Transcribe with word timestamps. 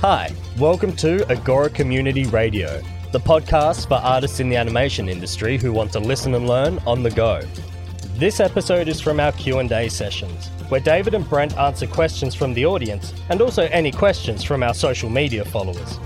Hi, 0.00 0.34
welcome 0.58 0.96
to 0.96 1.30
Agora 1.30 1.68
Community 1.68 2.24
Radio, 2.24 2.80
the 3.12 3.20
podcast 3.20 3.86
for 3.86 3.96
artists 3.96 4.40
in 4.40 4.48
the 4.48 4.56
animation 4.56 5.10
industry 5.10 5.58
who 5.58 5.74
want 5.74 5.92
to 5.92 6.00
listen 6.00 6.34
and 6.34 6.48
learn 6.48 6.78
on 6.86 7.02
the 7.02 7.10
go. 7.10 7.42
This 8.14 8.40
episode 8.40 8.88
is 8.88 8.98
from 8.98 9.20
our 9.20 9.32
Q&A 9.32 9.90
sessions, 9.90 10.48
where 10.70 10.80
David 10.80 11.12
and 11.12 11.28
Brent 11.28 11.54
answer 11.58 11.86
questions 11.86 12.34
from 12.34 12.54
the 12.54 12.64
audience 12.64 13.12
and 13.28 13.42
also 13.42 13.64
any 13.64 13.92
questions 13.92 14.42
from 14.42 14.62
our 14.62 14.72
social 14.72 15.10
media 15.10 15.44
followers. 15.44 16.00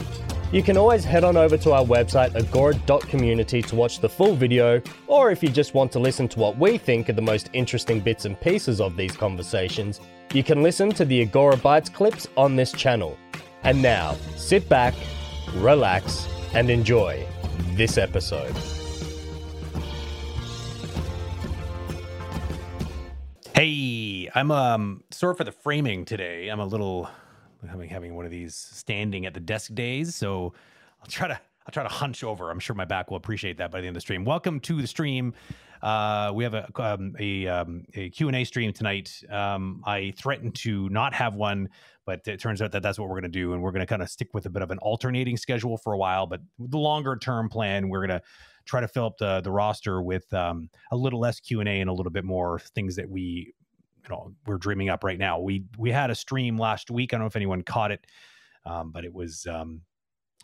You 0.50 0.64
can 0.64 0.76
always 0.76 1.04
head 1.04 1.22
on 1.22 1.36
over 1.36 1.56
to 1.58 1.70
our 1.70 1.84
website 1.84 2.34
agora.community 2.34 3.62
to 3.62 3.76
watch 3.76 4.00
the 4.00 4.08
full 4.08 4.34
video, 4.34 4.82
or 5.06 5.30
if 5.30 5.40
you 5.40 5.50
just 5.50 5.72
want 5.72 5.92
to 5.92 6.00
listen 6.00 6.26
to 6.30 6.40
what 6.40 6.58
we 6.58 6.79
think 6.79 7.08
are 7.11 7.12
the 7.12 7.22
most 7.22 7.48
interesting 7.52 8.00
bits 8.00 8.24
and 8.24 8.40
pieces 8.40 8.80
of 8.80 8.96
these 8.96 9.16
conversations, 9.16 10.00
you 10.32 10.42
can 10.42 10.64
listen 10.64 10.90
to 10.90 11.04
the 11.04 11.22
Agora 11.22 11.56
Bites 11.56 11.88
clips 11.88 12.26
on 12.36 12.56
this 12.56 12.72
channel. 12.72 13.16
And 13.64 13.80
now, 13.80 14.14
sit 14.36 14.68
back, 14.68 14.92
relax, 15.54 16.28
and 16.52 16.68
enjoy 16.68 17.27
this 17.70 17.96
episode. 17.96 18.55
Hey, 23.55 24.28
I'm 24.34 24.50
um 24.50 25.02
sorry 25.10 25.34
for 25.34 25.45
the 25.45 25.52
framing 25.52 26.05
today. 26.05 26.48
I'm 26.48 26.60
a 26.60 26.66
little 26.66 27.08
having 27.66 27.88
having 27.88 28.14
one 28.14 28.27
of 28.27 28.30
these 28.30 28.55
standing 28.55 29.24
at 29.24 29.32
the 29.32 29.41
desk 29.41 29.72
days, 29.72 30.14
so 30.14 30.52
I'll 31.00 31.08
try 31.08 31.28
to 31.28 31.41
I'll 31.66 31.72
try 31.72 31.84
to 31.84 31.88
hunch 31.88 32.22
over. 32.22 32.50
I'm 32.50 32.60
sure 32.60 32.77
my 32.77 32.84
back 32.84 33.10
will 33.10 33.16
appreciate 33.16 33.56
that 33.56 33.70
by 33.70 33.80
the 33.80 33.86
end 33.86 33.96
of 33.96 34.02
the 34.02 34.02
stream. 34.02 34.27
Welcome 34.27 34.60
to 34.60 34.83
the 34.83 34.86
stream. 34.86 35.33
Uh, 35.80 36.33
we 36.34 36.44
have 36.44 36.55
a 36.55 36.69
um, 36.77 37.14
a, 37.19 37.46
um, 37.46 37.84
a 37.94 38.10
Q&A 38.10 38.44
stream 38.44 38.72
tonight. 38.72 39.22
Um, 39.30 39.83
I 39.86 40.12
threatened 40.16 40.55
to 40.56 40.88
not 40.88 41.14
have 41.14 41.34
one, 41.34 41.69
but 42.06 42.20
it 42.26 42.40
turns 42.40 42.60
out 42.60 42.72
that 42.72 42.82
that's 42.82 42.98
what 42.98 43.08
we're 43.08 43.20
going 43.20 43.30
to 43.32 43.38
do, 43.38 43.52
and 43.52 43.62
we're 43.62 43.72
going 43.72 43.80
to 43.80 43.86
kind 43.86 44.02
of 44.02 44.10
stick 44.10 44.34
with 44.34 44.46
a 44.46 44.50
bit 44.50 44.62
of 44.62 44.70
an 44.70 44.78
alternating 44.78 45.36
schedule 45.36 45.76
for 45.76 45.92
a 45.92 45.98
while. 45.98 46.27
But 46.27 46.41
the 46.58 46.78
longer 46.78 47.16
term 47.16 47.48
plan, 47.48 47.88
we're 47.88 48.06
going 48.06 48.20
to 48.20 48.22
try 48.64 48.80
to 48.80 48.88
fill 48.88 49.06
up 49.06 49.19
the 49.19 49.41
the 49.41 49.50
roster 49.50 50.02
with 50.02 50.33
um, 50.33 50.70
a 50.91 50.96
little 50.96 51.20
less 51.20 51.41
Q 51.41 51.61
and 51.61 51.69
A 51.69 51.92
little 51.92 52.12
bit 52.12 52.24
more 52.24 52.58
things 52.58 52.96
that 52.96 53.08
we 53.08 53.55
you 54.05 54.11
know 54.11 54.34
we're 54.46 54.58
dreaming 54.58 54.88
up 54.88 55.05
right 55.05 55.19
now. 55.19 55.38
We 55.41 55.64
we 55.78 55.91
had 55.91 56.11
a 56.11 56.14
stream 56.14 56.58
last 56.58 56.91
week. 56.91 57.12
I 57.12 57.16
don't 57.16 57.22
know 57.22 57.28
if 57.28 57.36
anyone 57.36 57.62
caught 57.62 57.91
it, 57.91 58.06
um, 58.64 58.91
but 58.91 59.05
it 59.05 59.12
was 59.12 59.46
um, 59.46 59.83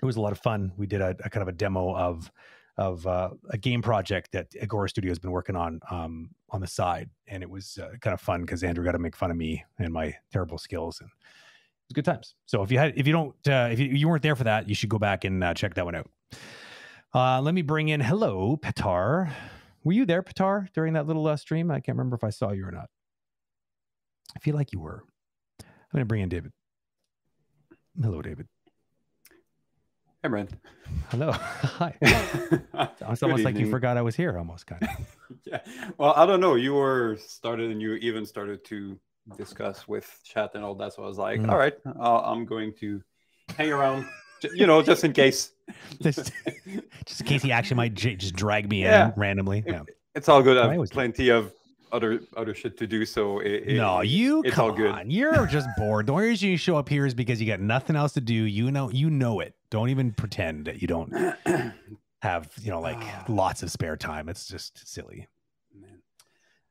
it 0.03 0.05
was 0.05 0.17
a 0.17 0.21
lot 0.21 0.33
of 0.33 0.39
fun. 0.39 0.73
We 0.77 0.87
did 0.87 1.01
a, 1.01 1.17
a 1.25 1.31
kind 1.31 1.43
of 1.43 1.49
a 1.49 1.53
demo 1.53 1.95
of 1.95 2.31
of 2.77 3.07
uh, 3.07 3.31
a 3.51 3.59
game 3.59 3.83
project 3.83 4.33
that 4.33 4.47
Agora 4.63 4.89
Studio 4.89 5.11
has 5.11 5.19
been 5.19 5.33
working 5.33 5.57
on 5.57 5.81
um, 5.91 6.31
on 6.51 6.61
the 6.61 6.67
side, 6.67 7.11
and 7.27 7.43
it 7.43 7.51
was 7.51 7.79
uh, 7.79 7.91
kind 8.01 8.15
of 8.15 8.21
fun 8.21 8.41
because 8.41 8.63
Andrew 8.63 8.85
got 8.85 8.93
to 8.93 8.99
make 8.99 9.17
fun 9.17 9.31
of 9.31 9.37
me 9.37 9.65
and 9.79 9.93
my 9.93 10.15
terrible 10.33 10.59
skills, 10.59 11.01
and 11.01 11.11
was 11.91 11.95
good 11.95 12.05
times. 12.05 12.35
So 12.47 12.63
if 12.63 12.71
you 12.71 12.79
had 12.79 12.97
if 12.97 13.07
you 13.07 13.13
don't 13.13 13.35
uh, 13.49 13.69
if 13.73 13.79
you, 13.79 13.87
you 13.87 14.09
weren't 14.09 14.23
there 14.23 14.37
for 14.37 14.45
that, 14.45 14.69
you 14.69 14.75
should 14.75 14.89
go 14.89 14.99
back 14.99 15.25
and 15.25 15.43
uh, 15.43 15.55
check 15.55 15.75
that 15.75 15.85
one 15.85 15.95
out. 15.95 16.09
Uh, 17.13 17.41
let 17.41 17.55
me 17.55 17.63
bring 17.63 17.89
in 17.89 18.01
hello 18.01 18.57
Petar. 18.57 19.31
Were 19.83 19.93
you 19.93 20.05
there, 20.05 20.23
Petar, 20.23 20.69
during 20.75 20.93
that 20.93 21.07
little 21.07 21.27
uh, 21.27 21.37
stream? 21.37 21.71
I 21.71 21.81
can't 21.81 21.97
remember 21.97 22.15
if 22.15 22.23
I 22.23 22.31
saw 22.31 22.53
you 22.53 22.67
or 22.67 22.71
not. 22.71 22.91
I 24.37 24.39
feel 24.41 24.55
like 24.55 24.73
you 24.73 24.81
were. 24.81 25.05
I'm 25.61 25.67
going 25.93 26.03
to 26.03 26.07
bring 26.07 26.21
in 26.21 26.29
David. 26.29 26.53
Hello, 28.01 28.21
David. 28.21 28.47
Hey, 30.23 30.29
Brent. 30.29 30.51
Hello. 31.09 31.33
Hi. 31.33 31.95
it's 32.03 33.23
almost 33.23 33.43
like 33.43 33.57
you 33.57 33.71
forgot 33.71 33.97
I 33.97 34.03
was 34.03 34.15
here, 34.15 34.37
almost 34.37 34.67
kind 34.67 34.83
of. 34.83 35.17
yeah. 35.45 35.61
Well, 35.97 36.13
I 36.15 36.27
don't 36.27 36.41
know. 36.41 36.57
You 36.57 36.75
were 36.75 37.17
started 37.27 37.71
and 37.71 37.81
you 37.81 37.95
even 37.95 38.27
started 38.27 38.63
to 38.67 38.99
discuss 39.37 39.87
with 39.87 40.21
chat 40.25 40.53
and 40.55 40.65
all 40.65 40.75
that. 40.77 40.95
So 40.95 41.05
I 41.05 41.07
was 41.07 41.19
like, 41.19 41.41
mm. 41.41 41.51
all 41.51 41.59
right, 41.59 41.75
I'm 42.01 42.45
going 42.45 42.73
to 42.81 43.03
hang 43.57 43.73
around, 43.73 44.07
you 44.55 44.67
know, 44.67 44.83
just 44.83 45.05
in 45.05 45.13
case. 45.13 45.53
just, 46.03 46.33
just 47.05 47.21
in 47.21 47.27
case 47.27 47.43
he 47.43 47.53
actually 47.53 47.77
might 47.77 47.95
just 47.95 48.35
drag 48.35 48.69
me 48.69 48.83
yeah. 48.83 49.09
in 49.09 49.13
randomly. 49.17 49.63
Yeah. 49.67 49.83
It's 50.15 50.29
all 50.29 50.43
good. 50.43 50.59
I 50.59 50.75
have 50.75 50.91
plenty 50.91 51.29
of 51.29 51.53
other 51.93 52.21
other 52.37 52.55
shit 52.55 52.77
to 52.79 52.87
do. 52.87 53.05
So 53.05 53.41
it, 53.41 53.69
no, 53.69 54.01
you 54.01 54.43
it's 54.45 54.59
all 54.59 54.73
good. 54.73 54.91
On. 54.91 55.11
You're 55.11 55.47
just 55.47 55.69
bored. 55.77 56.07
The 56.07 56.13
only 56.13 56.29
reason 56.29 56.49
you 56.49 56.57
show 56.57 56.77
up 56.77 56.89
here 56.89 57.07
is 57.07 57.15
because 57.15 57.41
you 57.41 57.47
got 57.47 57.61
nothing 57.61 57.97
else 57.97 58.13
to 58.15 58.21
do. 58.21 58.35
You 58.35 58.71
know, 58.71 58.91
you 58.91 59.11
know 59.11 59.41
it. 59.41 59.55
Don't 59.71 59.91
even 59.91 60.13
pretend 60.13 60.67
that 60.67 60.81
you 60.83 60.89
don't 60.89 61.13
have 62.23 62.51
you 62.61 62.71
know 62.71 62.81
like 62.81 63.03
lots 63.29 63.63
of 63.63 63.71
spare 63.71 63.97
time. 63.97 64.29
It's 64.29 64.47
just 64.47 64.89
silly. 64.89 65.29
Man. 65.79 66.03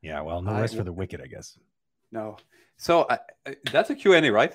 Yeah, 0.01 0.21
well, 0.21 0.41
no 0.41 0.59
rest 0.59 0.73
I, 0.75 0.77
for 0.77 0.83
the 0.83 0.93
wicked, 0.93 1.21
I 1.21 1.27
guess. 1.27 1.57
No, 2.11 2.37
so 2.77 3.01
uh, 3.03 3.17
that's 3.71 3.89
a 3.89 3.95
Q 3.95 4.13
and 4.13 4.25
A, 4.25 4.31
right? 4.31 4.53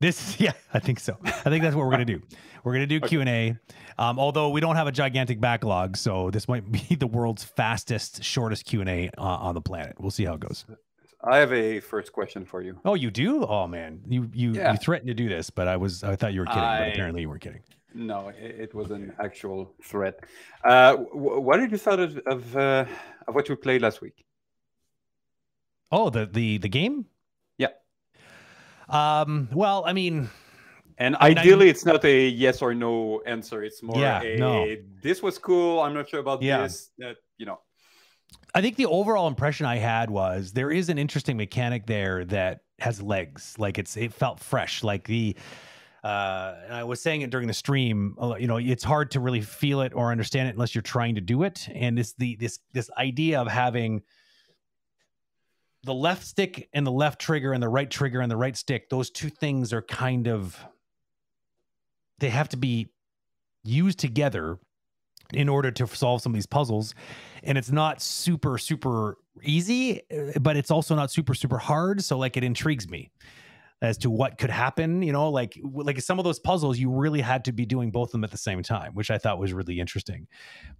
This, 0.00 0.40
yeah, 0.40 0.52
I 0.72 0.78
think 0.78 1.00
so. 1.00 1.16
I 1.24 1.30
think 1.30 1.62
that's 1.62 1.76
what 1.76 1.84
we're 1.84 1.92
gonna 1.92 2.04
do. 2.04 2.22
We're 2.64 2.72
gonna 2.72 2.86
do 2.86 3.00
Q 3.00 3.20
and 3.20 3.28
A. 3.28 3.56
Um, 3.98 4.18
although 4.18 4.50
we 4.50 4.60
don't 4.60 4.76
have 4.76 4.86
a 4.86 4.92
gigantic 4.92 5.40
backlog, 5.40 5.96
so 5.96 6.30
this 6.30 6.48
might 6.48 6.70
be 6.70 6.94
the 6.98 7.06
world's 7.06 7.44
fastest, 7.44 8.22
shortest 8.22 8.64
Q 8.64 8.80
and 8.80 8.88
A 8.88 9.10
uh, 9.18 9.22
on 9.22 9.54
the 9.54 9.60
planet. 9.60 9.96
We'll 9.98 10.10
see 10.10 10.24
how 10.24 10.34
it 10.34 10.40
goes. 10.40 10.64
I 11.22 11.36
have 11.36 11.52
a 11.52 11.80
first 11.80 12.12
question 12.12 12.46
for 12.46 12.62
you. 12.62 12.80
Oh, 12.84 12.94
you 12.94 13.10
do? 13.10 13.44
Oh 13.44 13.66
man, 13.66 14.00
you 14.08 14.30
you 14.32 14.52
yeah. 14.52 14.72
you 14.72 14.78
threatened 14.78 15.08
to 15.08 15.14
do 15.14 15.28
this, 15.28 15.50
but 15.50 15.68
I 15.68 15.76
was 15.76 16.02
I 16.02 16.16
thought 16.16 16.32
you 16.32 16.40
were 16.40 16.46
kidding, 16.46 16.62
I, 16.62 16.78
but 16.80 16.88
apparently 16.92 17.20
you 17.22 17.28
weren't 17.28 17.42
kidding. 17.42 17.62
No, 17.92 18.28
it, 18.28 18.60
it 18.60 18.74
was 18.74 18.90
an 18.90 19.12
actual 19.18 19.74
threat. 19.84 20.20
Uh, 20.64 20.96
what 20.96 21.58
did 21.58 21.72
you 21.72 21.78
thought 21.78 22.00
of 22.00 22.16
of, 22.26 22.56
uh, 22.56 22.86
of 23.28 23.34
what 23.34 23.48
you 23.48 23.56
played 23.56 23.82
last 23.82 24.00
week? 24.00 24.24
Oh, 25.92 26.10
the 26.10 26.26
the 26.26 26.58
the 26.58 26.68
game. 26.68 27.06
Yeah. 27.58 27.68
Um. 28.88 29.48
Well, 29.52 29.84
I 29.86 29.92
mean, 29.92 30.28
and 30.98 31.16
ideally, 31.16 31.66
I, 31.66 31.70
it's 31.70 31.84
not 31.84 32.04
a 32.04 32.28
yes 32.28 32.60
or 32.60 32.74
no 32.74 33.22
answer. 33.26 33.64
It's 33.64 33.82
more 33.82 33.98
yeah, 33.98 34.22
a 34.22 34.36
no. 34.36 34.76
this 35.02 35.22
was 35.22 35.38
cool. 35.38 35.80
I'm 35.80 35.94
not 35.94 36.08
sure 36.08 36.20
about 36.20 36.42
yeah. 36.42 36.62
this. 36.62 36.90
That 36.98 37.16
you 37.38 37.46
know. 37.46 37.60
I 38.54 38.60
think 38.60 38.76
the 38.76 38.86
overall 38.86 39.26
impression 39.26 39.66
I 39.66 39.76
had 39.76 40.10
was 40.10 40.52
there 40.52 40.70
is 40.70 40.88
an 40.88 40.98
interesting 40.98 41.36
mechanic 41.36 41.86
there 41.86 42.24
that 42.26 42.60
has 42.78 43.00
legs. 43.00 43.54
Like 43.58 43.78
it's 43.78 43.96
it 43.96 44.12
felt 44.12 44.40
fresh. 44.40 44.84
Like 44.84 45.06
the 45.06 45.36
uh, 46.04 46.54
I 46.70 46.84
was 46.84 47.00
saying 47.00 47.22
it 47.22 47.30
during 47.30 47.46
the 47.46 47.54
stream. 47.54 48.16
Uh, 48.20 48.34
you 48.38 48.46
know, 48.46 48.56
it's 48.56 48.84
hard 48.84 49.10
to 49.12 49.20
really 49.20 49.40
feel 49.40 49.82
it 49.82 49.92
or 49.94 50.10
understand 50.10 50.48
it 50.48 50.52
unless 50.52 50.74
you're 50.74 50.82
trying 50.82 51.14
to 51.14 51.20
do 51.20 51.42
it. 51.42 51.68
And 51.74 51.96
this 51.96 52.12
the 52.14 52.36
this 52.36 52.58
this 52.72 52.90
idea 52.98 53.40
of 53.40 53.48
having 53.48 54.02
the 55.84 55.94
left 55.94 56.24
stick 56.26 56.68
and 56.72 56.86
the 56.86 56.92
left 56.92 57.20
trigger 57.20 57.52
and 57.52 57.62
the 57.62 57.68
right 57.68 57.90
trigger 57.90 58.20
and 58.20 58.30
the 58.30 58.36
right 58.36 58.56
stick, 58.56 58.90
those 58.90 59.10
two 59.10 59.30
things 59.30 59.72
are 59.72 59.82
kind 59.82 60.28
of 60.28 60.58
they 62.18 62.28
have 62.30 62.50
to 62.50 62.56
be 62.56 62.88
used 63.64 63.98
together 63.98 64.58
in 65.32 65.48
order 65.48 65.70
to 65.70 65.86
solve 65.86 66.20
some 66.20 66.32
of 66.32 66.34
these 66.34 66.46
puzzles. 66.46 66.94
And 67.42 67.56
it's 67.56 67.70
not 67.70 68.02
super 68.02 68.58
super 68.58 69.16
easy 69.42 70.02
uh, 70.10 70.38
but 70.40 70.56
it's 70.56 70.70
also 70.70 70.94
not 70.94 71.10
super 71.10 71.34
super 71.34 71.58
hard. 71.58 72.02
So 72.02 72.18
like 72.18 72.36
it 72.36 72.44
intrigues 72.44 72.88
me 72.88 73.10
as 73.82 73.96
to 73.98 74.10
what 74.10 74.38
could 74.38 74.50
happen 74.50 75.02
you 75.02 75.12
know 75.12 75.30
like 75.30 75.58
like 75.64 76.00
some 76.00 76.18
of 76.18 76.24
those 76.24 76.38
puzzles 76.38 76.78
you 76.78 76.90
really 76.90 77.20
had 77.20 77.44
to 77.44 77.52
be 77.52 77.64
doing 77.64 77.90
both 77.90 78.08
of 78.08 78.12
them 78.12 78.24
at 78.24 78.30
the 78.30 78.36
same 78.36 78.62
time 78.62 78.92
which 78.94 79.10
i 79.10 79.18
thought 79.18 79.38
was 79.38 79.52
really 79.52 79.80
interesting 79.80 80.26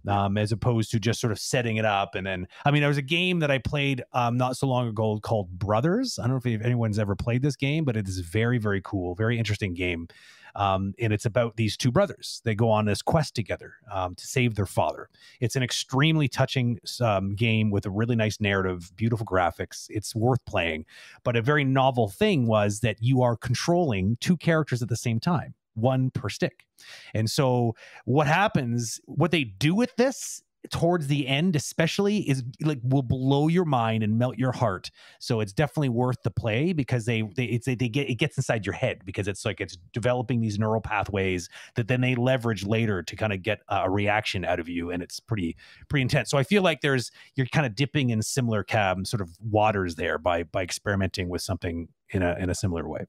um, 0.07 0.37
as 0.37 0.51
opposed 0.51 0.91
to 0.91 0.99
just 0.99 1.19
sort 1.19 1.31
of 1.31 1.39
setting 1.39 1.77
it 1.77 1.85
up 1.85 2.15
and 2.15 2.25
then 2.25 2.47
i 2.65 2.71
mean 2.71 2.81
there 2.81 2.89
was 2.89 2.97
a 2.97 3.01
game 3.01 3.39
that 3.39 3.49
i 3.49 3.57
played 3.57 4.03
um, 4.13 4.37
not 4.37 4.55
so 4.55 4.67
long 4.67 4.87
ago 4.87 5.19
called 5.21 5.49
brothers. 5.57 6.19
I 6.19 6.23
don't 6.23 6.31
know 6.31 6.51
if 6.51 6.61
anyone's 6.61 6.99
ever 6.99 7.15
played 7.15 7.41
this 7.41 7.55
game 7.55 7.85
but 7.85 7.95
it 7.95 8.07
is 8.07 8.19
very 8.19 8.57
very 8.57 8.81
cool 8.81 9.15
very 9.15 9.37
interesting 9.37 9.73
game 9.73 10.07
um, 10.55 10.93
and 10.99 11.13
it's 11.13 11.25
about 11.25 11.55
these 11.55 11.77
two 11.77 11.91
brothers. 11.91 12.41
They 12.43 12.55
go 12.55 12.69
on 12.69 12.85
this 12.85 13.01
quest 13.01 13.35
together 13.35 13.75
um, 13.91 14.15
to 14.15 14.25
save 14.25 14.55
their 14.55 14.65
father. 14.65 15.09
It's 15.39 15.55
an 15.55 15.63
extremely 15.63 16.27
touching 16.27 16.79
um, 17.01 17.35
game 17.35 17.71
with 17.71 17.85
a 17.85 17.89
really 17.89 18.15
nice 18.15 18.39
narrative, 18.39 18.91
beautiful 18.95 19.25
graphics. 19.25 19.87
It's 19.89 20.15
worth 20.15 20.43
playing. 20.45 20.85
But 21.23 21.35
a 21.35 21.41
very 21.41 21.63
novel 21.63 22.09
thing 22.09 22.47
was 22.47 22.79
that 22.81 22.97
you 23.01 23.21
are 23.21 23.35
controlling 23.35 24.17
two 24.19 24.37
characters 24.37 24.81
at 24.81 24.89
the 24.89 24.97
same 24.97 25.19
time 25.19 25.55
one 25.75 26.11
per 26.11 26.29
stick. 26.29 26.65
And 27.13 27.29
so 27.29 27.75
what 28.05 28.27
happens, 28.27 28.99
what 29.05 29.31
they 29.31 29.43
do 29.43 29.73
with 29.73 29.95
this 29.95 30.43
towards 30.69 31.07
the 31.07 31.27
end 31.27 31.55
especially 31.55 32.19
is 32.29 32.43
like 32.61 32.79
will 32.83 33.01
blow 33.01 33.47
your 33.47 33.65
mind 33.65 34.03
and 34.03 34.17
melt 34.17 34.37
your 34.37 34.51
heart. 34.51 34.91
So 35.19 35.39
it's 35.39 35.53
definitely 35.53 35.89
worth 35.89 36.21
the 36.23 36.29
play 36.29 36.71
because 36.73 37.05
they 37.05 37.23
they 37.35 37.45
it's 37.45 37.65
they 37.65 37.75
get 37.75 38.09
it 38.09 38.15
gets 38.15 38.37
inside 38.37 38.65
your 38.65 38.73
head 38.73 39.01
because 39.03 39.27
it's 39.27 39.43
like 39.43 39.59
it's 39.59 39.77
developing 39.91 40.39
these 40.39 40.59
neural 40.59 40.81
pathways 40.81 41.49
that 41.75 41.87
then 41.87 42.01
they 42.01 42.15
leverage 42.15 42.65
later 42.65 43.01
to 43.01 43.15
kind 43.15 43.33
of 43.33 43.41
get 43.41 43.61
a 43.69 43.89
reaction 43.89 44.45
out 44.45 44.59
of 44.59 44.69
you 44.69 44.91
and 44.91 45.01
it's 45.01 45.19
pretty 45.19 45.55
pretty 45.89 46.03
intense. 46.03 46.29
So 46.29 46.37
i 46.37 46.43
feel 46.43 46.61
like 46.61 46.81
there's 46.81 47.11
you're 47.35 47.47
kind 47.47 47.65
of 47.65 47.75
dipping 47.75 48.11
in 48.11 48.21
similar 48.21 48.63
cab 48.63 49.05
sort 49.07 49.21
of 49.21 49.29
waters 49.41 49.95
there 49.95 50.17
by 50.17 50.43
by 50.43 50.61
experimenting 50.61 51.27
with 51.29 51.41
something 51.41 51.87
in 52.09 52.21
a 52.21 52.35
in 52.37 52.49
a 52.49 52.55
similar 52.55 52.87
way. 52.87 53.05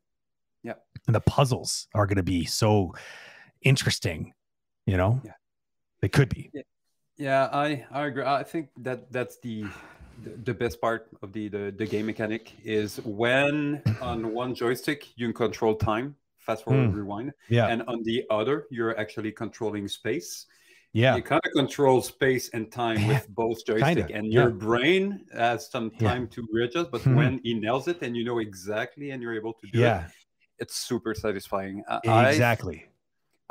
Yeah 0.62 0.74
and 1.06 1.14
the 1.14 1.20
puzzles 1.20 1.88
are 1.94 2.06
going 2.06 2.16
to 2.16 2.22
be 2.22 2.44
so 2.44 2.94
interesting 3.62 4.32
you 4.84 4.96
know? 4.96 5.20
Yeah. 5.24 5.34
They 6.00 6.08
could 6.08 6.28
be. 6.28 6.50
Yeah 6.52 6.62
yeah, 7.22 7.48
I 7.52 7.86
I 7.90 8.06
agree. 8.10 8.24
I 8.24 8.42
think 8.52 8.66
that 8.86 9.00
that's 9.12 9.36
the 9.46 9.66
the 10.44 10.54
best 10.54 10.80
part 10.80 11.02
of 11.22 11.32
the, 11.32 11.48
the 11.48 11.72
the 11.80 11.86
game 11.86 12.06
mechanic 12.06 12.52
is 12.64 13.00
when 13.04 13.82
on 14.10 14.18
one 14.34 14.54
joystick 14.54 15.00
you 15.16 15.32
control 15.32 15.74
time 15.74 16.16
fast 16.46 16.64
forward, 16.64 16.90
Mm. 16.90 16.94
rewind. 17.00 17.28
Yeah. 17.48 17.70
And 17.72 17.82
on 17.86 18.02
the 18.02 18.18
other, 18.38 18.66
you're 18.76 18.98
actually 18.98 19.30
controlling 19.32 19.86
space. 19.88 20.46
yeah. 21.02 21.14
You 21.16 21.22
kind 21.22 21.40
of 21.48 21.52
control 21.62 22.02
space 22.02 22.50
and 22.54 22.64
time 22.82 23.00
with 23.10 23.24
both 23.40 23.58
joystick, 23.64 24.08
Kinda, 24.08 24.14
and 24.18 24.26
yeah. 24.26 24.40
your 24.40 24.50
brain 24.50 25.02
has 25.32 25.70
some 25.74 25.88
Yeah. 25.94 26.08
time 26.10 26.24
to 26.34 26.40
readjust. 26.56 26.90
But 26.90 27.02
Mhm. 27.06 27.16
when 27.18 27.32
he 27.46 27.52
nails 27.54 27.84
it, 27.92 27.98
and 28.04 28.12
you 28.18 28.24
know 28.28 28.38
exactly, 28.48 29.06
and 29.12 29.22
you're 29.22 29.36
able 29.42 29.54
to 29.62 29.66
do 29.72 29.78
it, 29.86 30.02
it's 30.62 30.76
super 30.90 31.12
satisfying. 31.24 31.76
I- 31.88 32.00
I 32.08 32.28
Exactly. 32.34 32.78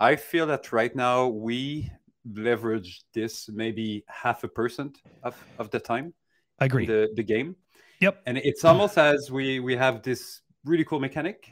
I 0.10 0.12
feel 0.32 0.46
that 0.54 0.64
right 0.80 0.94
now 1.08 1.18
we 1.48 1.92
leverage 2.34 3.02
this 3.14 3.50
maybe 3.50 4.04
half 4.08 4.44
a 4.44 4.48
percent 4.48 5.02
of, 5.24 5.36
of 5.58 5.70
the 5.72 5.80
time 5.80 6.14
I 6.60 6.66
agree. 6.66 6.86
the, 6.86 7.10
the 7.16 7.24
game. 7.24 7.56
Yep. 8.00 8.22
And 8.26 8.38
it's 8.38 8.64
almost 8.66 8.98
as 8.98 9.30
we 9.32 9.60
we 9.60 9.76
have 9.76 10.02
this 10.04 10.42
really 10.66 10.84
cool 10.86 11.00
mechanic, 11.00 11.50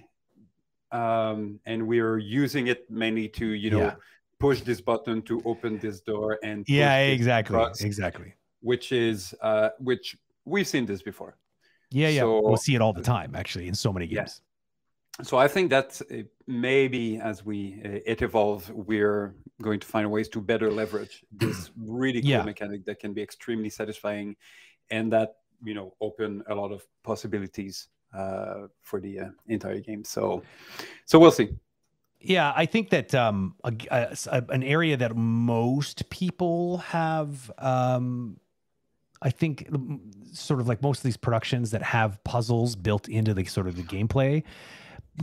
um, 0.91 1.59
and 1.65 1.87
we're 1.87 2.17
using 2.17 2.67
it 2.67 2.89
mainly 2.89 3.27
to 3.29 3.45
you 3.45 3.69
know 3.71 3.79
Yeah. 3.79 3.95
push 4.39 4.61
this 4.61 4.81
button 4.81 5.21
to 5.23 5.41
open 5.45 5.79
this 5.79 6.01
door 6.01 6.39
and 6.43 6.65
yeah. 6.67 6.97
Exactly. 6.99 7.59
Exactly. 7.81 8.33
which 8.61 8.91
is 8.91 9.33
uh, 9.41 9.69
which 9.79 10.15
we've 10.45 10.67
seen 10.67 10.85
this 10.85 11.01
before. 11.01 11.37
Yeah. 11.91 12.09
Yeah. 12.09 12.21
So- 12.21 12.41
we'll 12.41 12.57
see 12.57 12.75
it 12.75 12.81
all 12.81 12.93
the 12.93 13.01
time, 13.03 13.35
actually, 13.35 13.67
in 13.67 13.73
so 13.75 13.91
many 13.93 14.07
games. 14.07 14.41
So 15.23 15.37
I 15.37 15.47
think 15.47 15.69
that 15.69 16.01
uh, 16.11 16.23
maybe 16.47 17.17
as 17.19 17.43
we 17.45 17.81
uh, 17.83 17.99
it 18.05 18.21
evolves, 18.21 18.71
we're 18.71 19.35
going 19.61 19.79
to 19.79 19.87
find 19.87 20.09
ways 20.09 20.29
to 20.29 20.41
better 20.41 20.71
leverage 20.71 21.23
this 21.31 21.71
really 21.77 22.21
cool 22.21 22.29
Yeah. 22.31 22.43
mechanic 22.43 22.85
that 22.85 22.99
can 22.99 23.13
be 23.13 23.21
extremely 23.21 23.69
satisfying, 23.69 24.35
and 24.89 25.11
that 25.11 25.35
you 25.63 25.73
know 25.73 25.93
open 25.99 26.41
a 26.47 26.55
lot 26.55 26.71
of 26.71 26.85
possibilities 27.03 27.89
uh, 28.17 28.67
for 28.81 28.99
the 29.01 29.19
uh, 29.19 29.29
entire 29.47 29.79
game. 29.79 30.03
So, 30.03 30.41
so 31.05 31.19
we'll 31.19 31.31
see. 31.31 31.49
Yeah, 32.21 32.51
I 32.55 32.65
think 32.65 32.89
that 32.89 33.13
um, 33.15 33.55
a, 33.63 33.73
a- 33.91 34.15
a- 34.31 34.45
an 34.53 34.63
area 34.63 34.97
that 34.97 35.15
most 35.15 36.09
people 36.09 36.77
have, 36.77 37.49
um, 37.57 38.37
I 39.21 39.29
think, 39.29 39.67
sort 40.33 40.59
of 40.59 40.67
like 40.67 40.81
most 40.81 40.97
of 40.99 41.03
these 41.03 41.15
productions 41.17 41.71
that 41.71 41.81
have 41.81 42.21
puzzles 42.25 42.75
built 42.75 43.07
into 43.07 43.33
the 43.33 43.45
sort 43.45 43.67
of 43.67 43.75
the 43.77 43.83
gameplay. 43.83 44.43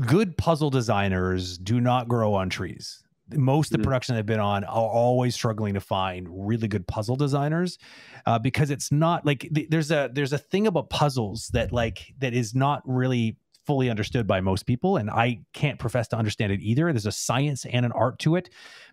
Good 0.00 0.36
puzzle 0.36 0.70
designers 0.70 1.58
do 1.58 1.80
not 1.80 2.08
grow 2.08 2.34
on 2.34 2.50
trees. 2.50 3.02
Most 3.34 3.68
of 3.72 3.78
the 3.78 3.82
Mhm. 3.82 3.84
production 3.84 4.14
I've 4.16 4.26
been 4.26 4.40
on 4.40 4.62
are 4.64 4.88
always 4.88 5.34
struggling 5.34 5.74
to 5.74 5.80
find 5.80 6.28
really 6.30 6.68
good 6.68 6.86
puzzle 6.86 7.16
designers 7.16 7.78
uh, 8.26 8.38
because 8.38 8.70
it's 8.70 8.92
not 8.92 9.24
like 9.26 9.48
th- 9.52 9.68
there's 9.68 9.90
a 9.90 10.10
there's 10.12 10.32
a 10.32 10.38
thing 10.38 10.66
about 10.66 10.90
puzzles 10.90 11.48
that 11.48 11.72
like 11.72 12.14
that 12.18 12.34
is 12.34 12.54
not 12.54 12.82
really 12.84 13.36
fully 13.66 13.90
understood 13.90 14.28
by 14.28 14.40
most 14.40 14.64
people 14.64 14.96
and 14.96 15.10
i 15.10 15.40
can't 15.52 15.80
profess 15.80 16.06
to 16.06 16.16
understand 16.16 16.52
it 16.52 16.60
either 16.62 16.92
there's 16.92 17.04
a 17.04 17.10
science 17.10 17.64
and 17.66 17.84
an 17.84 17.90
art 17.90 18.16
to 18.20 18.36
it 18.36 18.48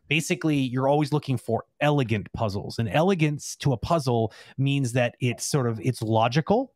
basically 0.07 0.57
you're 0.57 0.87
always 0.87 1.13
looking 1.13 1.37
for 1.37 1.65
elegant 1.79 2.27
puzzles 2.33 2.79
and 2.79 2.89
elegance 2.89 3.55
to 3.55 3.71
a 3.71 3.77
puzzle 3.77 4.33
means 4.57 4.93
that 4.93 5.15
it's 5.19 5.45
sort 5.45 5.67
of 5.67 5.79
it's 5.83 6.01
logical 6.01 6.73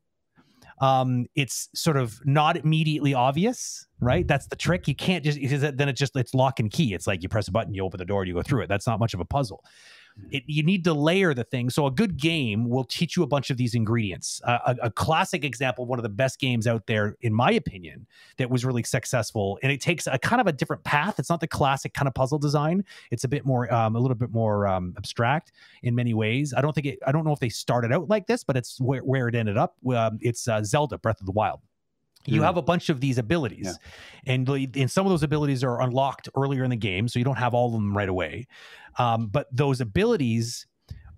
um 0.79 1.25
it's 1.35 1.69
sort 1.73 1.97
of 1.97 2.19
not 2.25 2.57
immediately 2.57 3.13
obvious 3.13 3.87
right? 3.99 4.27
That's 4.27 4.47
the 4.47 4.55
trick. 4.55 4.87
You 4.87 4.95
can't 4.95 5.23
just 5.23 5.39
because 5.39 5.61
then 5.61 5.89
it's 5.89 5.99
just 5.99 6.15
it's 6.15 6.33
lock 6.33 6.59
and 6.59 6.71
key. 6.71 6.93
It's 6.93 7.07
like 7.07 7.23
you 7.23 7.29
press 7.29 7.47
a 7.47 7.51
button 7.51 7.73
you 7.73 7.83
open 7.83 7.97
the 7.97 8.05
door 8.05 8.25
you 8.25 8.33
go 8.33 8.41
through 8.43 8.61
it. 8.61 8.69
That's 8.69 8.87
not 8.87 8.99
much 8.99 9.13
of 9.13 9.19
a 9.19 9.25
puzzle 9.25 9.63
it, 10.31 10.43
you 10.45 10.63
need 10.63 10.83
to 10.83 10.93
layer 10.93 11.33
the 11.33 11.43
thing. 11.43 11.69
So 11.69 11.85
a 11.85 11.91
good 11.91 12.17
game 12.17 12.69
will 12.69 12.83
teach 12.83 13.15
you 13.15 13.23
a 13.23 13.27
bunch 13.27 13.49
of 13.49 13.57
these 13.57 13.75
ingredients. 13.75 14.41
Uh, 14.43 14.57
a, 14.65 14.87
a 14.87 14.91
classic 14.91 15.43
example, 15.43 15.85
one 15.85 15.99
of 15.99 16.03
the 16.03 16.09
best 16.09 16.39
games 16.39 16.67
out 16.67 16.85
there, 16.87 17.15
in 17.21 17.33
my 17.33 17.51
opinion, 17.51 18.05
that 18.37 18.49
was 18.49 18.65
really 18.65 18.83
successful, 18.83 19.57
and 19.63 19.71
it 19.71 19.81
takes 19.81 20.07
a 20.07 20.17
kind 20.19 20.41
of 20.41 20.47
a 20.47 20.51
different 20.51 20.83
path. 20.83 21.19
It's 21.19 21.29
not 21.29 21.39
the 21.39 21.47
classic 21.47 21.93
kind 21.93 22.07
of 22.07 22.13
puzzle 22.13 22.39
design. 22.39 22.83
It's 23.11 23.23
a 23.23 23.27
bit 23.27 23.45
more, 23.45 23.71
um, 23.73 23.95
a 23.95 23.99
little 23.99 24.15
bit 24.15 24.31
more 24.31 24.67
um, 24.67 24.93
abstract 24.97 25.51
in 25.83 25.95
many 25.95 26.13
ways. 26.13 26.53
I 26.53 26.61
don't 26.61 26.73
think 26.73 26.87
it. 26.87 26.99
I 27.05 27.11
don't 27.11 27.25
know 27.25 27.33
if 27.33 27.39
they 27.39 27.49
started 27.49 27.91
out 27.93 28.09
like 28.09 28.27
this, 28.27 28.43
but 28.43 28.57
it's 28.57 28.79
where, 28.81 29.01
where 29.01 29.27
it 29.27 29.35
ended 29.35 29.57
up. 29.57 29.75
Um, 29.95 30.19
it's 30.21 30.47
uh, 30.47 30.63
Zelda: 30.63 30.97
Breath 30.97 31.19
of 31.19 31.25
the 31.25 31.31
Wild. 31.31 31.61
You 32.35 32.41
have 32.43 32.57
a 32.57 32.61
bunch 32.61 32.89
of 32.89 32.99
these 33.01 33.17
abilities, 33.17 33.77
and, 34.25 34.47
and 34.49 34.91
some 34.91 35.05
of 35.05 35.09
those 35.11 35.23
abilities 35.23 35.63
are 35.63 35.81
unlocked 35.81 36.29
earlier 36.35 36.63
in 36.63 36.69
the 36.69 36.75
game, 36.75 37.07
so 37.07 37.19
you 37.19 37.25
don't 37.25 37.37
have 37.37 37.53
all 37.53 37.67
of 37.67 37.73
them 37.73 37.95
right 37.95 38.09
away. 38.09 38.47
Um, 38.99 39.27
but 39.27 39.47
those 39.51 39.79
abilities 39.81 40.67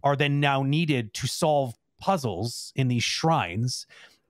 are 0.03 0.15
then 0.15 0.39
now 0.39 0.63
needed 0.63 1.13
to 1.15 1.27
solve 1.27 1.73
puzzles 1.99 2.71
in 2.75 2.87
these 2.87 3.03
shrines. 3.03 3.85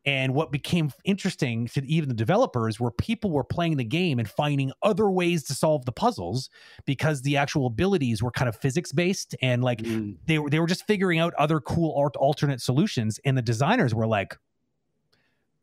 And 0.05 0.33
what 0.33 0.51
became 0.51 0.91
interesting 1.03 1.67
to 1.67 1.85
even 1.85 2.09
the 2.09 2.15
developers 2.15 2.79
were 2.79 2.89
people 2.89 3.31
were 3.31 3.43
playing 3.43 3.77
the 3.77 3.83
game 3.83 4.17
and 4.17 4.27
finding 4.27 4.71
other 4.81 5.11
ways 5.11 5.43
to 5.43 5.53
solve 5.53 5.85
the 5.85 5.91
puzzles 5.91 6.49
because 6.85 7.21
the 7.21 7.35
actual 7.37 7.67
abilities 7.67 8.23
were 8.23 8.31
kind 8.31 8.47
of 8.49 8.55
physics 8.55 8.91
based 8.93 9.35
and 9.41 9.61
like 9.63 9.79
Mm. 9.81 10.15
they 10.25 10.39
were 10.39 10.49
they 10.49 10.59
were 10.59 10.67
just 10.67 10.87
figuring 10.87 11.19
out 11.19 11.33
other 11.35 11.59
cool 11.59 11.93
art 11.97 12.15
alternate 12.15 12.61
solutions. 12.61 13.19
And 13.25 13.37
the 13.37 13.41
designers 13.41 13.93
were 13.93 14.07
like, 14.07 14.37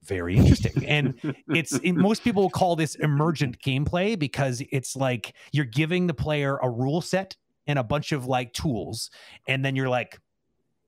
very 0.06 0.36
interesting. 0.36 0.84
And 0.86 1.14
it's 1.48 1.72
it, 1.72 1.92
most 1.92 2.24
people 2.24 2.48
call 2.50 2.76
this 2.76 2.94
emergent 2.96 3.58
gameplay 3.60 4.18
because 4.18 4.62
it's 4.72 4.96
like 4.96 5.34
you're 5.52 5.64
giving 5.64 6.06
the 6.06 6.14
player 6.14 6.58
a 6.62 6.70
rule 6.70 7.00
set 7.00 7.36
and 7.66 7.78
a 7.78 7.84
bunch 7.84 8.12
of 8.12 8.26
like 8.26 8.52
tools 8.52 9.10
and 9.48 9.64
then 9.64 9.74
you're 9.76 9.88
like 9.88 10.20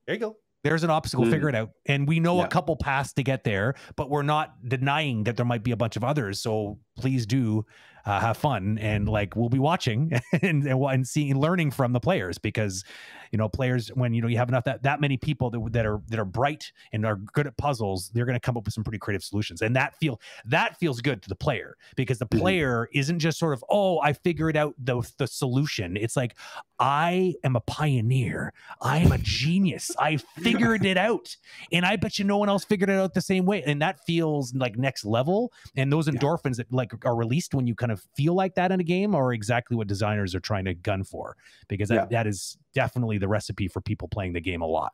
there 0.06 0.14
you 0.14 0.20
go 0.20 0.36
there's 0.64 0.84
an 0.84 0.90
obstacle 0.90 1.24
Mm. 1.24 1.30
figure 1.30 1.48
it 1.48 1.54
out 1.56 1.70
and 1.86 2.06
we 2.06 2.20
know 2.20 2.38
Yeah. 2.38 2.44
a 2.44 2.48
couple 2.48 2.76
paths 2.76 3.12
to 3.14 3.22
get 3.24 3.42
there 3.44 3.74
but 3.96 4.10
we're 4.10 4.22
not 4.22 4.54
denying 4.66 5.24
that 5.24 5.36
there 5.36 5.44
might 5.46 5.64
be 5.64 5.72
a 5.72 5.76
bunch 5.76 5.96
of 5.96 6.04
others 6.04 6.40
so 6.40 6.78
please 6.96 7.26
do 7.26 7.64
uh, 8.08 8.20
have 8.20 8.36
fun 8.38 8.78
and 8.78 9.08
like 9.08 9.36
we'll 9.36 9.50
be 9.50 9.58
watching 9.58 10.12
and 10.42 10.66
and, 10.66 10.82
and 10.82 11.06
seeing 11.06 11.38
learning 11.38 11.70
from 11.70 11.92
the 11.92 12.00
players 12.00 12.38
because 12.38 12.84
you 13.32 13.36
know 13.38 13.48
players 13.48 13.88
when 13.94 14.14
you 14.14 14.22
know 14.22 14.28
you 14.28 14.38
have 14.38 14.48
enough 14.48 14.64
that 14.64 14.82
that 14.82 15.00
many 15.00 15.16
people 15.18 15.50
that, 15.50 15.60
that 15.72 15.84
are 15.86 16.00
that 16.08 16.18
are 16.18 16.24
bright 16.24 16.72
and 16.92 17.04
are 17.04 17.16
good 17.16 17.46
at 17.46 17.56
puzzles 17.58 18.08
they're 18.14 18.24
going 18.24 18.34
to 18.36 18.40
come 18.40 18.56
up 18.56 18.64
with 18.64 18.74
some 18.74 18.82
pretty 18.84 18.98
creative 18.98 19.22
solutions. 19.22 19.60
And 19.60 19.76
that 19.76 19.94
feel 19.96 20.20
that 20.46 20.78
feels 20.78 21.00
good 21.02 21.22
to 21.22 21.28
the 21.28 21.36
player 21.36 21.76
because 21.96 22.18
the 22.18 22.26
Mhm. 22.32 22.38
player 22.40 22.88
isn't 22.94 23.18
just 23.18 23.38
sort 23.38 23.52
of 23.52 23.64
oh 23.70 24.00
i 24.00 24.12
figured 24.14 24.56
out 24.56 24.74
the 24.78 25.02
the 25.18 25.26
solution. 25.26 25.96
It's 25.96 26.16
like 26.16 26.36
i 26.80 27.34
am 27.44 27.56
a 27.56 27.60
pioneer. 27.60 28.52
I 28.80 28.98
am 28.98 29.12
a 29.12 29.18
genius. 29.22 29.94
I 29.98 30.16
figured 30.16 30.84
it 30.84 30.96
out. 30.96 31.36
And 31.72 31.84
i 31.84 31.96
bet 31.96 32.18
you 32.18 32.24
no 32.24 32.38
one 32.38 32.48
else 32.48 32.64
figured 32.64 32.90
it 32.90 32.98
out 32.98 33.14
the 33.14 33.20
same 33.20 33.44
way. 33.44 33.62
And 33.64 33.82
that 33.82 34.00
feels 34.06 34.54
like 34.54 34.76
next 34.78 35.04
level. 35.04 35.52
And 35.76 35.92
those 35.92 36.08
Yeah. 36.10 36.20
endorphins 36.20 36.56
that 36.56 36.72
like 36.72 36.92
are 37.04 37.16
released 37.16 37.54
when 37.54 37.66
you 37.66 37.74
kind 37.74 37.92
of 37.92 37.97
feel 38.16 38.34
like 38.34 38.54
that 38.54 38.72
in 38.72 38.80
a 38.80 38.84
game 38.84 39.14
are 39.14 39.32
exactly 39.32 39.76
what 39.76 39.86
designers 39.86 40.34
are 40.34 40.40
trying 40.40 40.64
to 40.64 40.74
gun 40.74 41.04
for 41.04 41.36
because 41.68 41.88
that, 41.90 41.94
Yeah. 41.94 42.22
that 42.22 42.26
is 42.26 42.56
definitely 42.74 43.18
the 43.18 43.28
recipe 43.28 43.68
for 43.68 43.80
people 43.80 44.08
playing 44.08 44.32
the 44.32 44.40
game 44.40 44.62
a 44.62 44.66
lot 44.66 44.92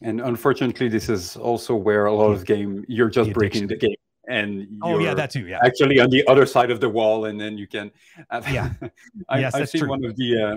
And 0.00 0.20
unfortunately, 0.20 0.88
this 0.88 1.08
is 1.08 1.36
also 1.36 1.74
where 1.74 2.06
a 2.06 2.14
lot 2.14 2.30
of 2.30 2.44
game 2.44 2.84
you're 2.88 3.10
just 3.10 3.30
The 3.30 3.34
breaking 3.34 3.66
the 3.66 3.76
game, 3.76 3.96
and 4.28 4.68
oh 4.82 4.98
yeah 5.00 5.14
that 5.14 5.30
too 5.34 5.44
yeah 5.52 5.58
actually 5.68 5.98
on 6.04 6.08
the 6.10 6.22
other 6.28 6.46
side 6.46 6.70
of 6.70 6.78
the 6.84 6.88
wall, 6.98 7.24
and 7.28 7.36
then 7.40 7.58
you 7.58 7.66
can. 7.66 7.90
Yeah. 8.56 8.70
I, 9.28 9.40
Yes, 9.40 9.54
I've 9.56 9.68
seen 9.68 9.80
true. 9.82 9.90
one 9.96 10.04
of 10.04 10.14
the. 10.20 10.28
Uh, 10.46 10.56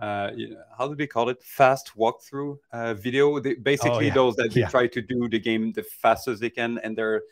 uh, 0.04 0.30
how 0.76 0.88
do 0.88 0.94
they 0.96 1.06
call 1.06 1.28
it? 1.28 1.38
Fast 1.42 1.92
walkthrough 1.96 2.58
uh, 2.72 2.94
video. 2.94 3.38
They, 3.38 3.54
basically, 3.54 4.06
Oh, 4.06 4.08
yeah. 4.10 4.14
those 4.14 4.34
that 4.36 4.50
they 4.54 4.60
Yeah. 4.62 4.68
try 4.76 4.86
to 4.96 5.00
do 5.12 5.28
the 5.28 5.38
game 5.38 5.72
the 5.72 5.82
fastest 6.02 6.40
they 6.40 6.50
can, 6.50 6.78
and 6.82 6.96
they're 6.98 7.22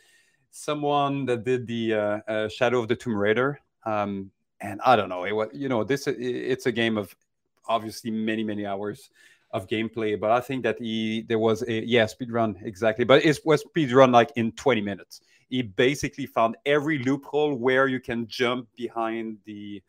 someone 0.51 1.25
that 1.25 1.43
did 1.43 1.67
the 1.67 1.93
uh, 1.93 2.19
uh, 2.27 2.49
Shadow 2.49 2.79
of 2.79 2.87
the 2.87 2.95
Tomb 2.95 3.15
Raider. 3.15 3.59
Um, 3.85 4.31
and 4.61 4.81
I 4.85 4.95
don't 4.95 5.09
know, 5.09 5.23
it 5.23 5.31
was 5.31 5.49
you 5.53 5.69
know 5.69 5.83
this 5.83 6.07
it- 6.07 6.19
it's 6.19 6.65
a 6.65 6.71
game 6.71 6.97
of 6.97 7.15
obviously 7.67 8.11
many 8.11 8.43
many 8.43 8.65
hours 8.65 9.09
of 9.51 9.67
gameplay, 9.67 10.19
but 10.19 10.31
I 10.31 10.41
think 10.41 10.63
that 10.63 10.77
he 10.79 11.23
there 11.27 11.39
was 11.39 11.63
a 11.67 11.85
yeah 11.85 12.05
speed 12.05 12.31
run 12.31 12.57
exactly, 12.61 13.05
but 13.05 13.23
it 13.25 13.39
was 13.45 13.61
speed 13.61 13.91
run 13.91 14.11
like 14.11 14.31
in 14.35 14.51
20 14.53 14.81
minutes. 14.81 15.21
He 15.49 15.61
basically 15.63 16.25
found 16.27 16.57
every 16.65 16.99
loophole 16.99 17.55
where 17.55 17.87
you 17.87 17.99
can 17.99 18.27
jump 18.27 18.67
behind 18.75 19.37
the 19.45 19.81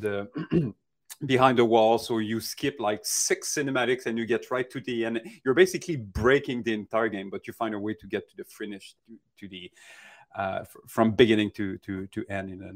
the 0.00 0.28
behind 1.26 1.58
the 1.58 1.64
wall 1.64 1.98
so 1.98 2.18
you 2.18 2.38
skip 2.40 2.76
like 2.78 3.00
six 3.02 3.52
cinematics 3.54 4.06
and 4.06 4.16
you 4.16 4.24
get 4.24 4.48
right 4.50 4.70
to 4.70 4.80
the 4.80 5.04
end 5.04 5.20
you're 5.44 5.54
basically 5.54 5.96
breaking 5.96 6.62
the 6.62 6.72
entire 6.72 7.08
game 7.08 7.28
but 7.28 7.46
you 7.46 7.52
find 7.52 7.74
a 7.74 7.78
way 7.78 7.92
to 7.92 8.06
get 8.06 8.28
to 8.30 8.36
the 8.36 8.44
finish 8.44 8.94
to, 9.06 9.18
to 9.36 9.48
the 9.48 9.70
uh, 10.36 10.62
from 10.86 11.10
beginning 11.12 11.50
to 11.50 11.76
to 11.78 12.06
to 12.08 12.24
end 12.28 12.50
in 12.50 12.62
a 12.62 12.72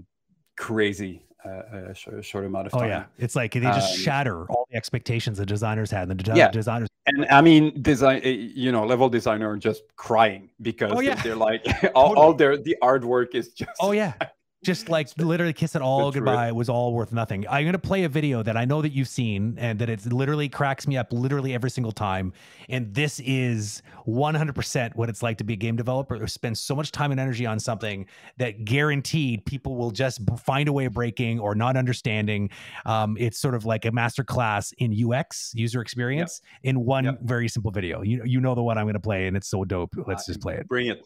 crazy 0.60 1.24
uh, 1.44 1.48
uh, 1.48 1.92
short, 1.92 2.24
short 2.24 2.44
amount 2.44 2.66
of 2.66 2.72
time. 2.72 2.82
oh 2.82 2.86
yeah 2.86 3.04
it's 3.18 3.36
like 3.36 3.52
they 3.52 3.60
just 3.60 3.92
Um, 3.94 3.98
shatter 4.00 4.46
all 4.50 4.66
the 4.70 4.76
expectations 4.76 5.38
the 5.38 5.46
designers 5.46 5.90
had 5.90 6.08
and 6.10 6.18
the 6.18 6.36
Yeah. 6.36 6.50
designers 6.50 6.88
and 7.06 7.26
I 7.26 7.40
mean, 7.42 7.82
design, 7.82 8.22
uh, 8.24 8.28
you 8.28 8.70
know, 8.70 8.86
level 8.86 9.08
designer 9.08 9.56
just 9.56 9.82
crying 9.96 10.50
because 10.60 10.92
Oh, 10.92 11.00
yeah. 11.00 11.20
they're 11.24 11.34
like, 11.34 11.66
all, 11.96 12.16
all 12.16 12.32
their 12.32 12.56
the 12.56 12.76
artwork 12.80 13.34
is 13.34 13.52
just 13.52 13.72
oh 13.80 13.90
yeah 13.90 14.12
just 14.62 14.88
like 14.88 15.08
literally 15.18 15.52
kiss 15.52 15.74
it 15.74 15.82
all 15.82 16.06
That's 16.10 16.16
goodbye. 16.16 16.48
It 16.48 16.54
was 16.54 16.68
all 16.68 16.94
worth 16.94 17.12
nothing. 17.12 17.46
I'm 17.48 17.64
gonna 17.64 17.78
play 17.78 18.04
a 18.04 18.08
video 18.08 18.42
that 18.42 18.56
I 18.56 18.64
know 18.64 18.80
that 18.82 18.92
you've 18.92 19.08
seen 19.08 19.56
and 19.58 19.78
that 19.80 19.88
it 19.90 20.06
literally 20.12 20.48
cracks 20.48 20.86
me 20.86 20.96
up 20.96 21.12
literally 21.12 21.52
every 21.54 21.70
single 21.70 21.92
time. 21.92 22.32
And 22.68 22.94
this 22.94 23.20
is 23.20 23.82
100% 24.06 24.94
what 24.94 25.08
it's 25.08 25.22
like 25.22 25.38
to 25.38 25.44
be 25.44 25.54
a 25.54 25.56
game 25.56 25.76
developer 25.76 26.16
who 26.16 26.26
spends 26.26 26.60
so 26.60 26.74
much 26.74 26.92
time 26.92 27.10
and 27.10 27.20
energy 27.20 27.44
on 27.44 27.58
something 27.58 28.06
that 28.38 28.64
guaranteed 28.64 29.44
people 29.46 29.76
will 29.76 29.90
just 29.90 30.20
find 30.38 30.68
a 30.68 30.72
way 30.72 30.84
of 30.84 30.92
breaking 30.92 31.40
or 31.40 31.54
not 31.54 31.76
understanding. 31.76 32.50
Um, 32.86 33.16
it's 33.18 33.38
sort 33.38 33.54
of 33.54 33.64
like 33.64 33.84
a 33.84 33.90
master 33.92 34.24
class 34.24 34.72
in 34.78 34.92
UX 34.92 35.52
user 35.54 35.80
experience 35.80 36.40
in 36.62 36.84
one 36.84 37.04
Yep. 37.04 37.18
very 37.22 37.48
simple 37.48 37.72
video. 37.72 38.02
You 38.02 38.22
you 38.24 38.40
know 38.40 38.54
the 38.54 38.62
one 38.62 38.78
I'm 38.78 38.86
gonna 38.86 39.00
play, 39.00 39.26
and 39.26 39.36
it's 39.36 39.48
so 39.48 39.64
dope. 39.64 39.94
Let's 40.06 40.26
just 40.26 40.40
play 40.40 40.54
it. 40.54 40.68
Bring 40.68 40.86
it. 40.86 41.02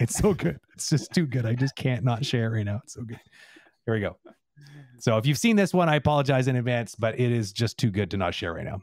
It's 0.00 0.16
so 0.16 0.34
good. 0.34 0.58
It's 0.74 0.88
just 0.88 1.12
too 1.12 1.26
good. 1.26 1.44
I 1.46 1.54
just 1.54 1.76
can't 1.76 2.02
not 2.04 2.24
share 2.24 2.46
it 2.46 2.56
right 2.56 2.64
now. 2.64 2.80
It's 2.82 2.94
so 2.94 3.02
good. 3.02 3.20
Here 3.84 3.94
we 3.94 4.00
go. 4.00 4.16
So 4.98 5.16
if 5.18 5.26
you've 5.26 5.38
seen 5.38 5.56
this 5.56 5.72
one, 5.72 5.88
I 5.88 5.96
apologize 5.96 6.48
in 6.48 6.56
advance, 6.56 6.94
but 6.94 7.18
it 7.20 7.30
is 7.32 7.52
just 7.52 7.78
too 7.78 7.90
good 7.90 8.10
to 8.10 8.16
not 8.16 8.34
share 8.34 8.54
right 8.54 8.64
now. 8.64 8.82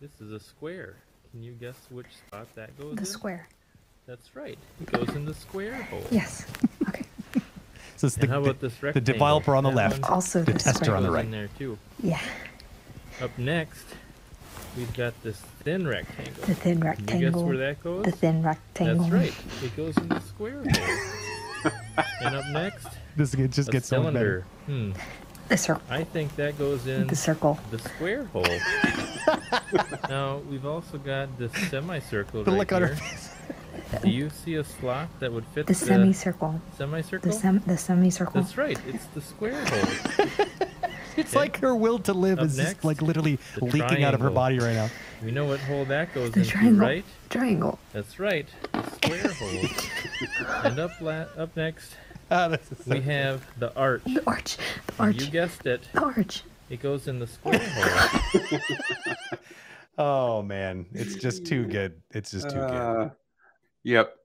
This 0.00 0.10
is 0.20 0.32
a 0.32 0.40
square. 0.40 0.96
Can 1.30 1.42
you 1.42 1.52
guess 1.52 1.76
which 1.90 2.06
spot 2.26 2.46
that 2.56 2.76
goes 2.78 2.94
The 2.96 3.00
in? 3.00 3.06
square. 3.06 3.48
That's 4.06 4.34
right. 4.34 4.58
It 4.80 4.90
goes 4.90 5.08
in 5.10 5.24
the 5.24 5.34
square 5.34 5.74
hole. 5.84 6.02
Yes. 6.10 6.44
Okay. 6.88 7.04
So 7.96 8.06
it's 8.06 8.16
And 8.16 8.24
the, 8.24 8.32
how 8.32 8.40
the, 8.40 8.50
about 8.50 8.60
this 8.60 8.74
the 8.94 9.00
developer 9.00 9.54
on 9.54 9.62
the 9.62 9.70
That 9.70 9.76
left. 9.76 10.04
Also 10.10 10.42
The 10.42 10.52
the, 10.54 10.58
tester 10.58 10.96
on 10.96 11.02
the 11.02 11.10
right. 11.10 11.24
in 11.24 11.30
there 11.30 11.48
too. 11.58 11.78
Yeah. 12.02 12.20
Up 13.20 13.36
next, 13.38 13.84
we've 14.76 14.92
got 14.94 15.20
this 15.22 15.38
thin 15.64 15.86
rectangle. 15.86 16.44
The 16.46 16.54
thin 16.54 16.80
Can 16.80 16.82
you 16.82 16.88
rectangle. 16.88 17.30
guess 17.30 17.48
where 17.48 17.56
that 17.58 17.82
goes? 17.82 18.04
The 18.04 18.12
thin 18.12 18.42
rectangle. 18.42 19.04
That's 19.08 19.12
right. 19.12 19.34
It 19.64 19.76
goes 19.76 19.96
in 19.96 20.08
the 20.08 20.20
square 20.20 20.62
hole. 20.62 21.72
and 22.22 22.34
up 22.36 22.46
next, 22.52 22.88
this 23.16 23.32
just 23.32 23.68
a 23.68 23.72
gets 23.72 23.88
so 23.88 24.02
much 24.02 24.14
better. 24.14 24.44
cylinder. 24.66 24.94
Hmm. 24.94 25.00
The 25.48 25.56
circle. 25.56 25.82
I 25.90 26.04
think 26.04 26.36
that 26.36 26.56
goes 26.58 26.86
in 26.86 27.08
The 27.08 27.16
circle. 27.16 27.58
the 27.72 27.78
square 27.80 28.24
hole. 28.26 28.46
now 30.08 30.38
we've 30.48 30.64
also 30.66 30.96
got 30.98 31.36
this 31.38 31.52
semicircle 31.68 32.44
The 32.44 32.50
right 32.52 32.58
look 32.58 32.72
on 32.72 32.82
her 32.82 32.94
here. 32.94 34.00
Do 34.02 34.08
you 34.10 34.30
see 34.30 34.54
a 34.54 34.62
slot 34.64 35.08
that 35.18 35.32
would 35.32 35.44
fit 35.46 35.66
The 35.66 35.74
semicircle. 35.74 36.60
semicircle? 36.78 37.30
The 37.32 37.36
sem 37.36 37.58
the 37.66 37.76
semicircle. 37.76 38.40
That's 38.40 38.56
right. 38.56 38.78
It's 38.86 39.06
the 39.06 39.20
square 39.20 39.60
hole. 39.66 40.46
It's 41.16 41.30
Okay. 41.34 41.38
like 41.38 41.56
her 41.60 41.74
will 41.74 41.98
to 42.00 42.12
live 42.12 42.38
Up 42.38 42.46
is 42.46 42.56
just 42.56 42.84
like 42.84 43.02
literally 43.02 43.38
the 43.56 43.64
leaking 43.66 44.04
out 44.04 44.14
of 44.14 44.20
her 44.20 44.30
body 44.30 44.58
right 44.58 44.74
now. 44.74 44.88
We 45.22 45.30
know 45.30 45.44
what 45.44 45.60
hole 45.60 45.84
that 45.86 46.12
goes 46.14 46.30
The 46.32 46.40
into, 46.40 46.50
triangle. 46.52 46.80
right? 46.86 47.04
Triangle. 47.28 47.78
That's 47.92 48.18
right. 48.18 48.46
The 48.72 48.90
square 48.90 49.28
hole. 49.32 49.68
And 50.64 50.78
up 50.78 50.92
la- 51.00 51.26
up 51.36 51.56
next, 51.56 51.94
Ah, 52.30 52.48
this 52.48 52.60
is 52.72 52.84
so 52.84 52.90
we 52.94 53.00
have 53.00 53.44
the 53.58 53.74
arch. 53.74 54.02
The 54.04 54.22
arch. 54.26 54.56
The 54.86 54.92
arch. 55.02 55.20
You 55.22 55.30
guessed 55.30 55.66
it. 55.66 55.82
the 55.92 56.00
arch. 56.04 56.42
It 56.68 56.80
goes 56.80 57.08
in 57.08 57.18
the 57.18 57.26
square 57.26 57.58
hole. 57.58 58.60
Oh 59.98 60.40
man, 60.42 60.86
it's 60.94 61.16
just 61.16 61.44
too 61.44 61.66
good. 61.66 62.00
It's 62.12 62.30
just 62.30 62.48
too 62.48 62.56
good. 62.56 62.64
Uh, 62.64 63.08
yep. 63.82 64.16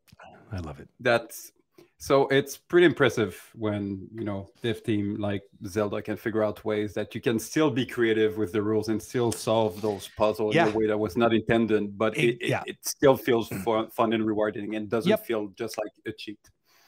I 0.52 0.60
love 0.60 0.80
it. 0.80 0.88
That's 1.02 1.52
so 1.98 2.28
it's 2.28 2.58
pretty 2.58 2.86
impressive 2.86 3.42
when 3.56 4.08
you 4.14 4.24
know 4.26 4.50
dev 4.62 4.84
team 4.84 5.16
like 5.20 5.44
Zelda 5.66 6.02
can 6.02 6.18
figure 6.18 6.44
out 6.44 6.64
ways 6.66 6.94
that 6.94 7.16
you 7.16 7.22
can 7.22 7.40
still 7.40 7.72
be 7.72 7.86
creative 7.86 8.38
with 8.38 8.52
the 8.52 8.62
rules 8.62 8.90
and 8.90 9.02
still 9.02 9.32
solve 9.32 9.82
those 9.82 10.10
puzzles 10.18 10.54
Yeah. 10.56 10.68
in 10.68 10.74
a 10.74 10.78
way 10.78 10.88
that 10.88 10.98
was 10.98 11.16
not 11.18 11.34
intended, 11.34 11.98
but 11.98 12.18
It- 12.18 12.42
it, 12.42 12.50
yeah. 12.50 12.64
it 12.68 12.78
still 12.82 13.16
feels 13.18 13.48
fun, 13.64 13.90
fun 13.90 14.14
and 14.14 14.26
rewarding 14.26 14.76
and 14.76 14.90
doesn't 14.90 15.10
Yep. 15.10 15.26
feel 15.26 15.48
just 15.58 15.78
like 15.78 15.92
a 16.06 16.12
cheat. 16.12 16.40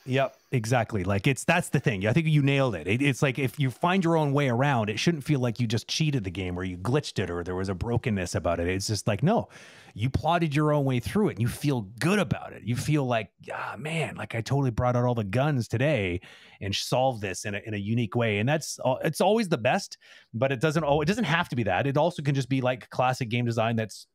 Yep, 0.08 0.38
exactly. 0.54 1.04
Like 1.04 1.28
it's 1.28 1.44
that's 1.44 1.70
the 1.70 1.82
thing. 1.82 2.08
I 2.08 2.14
think 2.14 2.28
you 2.28 2.42
nailed 2.42 2.76
it. 2.76 2.88
it. 2.88 3.02
It's 3.02 3.22
like 3.22 3.38
if 3.38 3.60
you 3.60 3.70
find 3.70 4.04
your 4.04 4.16
own 4.16 4.32
way 4.32 4.48
around, 4.48 4.90
it 4.90 5.00
shouldn't 5.00 5.26
feel 5.26 5.42
like 5.42 5.60
you 5.60 5.68
just 5.68 5.88
cheated 5.88 6.24
the 6.24 6.32
game 6.32 6.58
or 6.58 6.64
you 6.64 6.78
glitched 6.78 7.22
it 7.22 7.30
or 7.30 7.44
there 7.44 7.56
was 7.56 7.68
a 7.68 7.76
brokenness 7.76 8.34
about 8.34 8.62
it. 8.62 8.68
It's 8.68 8.88
just 8.88 9.06
like 9.06 9.22
no, 9.22 9.50
you 9.94 10.10
plotted 10.10 10.56
your 10.56 10.72
own 10.72 10.86
way 10.86 11.02
through 11.02 11.30
it. 11.30 11.32
And 11.34 11.42
you 11.42 11.50
feel 11.50 11.82
good 12.00 12.20
about 12.20 12.54
it. 12.54 12.64
You 12.64 12.78
feel 12.78 13.06
like 13.06 13.32
ah 13.54 13.76
man, 13.78 14.16
like 14.16 14.34
I 14.34 14.40
totally 14.40 14.72
brought 14.72 14.96
out 14.96 15.04
all 15.04 15.16
the 15.16 15.26
guns 15.26 15.68
today 15.68 16.22
and 16.62 16.74
solved 16.74 17.22
this 17.22 17.44
in 17.44 17.56
a, 17.56 17.62
in 17.66 17.74
a 17.74 17.78
unique 17.78 18.16
way. 18.16 18.40
And 18.40 18.48
that's 18.48 18.80
it's 19.04 19.20
always 19.20 19.50
the 19.50 19.58
best, 19.58 19.98
but 20.34 20.54
it 20.54 20.62
doesn't. 20.62 20.86
Oh, 20.86 21.02
it 21.02 21.06
doesn't 21.06 21.26
have 21.26 21.50
to 21.50 21.58
be 21.58 21.64
that. 21.64 21.86
It 21.86 21.98
also 21.98 22.24
can 22.24 22.34
just 22.34 22.50
be 22.50 22.62
like 22.62 22.90
classic 22.92 23.28
game 23.28 23.46
design 23.46 23.76
that's 23.76 24.08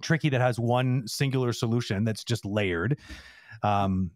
tricky 0.00 0.30
that 0.30 0.40
has 0.40 0.58
one 0.58 1.06
singular 1.06 1.52
solution 1.52 2.04
that's 2.04 2.24
just 2.24 2.46
layered. 2.46 2.98
Um, 3.62 4.10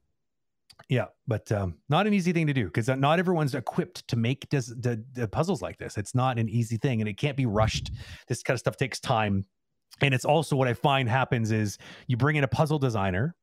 yeah, 0.88 1.06
but 1.26 1.50
um, 1.52 1.76
not 1.88 2.06
an 2.06 2.14
easy 2.14 2.32
thing 2.32 2.46
to 2.46 2.52
do 2.52 2.66
because 2.66 2.88
not 2.88 3.18
everyone's 3.18 3.54
equipped 3.54 4.06
to 4.08 4.16
make 4.16 4.48
des- 4.48 4.74
the, 4.76 5.02
the 5.12 5.28
puzzles 5.28 5.62
like 5.62 5.78
this. 5.78 5.96
It's 5.96 6.14
not 6.14 6.38
an 6.38 6.48
easy 6.48 6.76
thing, 6.76 7.00
and 7.00 7.08
it 7.08 7.16
can't 7.16 7.36
be 7.36 7.46
rushed. 7.46 7.92
This 8.28 8.42
kind 8.42 8.54
of 8.54 8.60
stuff 8.60 8.76
takes 8.76 9.00
time, 9.00 9.44
and 10.00 10.14
it's 10.14 10.24
also 10.24 10.56
what 10.56 10.68
I 10.68 10.74
find 10.74 11.08
happens 11.08 11.50
is 11.50 11.78
you 12.06 12.16
bring 12.16 12.36
in 12.36 12.44
a 12.44 12.48
puzzle 12.48 12.78
designer, 12.78 13.34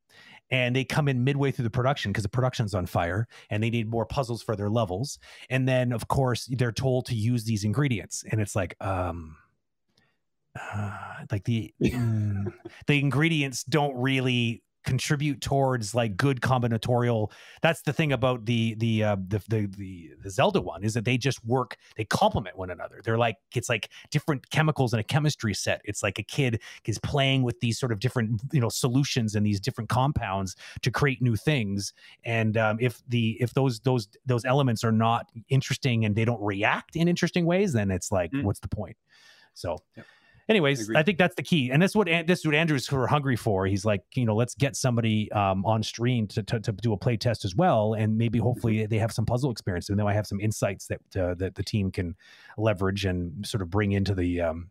and 0.49 0.75
they 0.75 0.83
come 0.83 1.07
in 1.07 1.23
midway 1.23 1.51
through 1.51 1.63
the 1.63 1.69
production 1.69 2.11
because 2.11 2.23
the 2.23 2.29
production's 2.29 2.73
on 2.73 2.85
fire, 2.85 3.27
and 3.49 3.61
they 3.61 3.69
need 3.69 3.89
more 3.89 4.05
puzzles 4.05 4.41
for 4.41 4.55
their 4.55 4.69
levels, 4.69 5.19
and 5.49 5.67
then 5.67 5.91
of 5.91 6.07
course 6.07 6.49
they're 6.51 6.71
told 6.71 7.05
to 7.07 7.15
use 7.15 7.43
these 7.43 7.63
ingredients, 7.63 8.23
and 8.31 8.41
it's 8.41 8.55
like 8.55 8.75
um. 8.81 9.35
Uh, 10.73 10.97
like 11.31 11.43
the 11.43 11.71
mm, 11.83 12.51
the 12.87 12.97
ingredients 12.97 13.63
don't 13.65 13.95
really 13.95 14.63
contribute 14.87 15.41
towards 15.41 15.93
like 15.93 16.15
good 16.15 16.39
combinatorial 16.39 17.29
that's 17.61 17.81
the 17.81 17.91
thing 17.91 18.13
about 18.13 18.45
the 18.45 18.73
the 18.75 19.03
uh 19.03 19.17
the, 19.27 19.43
the 19.49 19.65
the 19.77 20.11
the 20.23 20.29
zelda 20.29 20.61
one 20.61 20.81
is 20.81 20.93
that 20.93 21.03
they 21.03 21.17
just 21.17 21.43
work 21.45 21.75
they 21.97 22.05
complement 22.05 22.57
one 22.57 22.69
another 22.69 23.01
they're 23.03 23.17
like 23.17 23.35
it's 23.53 23.67
like 23.67 23.89
different 24.11 24.49
chemicals 24.49 24.93
in 24.93 24.99
a 24.99 25.03
chemistry 25.03 25.53
set 25.53 25.81
it's 25.83 26.01
like 26.01 26.17
a 26.17 26.23
kid 26.23 26.61
is 26.85 26.97
playing 26.99 27.43
with 27.43 27.59
these 27.59 27.77
sort 27.77 27.91
of 27.91 27.99
different 27.99 28.41
you 28.53 28.61
know 28.61 28.69
solutions 28.69 29.35
and 29.35 29.45
these 29.45 29.59
different 29.59 29.89
compounds 29.89 30.55
to 30.81 30.89
create 30.89 31.21
new 31.21 31.35
things 31.35 31.91
and 32.23 32.55
um, 32.55 32.77
if 32.79 33.03
the 33.09 33.35
if 33.41 33.53
those 33.53 33.81
those 33.81 34.07
those 34.25 34.45
elements 34.45 34.85
are 34.85 34.91
not 34.93 35.29
interesting 35.49 36.05
and 36.05 36.15
they 36.15 36.23
don't 36.23 36.41
react 36.41 36.95
in 36.95 37.09
interesting 37.09 37.45
ways 37.45 37.73
then 37.73 37.91
it's 37.91 38.09
like 38.09 38.31
Mm. 38.33 38.45
what's 38.45 38.61
the 38.61 38.69
point 38.69 38.95
so 39.53 39.77
Yep. 39.95 40.07
Anyways 40.49 40.81
Agreed. 40.81 40.97
i 40.97 41.03
think 41.03 41.17
that's 41.17 41.35
the 41.35 41.43
key 41.43 41.71
and 41.71 41.81
that's 41.81 41.95
what 41.95 42.07
this 42.07 42.39
is 42.39 42.45
what 42.45 42.55
andrew's 42.55 42.87
hungry 42.87 43.35
for. 43.35 43.65
He's 43.65 43.85
like 43.85 44.03
you 44.15 44.25
know 44.25 44.35
let's 44.35 44.55
get 44.55 44.75
somebody 44.75 45.31
um, 45.31 45.65
on 45.65 45.83
stream 45.83 46.27
to, 46.27 46.43
to, 46.43 46.59
to 46.59 46.71
do 46.71 46.93
a 46.93 46.97
play 46.97 47.17
test 47.17 47.45
as 47.45 47.55
well 47.55 47.93
and 47.93 48.17
maybe 48.17 48.39
hopefully 48.39 48.85
they 48.85 48.97
have 48.97 49.11
some 49.11 49.25
puzzle 49.25 49.51
experience 49.51 49.89
and 49.89 49.99
then 49.99 50.07
i 50.07 50.13
have 50.13 50.27
some 50.27 50.39
insights 50.39 50.87
that 50.87 51.01
uh, 51.17 51.33
that 51.35 51.55
the 51.55 51.63
team 51.63 51.91
can 51.91 52.15
leverage 52.57 53.05
and 53.05 53.45
sort 53.45 53.61
of 53.61 53.69
bring 53.69 53.91
into 53.91 54.13
the 54.13 54.41
um, 54.41 54.69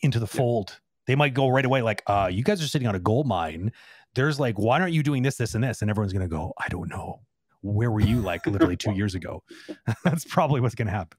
into 0.00 0.18
the 0.18 0.26
fold. 0.26 0.80
They 1.06 1.14
might 1.14 1.34
go 1.34 1.48
right 1.48 1.64
away 1.64 1.82
like 1.82 2.02
uh 2.06 2.30
you 2.32 2.42
guys 2.42 2.62
are 2.62 2.68
sitting 2.68 2.88
on 2.88 2.94
a 2.94 3.00
gold 3.00 3.26
mine. 3.26 3.72
There's 4.14 4.40
like 4.40 4.58
why 4.58 4.80
aren't 4.80 4.94
you 4.94 5.02
doing 5.02 5.22
this 5.22 5.36
this 5.36 5.54
and 5.54 5.62
this? 5.62 5.82
And 5.82 5.90
everyone's 5.90 6.12
gonna 6.12 6.28
go 6.28 6.54
i 6.58 6.68
don't 6.68 6.88
know. 6.88 7.20
Where 7.60 7.90
were 7.90 8.00
you 8.00 8.20
like 8.20 8.46
literally 8.46 8.76
two 8.76 8.92
years 8.92 9.14
ago? 9.14 9.42
That's 10.04 10.24
probably 10.24 10.60
what's 10.60 10.74
gonna 10.74 10.90
happen. 10.90 11.18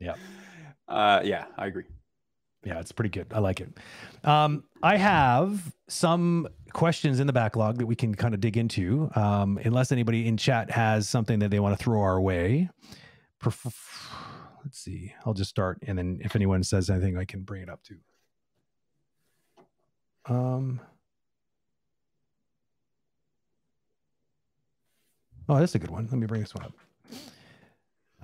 Yeah. 0.00 0.14
Uh, 0.86 1.20
yeah, 1.24 1.46
I 1.56 1.66
agree. 1.66 1.84
Yeah 2.68 2.78
it's 2.80 2.92
pretty 2.92 3.08
good. 3.08 3.26
I 3.32 3.38
like 3.40 3.60
it. 3.60 3.70
Um 4.24 4.64
i 4.82 4.96
have 4.96 5.72
some 5.88 6.46
questions 6.72 7.18
in 7.18 7.26
the 7.26 7.32
backlog 7.32 7.78
that 7.78 7.86
we 7.86 7.96
can 7.96 8.14
kind 8.14 8.34
of 8.34 8.40
dig 8.40 8.56
into 8.56 9.10
um 9.16 9.58
unless 9.64 9.90
anybody 9.90 10.28
in 10.28 10.36
chat 10.36 10.70
has 10.70 11.08
something 11.08 11.38
that 11.38 11.50
they 11.50 11.60
want 11.60 11.76
to 11.76 11.82
throw 11.82 12.00
our 12.00 12.20
way. 12.20 12.68
Let's 13.44 14.78
see. 14.80 15.14
I'll 15.24 15.34
just 15.34 15.50
start 15.50 15.78
and 15.86 15.96
then 15.96 16.20
if 16.22 16.36
anyone 16.36 16.62
says 16.62 16.90
anything 16.90 17.16
i 17.16 17.24
can 17.24 17.40
bring 17.40 17.62
it 17.62 17.70
up 17.70 17.82
too. 17.82 17.98
Um 20.26 20.80
oh 25.48 25.58
that's 25.58 25.74
a 25.74 25.78
good 25.78 25.90
one. 25.90 26.04
Let 26.04 26.18
me 26.18 26.26
bring 26.26 26.42
this 26.42 26.54
one 26.54 26.66
up. 26.66 26.72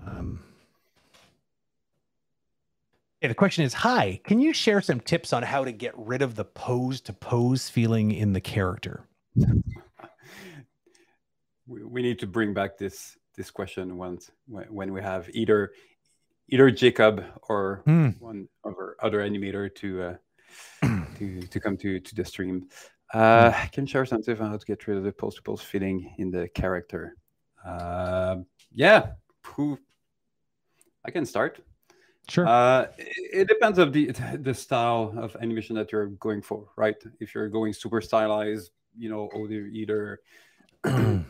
Um 0.06 0.44
Okay, 3.24 3.28
the 3.30 3.34
question 3.34 3.64
is 3.64 3.72
Hi, 3.72 4.20
can 4.24 4.38
you 4.38 4.52
share 4.52 4.82
some 4.82 5.00
tips 5.00 5.32
on 5.32 5.42
how 5.42 5.64
to 5.64 5.72
get 5.72 5.94
rid 5.96 6.20
of 6.20 6.34
the 6.34 6.44
pose 6.44 7.00
to 7.00 7.14
pose 7.14 7.70
feeling 7.70 8.12
in 8.12 8.34
the 8.34 8.40
character? 8.42 9.08
We, 11.66 11.84
we 11.84 12.02
need 12.02 12.18
to 12.18 12.26
bring 12.26 12.52
back 12.52 12.76
this 12.76 13.16
this 13.34 13.50
question 13.50 13.96
once 13.96 14.30
when, 14.46 14.92
we 14.92 15.00
have 15.00 15.30
either 15.30 15.72
either 16.50 16.70
Jacob 16.70 17.24
or 17.48 17.80
Hmm. 17.86 18.10
one 18.18 18.46
of 18.62 18.74
our 18.74 18.94
other 19.02 19.20
animator 19.20 19.74
to 19.76 20.02
uh, 20.02 20.16
to 21.16 21.40
to 21.46 21.60
come 21.60 21.78
to 21.78 22.00
to 22.00 22.14
the 22.14 22.26
stream. 22.26 22.68
Uh, 23.14 23.52
I 23.56 23.68
can 23.68 23.86
share 23.86 24.04
some 24.04 24.22
tips 24.22 24.42
on 24.42 24.50
how 24.50 24.58
to 24.58 24.66
get 24.66 24.86
rid 24.86 24.98
of 24.98 25.04
the 25.04 25.12
pose 25.12 25.36
to 25.36 25.42
pose 25.42 25.62
feeling 25.62 26.14
in 26.18 26.30
the 26.30 26.46
character. 26.48 27.16
Uh, 27.64 28.40
yeah, 28.70 29.12
who 29.46 29.78
I 31.06 31.10
can 31.10 31.24
start. 31.24 31.62
Sure. 32.28 32.46
Uh, 32.46 32.86
it, 32.96 33.48
depends 33.48 33.78
of 33.78 33.92
the 33.92 34.10
the 34.40 34.54
style 34.54 35.12
of 35.16 35.36
animation 35.42 35.76
that 35.76 35.92
you're 35.92 36.06
going 36.06 36.40
for, 36.40 36.68
right? 36.76 36.96
If 37.20 37.34
you're 37.34 37.48
going 37.48 37.72
super 37.74 38.00
stylized, 38.00 38.70
you 38.96 39.10
know, 39.10 39.28
or 39.34 39.50
either 39.50 39.66
either 39.66 40.20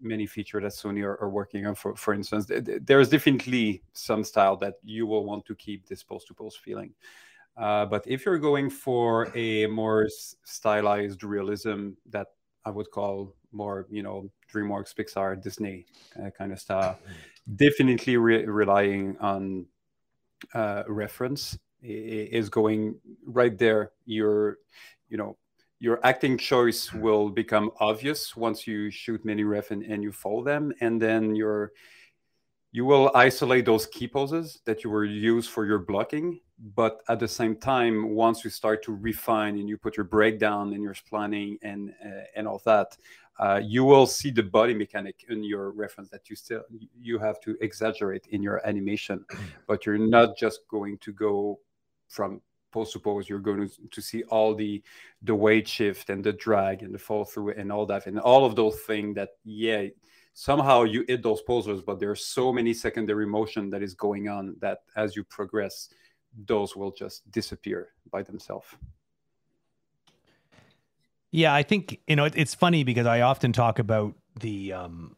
many 0.00 0.26
feature 0.26 0.60
that 0.60 0.72
Sony 0.72 1.02
are, 1.04 1.20
are 1.20 1.28
working 1.28 1.66
on. 1.66 1.74
For 1.74 1.94
for 1.94 2.14
instance, 2.14 2.46
th- 2.46 2.64
th- 2.64 2.82
there 2.84 3.00
is 3.00 3.10
definitely 3.10 3.82
some 3.92 4.24
style 4.24 4.56
that 4.58 4.74
you 4.82 5.06
will 5.06 5.24
want 5.24 5.44
to 5.46 5.54
keep 5.54 5.86
this 5.86 6.02
pose 6.02 6.24
to 6.24 6.34
pose 6.34 6.56
feeling. 6.56 6.94
Uh, 7.56 7.84
but 7.86 8.02
if 8.06 8.24
you're 8.24 8.38
going 8.38 8.68
for 8.68 9.28
a 9.36 9.66
more 9.66 10.08
stylized 10.44 11.22
realism 11.22 11.90
that 12.10 12.28
I 12.64 12.70
would 12.70 12.90
call 12.90 13.34
more, 13.52 13.86
you 13.90 14.02
know, 14.02 14.30
DreamWorks, 14.52 14.94
Pixar, 14.94 15.40
Disney 15.40 15.86
uh, 16.18 16.30
kind 16.30 16.52
of 16.52 16.58
style, 16.58 16.98
definitely 17.56 18.16
re- 18.16 18.46
relying 18.46 19.16
on 19.20 19.66
uh, 20.54 20.82
reference 20.88 21.58
is 21.82 22.48
going 22.48 22.96
right 23.26 23.56
there. 23.58 23.92
Your, 24.06 24.58
you 25.08 25.16
know, 25.16 25.36
your 25.80 26.00
acting 26.04 26.38
choice 26.38 26.92
will 26.92 27.28
become 27.30 27.70
obvious 27.80 28.36
once 28.36 28.66
you 28.66 28.90
shoot 28.90 29.24
many 29.24 29.44
ref 29.44 29.70
and, 29.70 29.82
and 29.82 30.02
you 30.02 30.12
follow 30.12 30.42
them, 30.42 30.72
and 30.80 31.00
then 31.00 31.34
your 31.34 31.72
you 32.72 32.84
will 32.84 33.12
isolate 33.14 33.64
those 33.66 33.86
key 33.86 34.08
poses 34.08 34.60
that 34.64 34.82
you 34.82 34.90
were 34.90 35.04
used 35.04 35.48
for 35.48 35.64
your 35.64 35.78
blocking. 35.78 36.40
But 36.74 37.02
at 37.08 37.20
the 37.20 37.28
same 37.28 37.54
time 37.54 38.14
once 38.14 38.42
you 38.42 38.50
start 38.50 38.82
to 38.84 38.92
refine 38.92 39.58
and 39.58 39.68
you 39.68 39.78
put 39.78 39.96
your 39.96 40.04
breakdown 40.04 40.72
and 40.72 40.82
your 40.82 40.94
splitting 40.94 41.56
and 41.62 41.92
uh, 42.04 42.24
and 42.34 42.48
all 42.48 42.60
that 42.64 42.96
uh, 43.38 43.60
you 43.62 43.84
will 43.84 44.06
see 44.06 44.30
the 44.30 44.42
body 44.42 44.74
mechanic 44.74 45.24
in 45.28 45.42
your 45.42 45.70
reference 45.70 46.08
that 46.10 46.30
you 46.30 46.36
still 46.36 46.62
you 47.00 47.18
have 47.18 47.40
to 47.40 47.56
exaggerate 47.60 48.26
in 48.28 48.42
your 48.42 48.66
animation 48.66 49.24
but 49.66 49.84
you're 49.84 49.98
not 49.98 50.36
just 50.36 50.60
going 50.68 50.98
to 50.98 51.12
go 51.12 51.58
from 52.08 52.40
pose 52.70 52.92
to 52.92 52.98
pose 52.98 53.28
you're 53.28 53.38
going 53.38 53.68
to, 53.68 53.88
to 53.90 54.00
see 54.00 54.22
all 54.24 54.54
the 54.54 54.82
the 55.22 55.34
weight 55.34 55.66
shift 55.66 56.10
and 56.10 56.22
the 56.22 56.32
drag 56.32 56.82
and 56.82 56.94
the 56.94 56.98
fall 56.98 57.24
through 57.24 57.50
and 57.52 57.70
all 57.70 57.86
that 57.86 58.06
and 58.06 58.18
all 58.20 58.44
of 58.44 58.56
those 58.56 58.80
things 58.80 59.14
that 59.14 59.30
yeah 59.44 59.84
somehow 60.32 60.82
you 60.82 61.04
hit 61.06 61.22
those 61.22 61.42
poses 61.42 61.82
but 61.82 62.00
there's 62.00 62.26
so 62.26 62.52
many 62.52 62.74
secondary 62.74 63.26
motion 63.26 63.70
that 63.70 63.82
is 63.82 63.94
going 63.94 64.28
on 64.28 64.56
that 64.60 64.78
as 64.96 65.14
you 65.14 65.22
progress 65.24 65.88
those 66.46 66.74
will 66.74 66.90
just 66.90 67.30
disappear 67.30 67.90
by 68.10 68.22
themselves 68.22 68.66
Yeah, 71.34 71.52
I 71.52 71.64
think 71.64 71.98
you 72.06 72.14
know 72.14 72.26
it, 72.26 72.34
it's 72.36 72.54
funny 72.54 72.84
because 72.84 73.08
I 73.08 73.22
often 73.22 73.52
talk 73.52 73.80
about 73.80 74.14
the 74.38 74.72
um, 74.72 75.16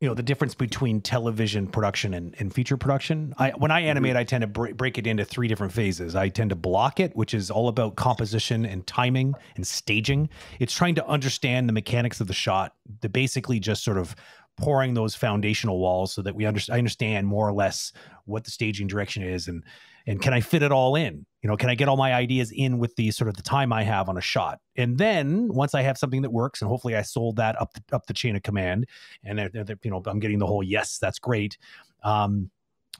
you 0.00 0.08
know 0.08 0.14
the 0.14 0.22
difference 0.24 0.56
between 0.56 1.00
television 1.00 1.68
production 1.68 2.12
and, 2.12 2.34
and 2.40 2.52
feature 2.52 2.76
production. 2.76 3.32
I 3.38 3.50
when 3.50 3.70
I 3.70 3.82
animate, 3.82 4.16
I 4.16 4.24
tend 4.24 4.42
to 4.42 4.48
br- 4.48 4.72
break 4.72 4.98
it 4.98 5.06
into 5.06 5.24
three 5.24 5.46
different 5.46 5.72
phases. 5.72 6.16
I 6.16 6.28
tend 6.28 6.50
to 6.50 6.56
block 6.56 6.98
it, 6.98 7.14
which 7.14 7.34
is 7.34 7.52
all 7.52 7.68
about 7.68 7.94
composition 7.94 8.66
and 8.66 8.84
timing 8.84 9.34
and 9.54 9.64
staging. 9.64 10.28
It's 10.58 10.74
trying 10.74 10.96
to 10.96 11.06
understand 11.06 11.68
the 11.68 11.72
mechanics 11.72 12.20
of 12.20 12.26
the 12.26 12.34
shot, 12.34 12.74
the 13.00 13.08
basically 13.08 13.60
just 13.60 13.84
sort 13.84 13.96
of 13.96 14.16
pouring 14.56 14.94
those 14.94 15.14
foundational 15.14 15.78
walls 15.78 16.12
so 16.12 16.20
that 16.22 16.34
we 16.34 16.46
under- 16.46 16.60
I 16.68 16.78
understand 16.78 17.28
more 17.28 17.46
or 17.46 17.52
less 17.52 17.92
what 18.24 18.42
the 18.42 18.50
staging 18.50 18.88
direction 18.88 19.22
is 19.22 19.46
and 19.46 19.62
and 20.04 20.20
can 20.20 20.32
I 20.32 20.40
fit 20.40 20.64
it 20.64 20.72
all 20.72 20.96
in? 20.96 21.26
You 21.42 21.48
know, 21.48 21.56
can 21.56 21.70
I 21.70 21.74
get 21.74 21.88
all 21.88 21.96
my 21.96 22.12
ideas 22.12 22.52
in 22.52 22.78
with 22.78 22.94
the 22.96 23.10
sort 23.10 23.28
of 23.28 23.36
the 23.36 23.42
time 23.42 23.72
I 23.72 23.82
have 23.82 24.08
on 24.08 24.18
a 24.18 24.20
shot? 24.20 24.60
And 24.76 24.98
then 24.98 25.48
once 25.48 25.74
I 25.74 25.82
have 25.82 25.96
something 25.96 26.22
that 26.22 26.30
works, 26.30 26.60
and 26.60 26.68
hopefully 26.68 26.96
I 26.96 27.02
sold 27.02 27.36
that 27.36 27.60
up 27.60 27.72
the, 27.72 27.96
up 27.96 28.06
the 28.06 28.12
chain 28.12 28.36
of 28.36 28.42
command, 28.42 28.86
and 29.24 29.38
they're- 29.38 29.50
they're- 29.52 29.78
you 29.82 29.90
know 29.90 30.02
I'm 30.06 30.20
getting 30.20 30.38
the 30.38 30.46
whole 30.46 30.62
yes, 30.62 30.98
that's 30.98 31.18
great. 31.18 31.56
Um, 32.02 32.50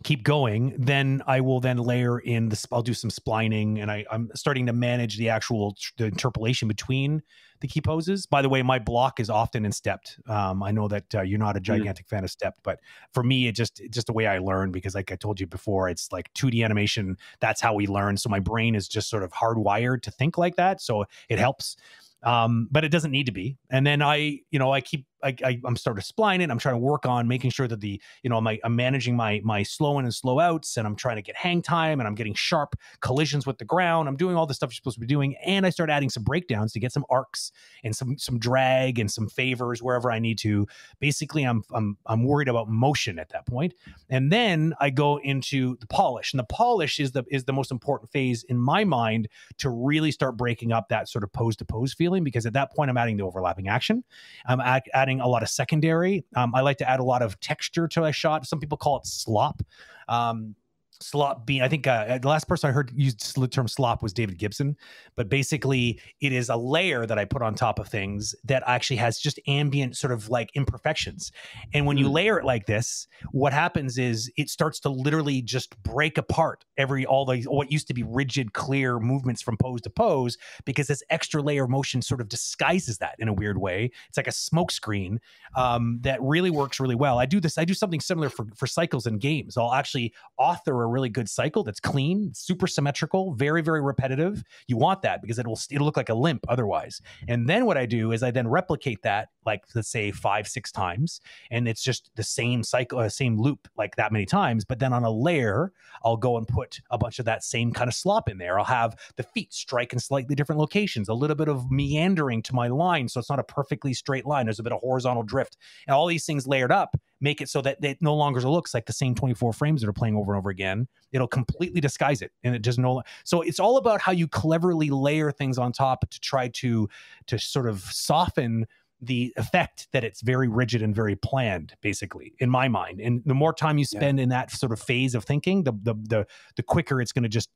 keep 0.05 0.23
going. 0.23 0.75
Then 0.79 1.23
I 1.27 1.43
will 1.43 1.61
then 1.61 1.77
layer 1.77 2.19
in 2.19 2.49
the. 2.49 2.67
I'll 2.73 2.83
do 2.83 2.95
some 2.95 3.11
splining, 3.11 3.81
and 3.81 3.91
I, 3.91 4.07
I'm 4.11 4.31
starting 4.35 4.67
to 4.67 4.73
manage 4.73 5.19
the 5.19 5.29
actual 5.29 5.77
the 5.99 6.07
interpolation 6.07 6.69
between 6.69 7.23
the 7.61 7.69
key 7.69 7.81
poses. 7.81 8.27
By 8.27 8.43
the 8.43 8.49
way, 8.49 8.63
my 8.63 8.79
block 8.79 9.21
is 9.21 9.31
often 9.31 9.65
in 9.65 9.73
stepped. 9.73 10.19
Um, 10.27 10.63
I 10.63 10.71
know 10.71 10.89
that 10.89 11.15
uh, 11.15 11.23
you're 11.23 11.39
not 11.39 11.57
a 11.57 11.61
gigantic 11.61 12.09
fan 12.09 12.25
of 12.25 12.31
stepped, 12.31 12.63
but 12.63 12.81
for 13.13 13.23
me, 13.23 13.47
it 13.47 13.55
just 13.55 13.81
it's 13.81 13.95
just 13.95 14.07
the 14.07 14.13
way 14.13 14.27
I 14.27 14.39
learn 14.39 14.73
because, 14.73 14.95
like 14.95 15.13
I 15.13 15.17
told 15.17 15.41
you 15.41 15.47
before, 15.47 15.89
it's 15.89 16.11
like 16.13 16.33
2D 16.35 16.65
animation. 16.65 17.17
That's 17.41 17.61
how 17.61 17.75
we 17.75 17.87
learn. 17.87 18.17
So 18.17 18.29
my 18.29 18.41
brain 18.41 18.75
is 18.75 18.89
just 18.89 19.09
sort 19.09 19.23
of 19.23 19.33
hardwired 19.33 20.03
to 20.03 20.11
think 20.11 20.39
like 20.39 20.57
that. 20.57 20.81
So 20.81 21.05
it 21.29 21.39
helps. 21.39 21.77
Um, 22.23 22.69
but 22.71 22.85
it 22.85 22.91
doesn't 22.91 23.13
need 23.13 23.27
to 23.27 23.33
be. 23.33 23.57
And 23.71 23.87
then 23.87 24.03
I, 24.03 24.41
you 24.51 24.59
know, 24.59 24.73
I 24.73 24.83
keep 24.83 25.07
I, 25.23 25.35
I 25.45 25.61
I'm 25.65 25.77
starting 25.77 26.03
to 26.03 26.13
spline 26.13 26.41
it. 26.41 26.51
I'm 26.51 26.59
trying 26.59 26.75
to 26.75 26.81
work 26.81 27.07
on 27.07 27.29
making 27.29 27.51
sure 27.51 27.69
that 27.69 27.81
the, 27.81 28.01
you 28.23 28.31
know, 28.31 28.41
my 28.41 28.59
I'm 28.65 28.77
managing 28.77 29.17
my 29.17 29.41
my 29.45 29.63
slow 29.63 29.99
in 29.99 30.05
and 30.05 30.15
slow 30.15 30.41
outs, 30.41 30.77
and 30.77 30.87
I'm 30.87 30.97
trying 30.97 31.17
to 31.17 31.23
get 31.23 31.37
hang 31.37 31.63
time, 31.63 32.01
and 32.01 32.07
I'm 32.07 32.15
getting 32.15 32.35
sharp 32.35 32.77
collisions 33.01 33.47
with 33.47 33.59
the 33.59 33.65
ground. 33.65 34.09
I'm 34.09 34.17
doing 34.17 34.37
all 34.37 34.47
the 34.47 34.55
stuff 34.55 34.71
you're 34.71 34.77
supposed 34.77 34.97
to 34.97 35.01
be 35.01 35.07
doing, 35.07 35.37
and 35.45 35.67
I 35.67 35.71
start 35.71 35.91
adding 35.91 36.11
some 36.11 36.23
breakdowns 36.23 36.73
to 36.73 36.81
get 36.81 36.93
some 36.93 37.05
arcs 37.11 37.53
and 37.85 37.95
some 37.95 38.19
some 38.19 38.39
drag 38.39 38.99
and 38.99 39.11
some 39.11 39.29
favors 39.29 39.83
wherever 39.83 40.11
I 40.11 40.19
need 40.19 40.39
to. 40.39 40.67
Basically, 41.01 41.45
I'm 41.45 41.63
I'm 41.73 41.97
I'm 42.07 42.25
worried 42.25 42.49
about 42.49 42.69
motion 42.69 43.19
at 43.19 43.31
that 43.31 43.47
point, 43.47 43.75
and 44.09 44.33
then 44.33 44.75
I 44.81 44.91
go 44.91 45.19
into 45.19 45.77
the 45.81 45.87
polish, 45.87 46.33
and 46.33 46.39
the 46.39 46.45
polish 46.45 46.99
is 46.99 47.13
the 47.13 47.25
is 47.31 47.45
the 47.45 47.53
most 47.53 47.71
important 47.71 48.11
phase 48.11 48.43
in 48.45 48.59
my 48.59 48.85
mind 48.85 49.29
to 49.59 49.71
really 49.71 50.11
start 50.11 50.37
breaking 50.37 50.73
up 50.73 50.89
that 50.89 51.09
sort 51.09 51.25
of 51.25 51.33
pose 51.33 51.57
to 51.57 51.65
pose 51.65 51.93
feeling 51.93 52.25
because 52.25 52.47
at 52.47 52.53
that 52.55 52.75
point 52.75 52.91
I'm 52.91 52.97
adding 52.97 53.17
the 53.17 53.25
overlapping 53.25 53.69
action. 53.69 54.05
I'm 54.47 54.61
add, 54.61 54.83
adding 55.11 55.21
a 55.21 55.27
lot 55.27 55.43
of 55.43 55.49
secondary. 55.49 56.25
Um, 56.37 56.55
I 56.55 56.61
like 56.61 56.79
to 56.79 56.89
add 56.89 57.01
a 57.01 57.05
lot 57.05 57.23
of 57.23 57.39
texture 57.41 57.89
to 57.89 58.05
a 58.05 58.13
shot. 58.13 58.47
Some 58.47 58.61
people 58.61 58.79
call 58.79 58.99
it 58.99 59.07
slop. 59.07 59.63
Um, 60.09 60.55
slop 61.01 61.47
being 61.47 61.63
i 61.63 61.69
think 61.69 61.87
uh, 61.87 62.19
the 62.19 62.29
last 62.29 62.47
person 62.49 62.69
i 62.71 62.73
heard 62.73 62.91
use 62.95 63.15
the 63.15 63.49
term 63.49 63.67
slop 63.69 64.03
was 64.03 64.13
david 64.13 64.39
gibson 64.39 64.77
but 65.17 65.29
basically 65.29 66.01
it 66.21 66.33
is 66.33 66.49
a 66.49 66.57
layer 66.57 67.07
that 67.07 67.19
i 67.19 67.25
put 67.25 67.43
on 67.43 67.55
top 67.55 67.79
of 67.79 67.89
things 67.89 68.35
that 68.45 68.63
actually 68.67 68.97
has 68.97 69.19
just 69.19 69.39
ambient 69.47 69.97
sort 69.97 70.13
of 70.13 70.29
like 70.29 70.51
imperfections. 70.55 71.33
And 71.75 71.87
when 71.87 71.97
you 71.97 72.07
Mm. 72.07 72.13
layer 72.13 72.39
it 72.39 72.45
like 72.45 72.67
this 72.67 73.07
what 73.33 73.53
happens 73.53 73.99
is 73.99 74.31
it 74.37 74.49
starts 74.49 74.81
to 74.81 74.89
literally 74.89 75.43
just 75.43 75.81
break 75.83 76.19
apart 76.19 76.65
every 76.77 77.05
all 77.07 77.25
the 77.25 77.43
what 77.43 77.71
used 77.71 77.87
to 77.89 77.95
be 77.95 78.03
rigid 78.03 78.53
clear 78.53 78.99
movements 78.99 79.43
from 79.43 79.57
pose 79.57 79.81
to 79.83 79.91
pose 79.91 80.37
because 80.65 80.87
this 80.87 81.03
extra 81.11 81.43
layer 81.43 81.65
of 81.65 81.71
motion 81.71 82.03
sort 82.03 82.21
of 82.21 82.29
disguises 82.29 82.99
that 82.99 83.15
in 83.19 83.29
a 83.29 83.33
weird 83.33 83.59
way. 83.59 83.91
It's 84.09 84.17
like 84.17 84.27
a 84.27 84.33
smoke 84.33 84.71
screen 84.71 85.21
um, 85.57 85.99
that 86.03 86.21
really 86.23 86.51
works 86.51 86.81
really 86.81 86.95
well. 86.95 87.19
I 87.19 87.27
do 87.27 87.41
this 87.41 87.59
i 87.59 87.65
do 87.65 87.75
something 87.75 88.01
similar 88.01 88.29
for 88.29 88.47
for 88.57 88.67
cycles 88.67 89.07
and 89.07 89.21
games. 89.21 89.57
I'll 89.57 89.75
actually 89.75 90.13
author 90.39 90.83
a 90.83 90.87
really 90.91 91.09
good 91.09 91.29
cycle 91.29 91.65
that's 91.65 91.81
clean, 91.81 92.33
super 92.35 92.67
symmetrical, 92.67 93.35
very 93.35 93.63
very 93.63 93.81
repetitive. 93.81 94.43
You 94.67 94.77
want 94.77 95.03
that 95.03 95.23
because 95.23 95.39
it'll 95.39 95.59
it'll 95.71 95.85
look 95.85 95.97
like 95.97 96.09
a 96.09 96.15
limp 96.15 96.45
otherwise. 96.49 97.01
And 97.29 97.49
then 97.49 97.67
what 97.67 97.77
I 97.77 97.87
do 97.87 98.13
is 98.13 98.23
I 98.23 98.31
then 98.31 98.49
replicate 98.49 99.03
that 99.03 99.29
like 99.47 99.63
let's 99.75 99.89
say 99.89 100.11
5 100.11 100.49
6 100.49 100.73
times 100.73 101.21
and 101.51 101.67
it's 101.67 101.83
just 101.83 102.11
the 102.17 102.23
same 102.23 102.63
cycle 102.63 102.99
uh, 102.99 103.09
same 103.09 103.41
loop 103.41 103.69
like 103.77 103.97
that 103.97 104.13
many 104.13 104.27
times, 104.27 104.65
but 104.65 104.79
then 104.79 104.93
on 104.93 105.05
a 105.05 105.11
layer 105.11 105.73
I'll 106.05 106.17
go 106.17 106.37
and 106.37 106.47
put 106.47 106.81
a 106.91 106.99
bunch 106.99 107.19
of 107.19 107.25
that 107.27 107.45
same 107.45 107.73
kind 107.73 107.89
of 107.89 107.95
slop 107.95 108.29
in 108.29 108.39
there. 108.39 108.59
I'll 108.59 108.65
have 108.65 108.97
the 109.17 109.23
feet 109.23 109.53
strike 109.53 109.93
in 109.93 109.99
slightly 109.99 110.35
different 110.35 110.61
locations, 110.61 111.09
a 111.09 111.15
little 111.15 111.37
bit 111.37 111.49
of 111.49 111.71
meandering 111.71 112.43
to 112.43 112.55
my 112.55 112.69
line 112.69 113.09
so 113.09 113.21
it's 113.21 113.31
not 113.31 113.39
a 113.39 113.45
perfectly 113.45 113.95
straight 113.95 114.27
line. 114.27 114.47
There's 114.47 114.59
a 114.59 114.63
bit 114.63 114.73
of 114.73 114.81
horizontal 114.81 115.23
drift. 115.23 115.57
And 115.87 115.95
all 115.95 116.07
these 116.07 116.27
things 116.27 116.47
layered 116.47 116.73
up 116.73 116.97
make 117.21 117.41
it 117.41 117.49
so 117.49 117.61
that 117.63 117.83
it 117.85 117.99
no 118.01 118.15
longer 118.15 118.41
looks 118.41 118.73
like 118.75 118.87
the 118.87 118.93
same 118.93 119.15
24 119.15 119.53
frames 119.53 119.81
that 119.83 119.89
are 119.89 119.93
playing 119.93 120.17
over 120.17 120.33
and 120.33 120.39
over 120.39 120.51
again. 120.51 120.89
It'll 121.13 121.29
completely 121.29 121.81
disguise 121.81 122.23
it, 122.23 122.33
and 122.45 122.55
it 122.55 122.63
just 122.63 122.79
no. 122.79 123.03
So 123.25 123.43
it's 123.43 123.61
all 123.61 123.77
about 123.77 124.01
how 124.01 124.13
you 124.13 124.27
cleverly 124.29 124.91
layer 124.91 125.31
things 125.33 125.59
on 125.59 125.73
top 125.73 126.09
to 126.11 126.21
try 126.21 126.49
to 126.49 126.89
to 127.27 127.39
sort 127.39 127.69
of 127.69 127.81
soften 127.83 128.67
the 129.03 129.33
effect 129.39 129.89
that 129.93 130.05
it's 130.05 130.21
very 130.21 130.47
rigid 130.47 130.83
and 130.83 130.95
very 130.95 131.17
planned, 131.17 131.75
basically, 131.81 132.35
in 132.39 132.51
my 132.51 132.69
mind. 132.69 133.01
And 133.01 133.23
the 133.25 133.35
more 133.35 133.55
time 133.55 133.79
you 133.79 133.87
Yeah. 133.91 133.99
spend 133.99 134.21
in 134.21 134.29
that 134.29 134.51
sort 134.51 134.73
of 134.73 134.81
phase 134.81 135.15
of 135.15 135.25
thinking, 135.25 135.65
the 135.65 135.73
the 135.73 135.95
the, 135.95 136.27
the 136.57 136.63
quicker 136.63 137.01
it's 137.01 137.13
going 137.13 137.23
to 137.23 137.29
just 137.29 137.49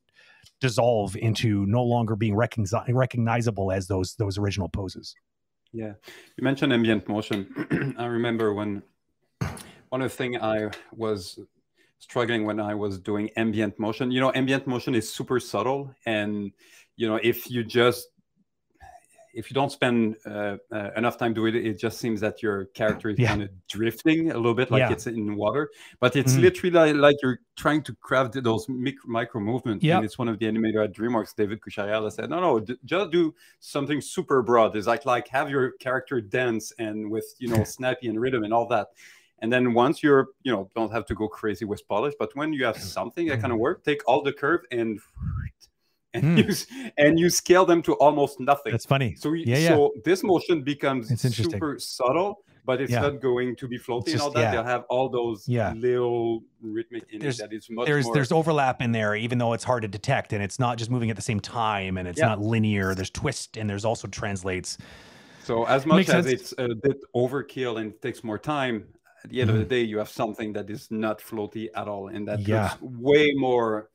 dissolve 0.61 1.17
into 1.17 1.67
no 1.67 1.83
longer 1.83 2.17
being 2.17 2.35
recogni- 2.35 2.95
recognizable 2.95 3.73
as 3.73 3.89
those 3.89 4.15
those 4.17 4.39
original 4.39 4.69
poses. 4.69 5.15
Yeah, 5.73 5.95
you 6.37 6.45
mentioned 6.45 6.73
ambient 6.73 7.09
motion. 7.09 7.95
I 7.99 8.07
remember 8.07 8.55
when 8.55 8.83
one 9.95 10.03
of 10.03 10.11
the 10.11 10.17
things 10.17 10.37
I 10.43 10.71
was 10.91 11.39
struggling 12.01 12.45
when 12.45 12.59
I 12.59 12.75
was 12.75 12.99
doing 12.99 13.31
ambient 13.37 13.79
motion. 13.79 14.11
You 14.11 14.21
know, 14.23 14.33
ambient 14.35 14.67
motion 14.67 14.93
is 15.01 15.07
super 15.19 15.39
subtle, 15.39 15.95
and 16.05 16.51
you 16.97 17.07
know, 17.09 17.21
if 17.23 17.49
you 17.49 17.63
just 17.63 18.09
if 19.41 19.51
you 19.51 19.55
don't 19.55 19.71
spend 19.71 20.17
uh, 20.27 20.57
uh, 20.73 20.91
enough 20.97 21.17
time 21.17 21.33
doing 21.35 21.55
it, 21.57 21.65
it 21.67 21.77
just 21.79 21.99
seems 21.99 22.21
that 22.21 22.37
your 22.43 22.67
character 22.81 23.09
is 23.11 23.19
Yeah. 23.19 23.29
kind 23.29 23.43
of 23.43 23.51
drifting 23.69 24.31
a 24.33 24.37
little 24.37 24.55
bit, 24.55 24.71
like 24.73 24.81
Yeah. 24.81 24.93
it's 24.93 25.07
in 25.09 25.35
water. 25.37 25.71
But 26.01 26.15
it's 26.21 26.35
Mhm. 26.35 26.43
literally 26.47 26.71
like, 26.81 26.95
like 27.09 27.17
you're 27.23 27.41
trying 27.57 27.83
to 27.89 27.93
craft 28.07 28.41
those 28.49 28.69
mic- 28.69 29.05
micro 29.19 29.41
movements. 29.41 29.83
Yep. 29.85 29.97
And 29.97 30.05
it's 30.05 30.19
one 30.23 30.29
of 30.29 30.39
the 30.41 30.47
animator 30.47 30.85
at 30.85 30.93
DreamWorks, 30.93 31.35
David 31.37 31.59
Kushayala, 31.61 32.11
said, 32.13 32.31
"No, 32.31 32.39
no, 32.47 32.61
d- 32.61 32.79
just 32.85 33.11
do 33.11 33.35
something 33.59 34.01
super 34.01 34.41
broad. 34.43 34.75
It's 34.77 34.87
like 34.89 35.05
like 35.05 35.27
have 35.29 35.49
your 35.51 35.73
character 35.87 36.21
dance 36.21 36.65
and 36.79 37.11
with 37.15 37.27
you 37.43 37.49
know 37.49 37.63
snappy 37.77 38.07
and 38.11 38.21
rhythm 38.21 38.43
and 38.45 38.53
all 38.55 38.67
that." 38.75 38.89
And 39.45 39.53
then 39.53 39.75
once 39.75 40.03
you're, 40.03 40.29
you 40.43 40.51
know, 40.51 40.71
don't 40.75 40.91
have 40.91 41.05
to 41.11 41.15
go 41.15 41.29
crazy 41.29 41.67
with 41.67 41.87
polish, 41.87 42.15
but 42.19 42.31
when 42.35 42.55
you 42.55 42.65
have 42.65 42.79
something 42.79 43.27
that 43.29 43.41
kind 43.43 43.53
of 43.53 43.59
work, 43.59 43.85
take 43.85 44.01
all 44.09 44.23
the 44.23 44.33
curve 44.33 44.63
and 44.71 44.99
and 46.15 46.23
Hmm. 46.25 46.37
use 46.49 46.67
and 46.97 47.19
you 47.19 47.29
scale 47.29 47.67
them 47.67 47.83
to 47.83 47.93
almost 47.95 48.41
nothing. 48.41 48.73
That's 48.73 48.87
funny. 48.87 49.17
So, 49.17 49.33
you- 49.35 49.45
yeah, 49.47 49.59
yeah. 49.59 49.69
so 49.69 49.93
this 50.03 50.23
motion 50.25 50.63
becomes 50.63 51.11
It's 51.11 51.27
interesting. 51.27 51.53
super 51.61 51.79
subtle, 51.79 52.39
but 52.65 52.81
it's 52.81 52.91
Yeah. 52.93 53.01
not 53.03 53.21
going 53.21 53.55
to 53.57 53.69
be 53.69 53.77
floating 53.77 54.13
just- 54.13 54.25
all 54.25 54.31
that. 54.31 54.41
yeah. 54.41 54.51
They'll 54.53 54.63
have 54.77 54.85
all 54.89 55.11
those 55.11 55.47
Yeah. 55.47 55.75
little 55.75 56.43
rhythmic 56.63 57.03
in 57.13 57.19
There's- 57.21 57.39
it 57.41 57.51
that 57.51 57.53
is 57.55 57.69
much 57.69 57.87
there's 57.87 58.07
more. 58.07 58.15
there's 58.15 58.33
overlap 58.33 58.81
in 58.81 58.93
there 58.93 59.15
even 59.15 59.37
though 59.37 59.53
it's 59.53 59.65
hard 59.65 59.83
to 59.83 59.89
detect 59.89 60.33
and 60.33 60.43
it's 60.43 60.59
not 60.59 60.79
just 60.79 60.91
moving 60.91 61.11
at 61.11 61.17
the 61.17 61.23
same 61.31 61.41
time 61.41 61.99
and 61.99 62.09
it's 62.09 62.21
not 62.31 62.41
linear 62.41 62.95
there's 62.95 63.11
twist 63.11 63.59
and 63.59 63.69
there's 63.69 63.85
also 63.85 64.09
translates 64.09 64.79
So 65.43 65.65
as 65.67 65.85
much 65.85 66.09
as 66.09 66.25
sense. 66.25 66.27
it's 66.27 66.55
a 66.57 66.69
bit 66.75 66.99
overkill 67.15 67.79
and 67.81 67.93
takes 68.01 68.25
more 68.25 68.39
time, 68.39 68.87
at 69.25 69.31
the 69.31 69.41
end 69.41 69.51
of 69.51 69.57
the 69.57 69.65
day, 69.65 69.81
you 69.83 69.99
have 69.99 70.09
something 70.11 70.53
that 70.53 70.69
is 70.71 70.91
not 70.91 71.19
floaty 71.19 71.69
at 71.75 71.89
all, 71.89 72.09
and 72.09 72.29
that 72.29 72.41
Mm-hmm. 72.41 72.51
Yeah. 72.51 72.75
looks 72.81 72.83
way 72.83 73.33
more 73.35 73.89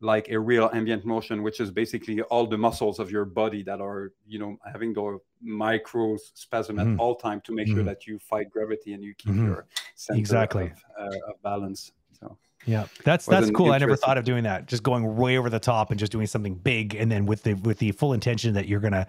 like 0.00 0.28
a 0.28 0.38
real 0.38 0.70
ambient 0.74 1.04
motion, 1.04 1.42
which 1.42 1.58
is 1.58 1.70
basically 1.70 2.20
all 2.22 2.46
the 2.46 2.58
muscles 2.58 2.98
of 2.98 3.10
your 3.10 3.24
body 3.24 3.62
that 3.62 3.80
are, 3.80 4.12
you 4.26 4.38
know, 4.38 4.56
having 4.70 4.92
the 4.92 5.18
micro 5.40 6.16
spasm 6.34 6.78
at 6.78 6.98
all 7.00 7.14
time 7.16 7.40
to 7.42 7.52
make 7.54 7.66
sure 7.66 7.78
Mhm. 7.78 7.86
that 7.86 8.06
you 8.06 8.18
fight 8.18 8.50
gravity 8.50 8.92
and 8.92 9.02
you 9.02 9.14
keep 9.14 9.32
Mhm. 9.32 9.46
your 9.46 9.66
Exactly. 10.10 10.70
of, 10.98 11.12
uh, 11.14 11.30
of 11.30 11.42
balance. 11.42 11.92
So 12.20 12.36
yeah 12.66 12.86
that's 13.04 13.26
that's 13.26 13.50
cool 13.50 13.70
i 13.70 13.78
never 13.78 13.94
thought 13.96 14.18
of 14.18 14.24
doing 14.24 14.42
that 14.42 14.66
just 14.66 14.82
going 14.82 15.14
way 15.16 15.36
over 15.38 15.48
the 15.48 15.58
top 15.60 15.90
and 15.90 16.00
just 16.00 16.10
doing 16.10 16.26
something 16.26 16.54
big 16.54 16.94
and 16.96 17.12
then 17.12 17.24
with 17.26 17.42
the 17.44 17.52
with 17.54 17.78
the 17.78 17.92
full 17.92 18.12
intention 18.12 18.54
that 18.54 18.66
you're 18.66 18.80
gonna 18.80 19.06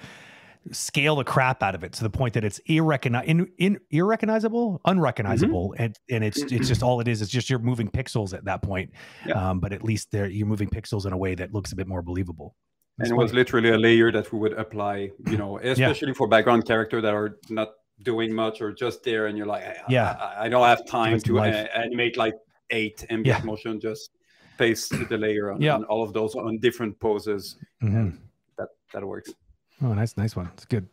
scale 0.72 1.16
the 1.16 1.24
crap 1.24 1.62
out 1.64 1.76
of 1.76 1.84
it 1.84 1.94
to 1.94 2.04
the 2.04 2.10
point 2.10 2.34
that 2.34 2.44
it's 2.44 2.60
irrecogni- 2.70 3.24
in, 3.26 3.48
in, 3.58 3.80
irrecognizable 3.92 4.82
unrecognizable 4.86 5.70
Mm-hmm. 5.74 5.84
and, 5.84 5.96
and 6.10 6.24
it's 6.24 6.42
it's 6.52 6.68
just 6.68 6.84
all 6.84 7.00
it 7.02 7.08
is 7.08 7.22
it's 7.22 7.32
just 7.32 7.50
you're 7.50 7.60
moving 7.60 7.90
pixels 7.90 8.34
at 8.34 8.46
that 8.46 8.62
point 8.62 8.92
Yeah. 9.26 9.50
um, 9.50 9.60
but 9.60 9.72
at 9.74 9.84
least 9.84 10.12
there 10.12 10.28
you're 10.28 10.48
moving 10.48 10.70
pixels 10.70 11.06
in 11.06 11.14
a 11.14 11.18
way 11.18 11.36
that 11.36 11.54
looks 11.54 11.72
a 11.72 11.76
bit 11.76 11.88
more 11.88 12.02
believable 12.02 12.56
and 13.00 13.06
It's 13.08 13.12
it 13.12 13.16
was 13.16 13.34
literally 13.34 13.70
a 13.70 13.78
layer 13.78 14.12
that 14.12 14.32
we 14.34 14.40
would 14.40 14.54
apply, 14.54 15.12
you 15.28 15.38
know, 15.38 15.58
especially 15.64 16.14
for 16.16 16.28
background 16.28 16.66
character 16.66 17.00
that 17.02 17.14
are 17.14 17.38
not 17.50 17.70
doing 18.02 18.34
much 18.34 18.60
or 18.60 18.72
just 18.74 19.04
there, 19.04 19.28
and 19.28 19.38
you're 19.38 19.46
like, 19.46 19.64
I, 19.66 19.76
Yeah. 19.88 20.12
I, 20.20 20.46
I 20.46 20.50
don't 20.50 20.66
have 20.66 20.84
time 20.88 21.20
to 21.20 21.38
a- 21.38 21.78
animate 21.78 22.18
like 22.18 22.34
eight 22.72 23.06
ambient 23.12 23.40
Yeah. 23.40 23.46
motion. 23.46 23.80
Just 23.80 24.10
paste 24.58 24.94
the 25.10 25.18
layer 25.18 25.52
on, 25.52 25.62
Yeah. 25.62 25.76
on 25.76 25.84
all 25.86 26.02
of 26.02 26.12
those 26.14 26.34
on 26.34 26.58
different 26.58 27.00
poses. 27.00 27.58
Mhm. 27.84 28.18
That 28.58 28.70
that 28.94 29.06
works. 29.06 29.32
Oh, 29.82 29.94
nice, 29.94 30.18
nice 30.18 30.36
one. 30.36 30.50
It's 30.54 30.66
good. 30.66 30.88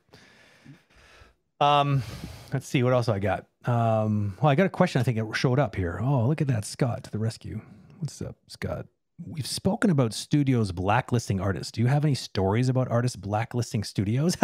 Um, 1.61 2.03
let's 2.53 2.67
see 2.67 2.83
what 2.83 2.93
else 2.93 3.09
I 3.09 3.19
got. 3.19 3.47
Um, 3.65 4.37
well, 4.43 4.51
I 4.51 4.55
got 4.55 4.67
a 4.67 4.71
question. 4.71 5.01
I 5.01 5.05
think 5.05 5.19
it 5.19 5.25
showed 5.35 5.59
up 5.59 5.75
here. 5.75 5.99
Oh, 6.03 6.27
look 6.27 6.41
at 6.41 6.49
that, 6.49 6.65
Scott 6.65 7.05
to 7.05 7.11
the 7.11 7.19
rescue. 7.19 7.61
What's 7.99 8.21
up, 8.21 8.37
Scott? 8.49 8.87
We've 9.27 9.47
spoken 9.47 9.91
about 9.91 10.13
studios 10.13 10.73
blacklisting 10.73 11.41
artists. 11.41 11.71
Do 11.71 11.81
you 11.81 11.87
have 11.87 12.05
any 12.05 12.15
stories 12.17 12.69
about 12.69 12.91
artists 12.91 13.17
blacklisting 13.17 13.85
studios? 13.85 14.37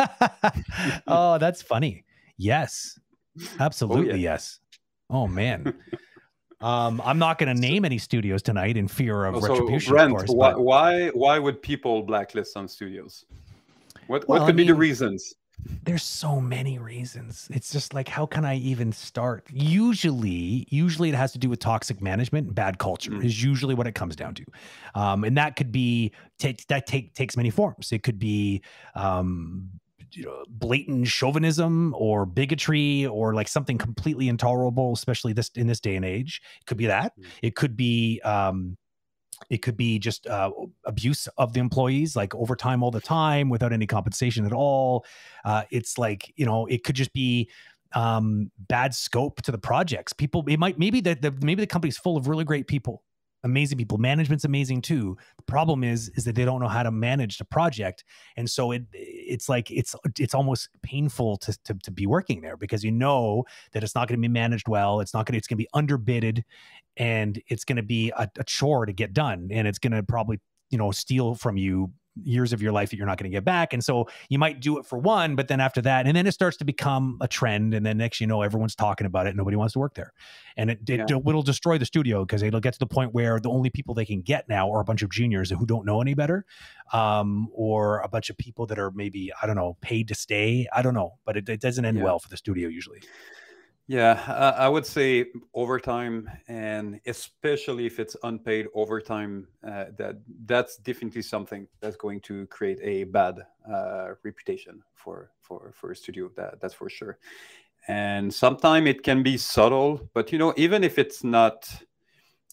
oh, 1.06 1.38
that's 1.38 1.60
funny. 1.60 2.04
Yes, 2.38 2.98
absolutely. 3.58 4.20
Yes. 4.20 4.60
Oh 5.10 5.26
man. 5.26 5.74
Um, 6.60 7.02
I'm 7.04 7.18
not 7.18 7.38
going 7.38 7.54
to 7.54 7.60
name 7.60 7.84
any 7.84 7.98
studios 7.98 8.42
tonight 8.42 8.76
in 8.76 8.86
fear 8.86 9.24
of 9.24 9.34
Also, 9.34 9.48
retribution. 9.48 9.92
Brent, 9.92 10.12
of 10.12 10.16
course, 10.18 10.30
why, 10.30 10.52
but- 10.52 10.60
why 10.60 11.08
why 11.08 11.38
would 11.38 11.60
people 11.60 12.02
blacklist 12.02 12.52
some 12.52 12.68
studios? 12.68 13.24
What 14.10 14.28
Well, 14.28 14.40
what 14.40 14.42
I 14.42 14.46
could 14.48 14.56
be 14.56 14.64
the 14.64 14.72
mean- 14.72 14.80
reasons? 14.80 15.34
there's 15.84 16.02
so 16.02 16.40
many 16.40 16.78
reasons 16.78 17.46
it's 17.50 17.70
just 17.70 17.92
like 17.92 18.08
how 18.08 18.24
can 18.24 18.46
i 18.46 18.56
even 18.56 18.90
start 18.92 19.46
usually 19.52 20.66
usually 20.70 21.10
it 21.10 21.14
has 21.14 21.32
to 21.32 21.38
do 21.38 21.50
with 21.50 21.58
toxic 21.58 22.00
management 22.00 22.46
and 22.46 22.54
bad 22.54 22.78
culture 22.78 23.10
Mm. 23.10 23.24
is 23.26 23.42
usually 23.42 23.74
what 23.74 23.86
it 23.86 23.94
comes 23.94 24.16
down 24.16 24.34
to 24.36 24.44
um, 24.94 25.22
and 25.22 25.36
that 25.36 25.56
could 25.56 25.70
be 25.70 26.12
take 26.38 26.66
that 26.68 26.86
take 26.86 27.12
takes 27.14 27.36
many 27.36 27.50
forms 27.50 27.92
it 27.92 28.02
could 28.02 28.18
be 28.18 28.62
um, 28.94 29.68
you 30.12 30.24
know, 30.24 30.42
blatant 30.48 31.06
chauvinism 31.06 31.94
or 31.96 32.24
bigotry 32.24 33.04
or 33.06 33.34
like 33.34 33.46
something 33.46 33.76
completely 33.76 34.28
intolerable 34.28 34.94
especially 34.94 35.34
this 35.34 35.50
in 35.56 35.66
this 35.66 35.78
day 35.80 35.94
and 35.94 36.06
age 36.06 36.40
it 36.60 36.64
could 36.66 36.78
be 36.78 36.86
that 36.86 37.12
Mm. 37.18 37.24
it 37.42 37.54
could 37.54 37.76
be 37.76 38.18
um, 38.22 38.78
it 39.48 39.58
could 39.58 39.76
be 39.76 39.98
just 39.98 40.26
uh, 40.26 40.50
abuse 40.84 41.26
of 41.38 41.52
the 41.52 41.60
employees 41.60 42.14
like 42.14 42.34
overtime 42.34 42.82
all 42.82 42.90
the 42.90 43.00
time 43.00 43.48
without 43.48 43.72
any 43.72 43.86
compensation 43.86 44.44
at 44.44 44.52
all. 44.52 45.04
Uh, 45.44 45.62
it's 45.70 45.98
like 45.98 46.32
you 46.36 46.46
know 46.46 46.66
it 46.66 46.84
could 46.84 46.94
just 46.94 47.12
be 47.12 47.50
um, 47.94 48.50
bad 48.68 48.94
scope 48.94 49.42
to 49.42 49.52
the 49.52 49.58
projects. 49.58 50.12
People 50.12 50.44
it 50.48 50.58
might 50.58 50.78
maybe 50.78 51.00
that 51.00 51.22
the 51.22 51.32
maybe 51.42 51.62
the 51.62 51.66
company's 51.66 51.96
full 51.96 52.16
of 52.16 52.28
really 52.28 52.44
great 52.44 52.66
people 52.66 53.02
amazing 53.44 53.78
people. 53.78 53.98
Management's 53.98 54.44
amazing 54.44 54.82
too. 54.82 55.16
The 55.36 55.42
problem 55.44 55.84
is 55.84 56.10
is 56.10 56.24
that 56.24 56.34
they 56.34 56.44
don't 56.44 56.60
know 56.60 56.68
how 56.68 56.82
to 56.82 56.90
manage 56.90 57.38
the 57.38 57.44
project. 57.44 58.04
And 58.36 58.48
so 58.48 58.72
it 58.72 58.82
it's 58.92 59.48
like 59.48 59.70
it's 59.70 59.94
it's 60.18 60.34
almost 60.34 60.68
painful 60.82 61.38
to 61.38 61.58
to, 61.64 61.74
to 61.74 61.90
be 61.90 62.06
working 62.06 62.40
there 62.40 62.56
because 62.56 62.84
you 62.84 62.92
know 62.92 63.44
that 63.72 63.82
it's 63.82 63.94
not 63.94 64.08
going 64.08 64.18
to 64.18 64.22
be 64.22 64.32
managed 64.32 64.68
well. 64.68 65.00
It's 65.00 65.14
not 65.14 65.26
going 65.26 65.32
to 65.32 65.38
it's 65.38 65.48
going 65.48 65.58
to 65.58 65.64
be 65.64 65.68
underbidded 65.74 66.42
and 66.96 67.40
it's 67.48 67.64
going 67.64 67.76
to 67.76 67.82
be 67.82 68.10
a, 68.16 68.28
a 68.38 68.44
chore 68.44 68.86
to 68.86 68.92
get 68.92 69.12
done. 69.12 69.48
And 69.50 69.66
it's 69.66 69.78
going 69.78 69.92
to 69.92 70.02
probably 70.02 70.40
you 70.70 70.78
know 70.78 70.90
steal 70.90 71.34
from 71.34 71.56
you 71.56 71.92
years 72.24 72.52
of 72.52 72.60
your 72.62 72.72
life 72.72 72.90
that 72.90 72.96
you're 72.96 73.06
not 73.06 73.18
going 73.18 73.30
to 73.30 73.34
get 73.34 73.44
back 73.44 73.72
and 73.72 73.84
so 73.84 74.08
you 74.28 74.38
might 74.38 74.60
do 74.60 74.78
it 74.78 74.86
for 74.86 74.98
one 74.98 75.34
but 75.36 75.48
then 75.48 75.60
after 75.60 75.80
that 75.80 76.06
and 76.06 76.16
then 76.16 76.26
it 76.26 76.32
starts 76.32 76.56
to 76.56 76.64
become 76.64 77.16
a 77.20 77.28
trend 77.28 77.74
and 77.74 77.84
then 77.86 77.96
next 77.98 78.20
you 78.20 78.26
know 78.26 78.42
everyone's 78.42 78.74
talking 78.74 79.06
about 79.06 79.26
it 79.26 79.34
nobody 79.36 79.56
wants 79.56 79.72
to 79.72 79.78
work 79.78 79.94
there 79.94 80.12
and 80.56 80.70
it, 80.70 80.78
it 80.88 81.08
Yeah. 81.10 81.16
will 81.16 81.42
destroy 81.42 81.78
the 81.78 81.84
studio 81.86 82.24
because 82.24 82.42
it'll 82.42 82.60
get 82.60 82.72
to 82.74 82.78
the 82.78 82.86
point 82.86 83.14
where 83.14 83.38
the 83.40 83.50
only 83.50 83.70
people 83.70 83.94
they 83.94 84.04
can 84.04 84.20
get 84.22 84.48
now 84.48 84.70
are 84.70 84.80
a 84.80 84.84
bunch 84.84 85.02
of 85.02 85.10
juniors 85.10 85.50
who 85.50 85.64
don't 85.66 85.84
know 85.86 86.00
any 86.00 86.14
better 86.14 86.44
um, 86.92 87.48
or 87.52 88.00
a 88.00 88.08
bunch 88.08 88.30
of 88.30 88.36
people 88.36 88.66
that 88.66 88.78
are 88.78 88.90
maybe 88.92 89.30
i 89.42 89.46
don't 89.46 89.56
know 89.56 89.76
paid 89.80 90.08
to 90.08 90.14
stay 90.14 90.66
i 90.74 90.82
don't 90.82 90.94
know 90.94 91.14
but 91.24 91.36
it, 91.36 91.48
it 91.48 91.60
doesn't 91.60 91.84
end 91.84 91.96
Yeah. 91.98 92.04
well 92.04 92.18
for 92.18 92.28
the 92.28 92.36
studio 92.36 92.68
usually 92.68 93.00
Yeah, 93.90 94.22
I 94.56 94.68
would 94.68 94.86
say 94.86 95.26
overtime, 95.52 96.30
and 96.46 97.00
especially 97.06 97.86
if 97.86 97.98
it's 97.98 98.14
unpaid 98.22 98.68
overtime, 98.72 99.48
uh, 99.66 99.86
that 99.98 100.20
that's 100.46 100.76
definitely 100.76 101.22
something 101.22 101.66
that's 101.80 101.96
going 101.96 102.20
to 102.20 102.46
create 102.46 102.78
a 102.82 103.02
bad 103.02 103.40
uh, 103.68 104.10
reputation 104.22 104.80
for 104.94 105.32
for 105.40 105.72
for 105.74 105.90
a 105.90 105.96
studio. 105.96 106.30
That 106.36 106.60
that's 106.60 106.72
for 106.72 106.88
sure. 106.88 107.18
And 107.88 108.32
sometimes 108.32 108.86
it 108.86 109.02
can 109.02 109.24
be 109.24 109.36
subtle, 109.36 110.08
but 110.14 110.30
you 110.30 110.38
know, 110.38 110.54
even 110.56 110.84
if 110.84 110.96
it's 110.96 111.24
not 111.24 111.68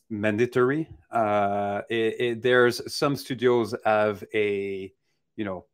mandatory, 0.09 0.89
uh, 1.11 1.83
it, 1.87 2.15
it, 2.19 2.41
there's 2.41 2.81
some 2.91 3.15
studios 3.15 3.75
have 3.85 4.23
a 4.33 4.91
you 5.35 5.45
know 5.45 5.65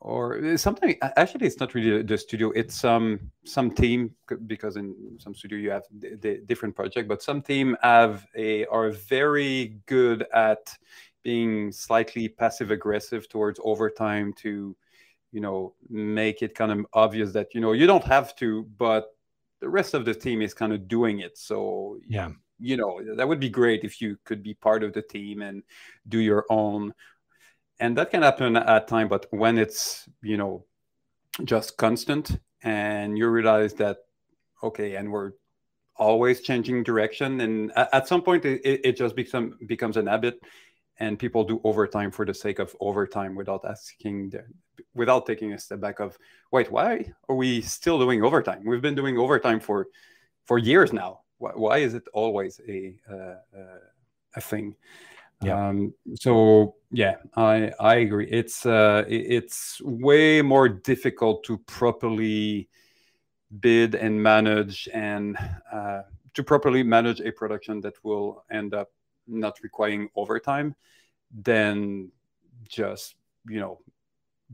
or 0.00 0.56
something 0.56 0.96
actually 1.16 1.44
it's 1.44 1.58
not 1.58 1.74
really 1.74 2.02
the 2.02 2.16
studio 2.16 2.50
it's 2.54 2.84
um 2.84 3.18
some 3.44 3.68
team 3.70 4.14
because 4.46 4.76
in 4.76 4.94
some 5.18 5.34
studio 5.34 5.58
you 5.58 5.70
have 5.70 5.82
the, 5.98 6.14
the 6.16 6.40
different 6.46 6.74
project 6.76 7.08
but 7.08 7.20
some 7.20 7.42
team 7.42 7.76
have 7.82 8.24
a 8.36 8.64
are 8.66 8.90
very 8.90 9.76
good 9.86 10.24
at 10.32 10.72
being 11.24 11.72
slightly 11.72 12.28
passive 12.28 12.70
aggressive 12.70 13.28
towards 13.28 13.58
overtime 13.64 14.32
to 14.32 14.76
you 15.32 15.40
know 15.40 15.74
make 15.90 16.42
it 16.42 16.54
kind 16.54 16.70
of 16.70 16.86
obvious 16.92 17.32
that 17.32 17.52
you 17.52 17.60
know 17.60 17.72
you 17.72 17.86
don't 17.86 18.04
have 18.04 18.36
to 18.36 18.62
but 18.78 19.10
the 19.60 19.68
rest 19.68 19.94
of 19.94 20.04
the 20.04 20.14
team 20.14 20.42
is 20.42 20.54
kind 20.54 20.72
of 20.72 20.88
doing 20.88 21.20
it. 21.20 21.36
So 21.36 21.98
yeah. 22.08 22.30
you 22.58 22.76
know 22.76 23.00
that 23.16 23.26
would 23.26 23.40
be 23.40 23.50
great 23.50 23.84
if 23.84 24.00
you 24.00 24.16
could 24.24 24.42
be 24.42 24.54
part 24.54 24.82
of 24.82 24.92
the 24.92 25.02
team 25.02 25.42
and 25.42 25.62
do 26.08 26.18
your 26.18 26.44
own 26.50 26.94
and 27.80 27.96
that 27.96 28.10
can 28.10 28.22
happen 28.22 28.56
at 28.56 28.88
time 28.88 29.08
but 29.08 29.26
when 29.30 29.58
it's 29.58 30.08
you 30.22 30.36
know 30.36 30.64
just 31.44 31.76
constant 31.76 32.38
and 32.62 33.16
you 33.16 33.28
realize 33.28 33.74
that 33.74 33.98
okay 34.62 34.96
and 34.96 35.10
we're 35.10 35.32
always 35.96 36.40
changing 36.40 36.82
direction 36.82 37.40
and 37.40 37.72
at, 37.76 38.06
some 38.06 38.22
point 38.22 38.44
it, 38.44 38.60
it 38.64 38.96
just 38.96 39.16
become, 39.16 39.58
becomes 39.66 39.96
an 39.96 40.06
habit 40.06 40.40
and 41.00 41.18
people 41.18 41.44
do 41.44 41.60
overtime 41.64 42.10
for 42.10 42.24
the 42.24 42.34
sake 42.34 42.58
of 42.58 42.74
overtime 42.80 43.34
without 43.34 43.64
asking 43.64 44.30
the, 44.30 44.44
without 44.94 45.26
taking 45.26 45.52
a 45.52 45.58
step 45.58 45.80
back 45.80 46.00
of 46.00 46.16
wait 46.52 46.70
why 46.70 47.04
are 47.28 47.36
we 47.36 47.60
still 47.60 47.98
doing 47.98 48.22
overtime? 48.22 48.62
We've 48.64 48.82
been 48.82 48.94
doing 48.94 49.18
overtime 49.18 49.60
for 49.60 49.86
for 50.44 50.58
years 50.58 50.92
now. 50.92 51.20
Why, 51.38 51.50
why 51.54 51.78
is 51.78 51.94
it 51.94 52.04
always 52.12 52.60
a 52.68 52.98
uh, 53.10 53.58
uh, 53.58 53.80
a 54.36 54.40
thing 54.40 54.74
Yeah. 55.40 55.68
um 55.68 55.94
so 56.16 56.74
yeah 56.90 57.16
i 57.36 57.70
i 57.78 57.96
agree 57.96 58.26
it's 58.28 58.66
uh 58.66 59.04
it's 59.06 59.80
way 59.84 60.42
more 60.42 60.68
difficult 60.68 61.44
to 61.44 61.58
properly 61.58 62.68
bid 63.60 63.94
and 63.94 64.20
manage 64.22 64.88
and 64.92 65.38
uh, 65.72 66.02
to 66.34 66.42
properly 66.42 66.82
manage 66.82 67.20
a 67.20 67.32
production 67.32 67.80
that 67.80 67.94
will 68.02 68.44
end 68.50 68.74
up 68.74 68.90
not 69.26 69.58
requiring 69.62 70.08
overtime 70.16 70.74
than 71.42 72.10
just 72.68 73.14
you 73.48 73.60
know 73.60 73.78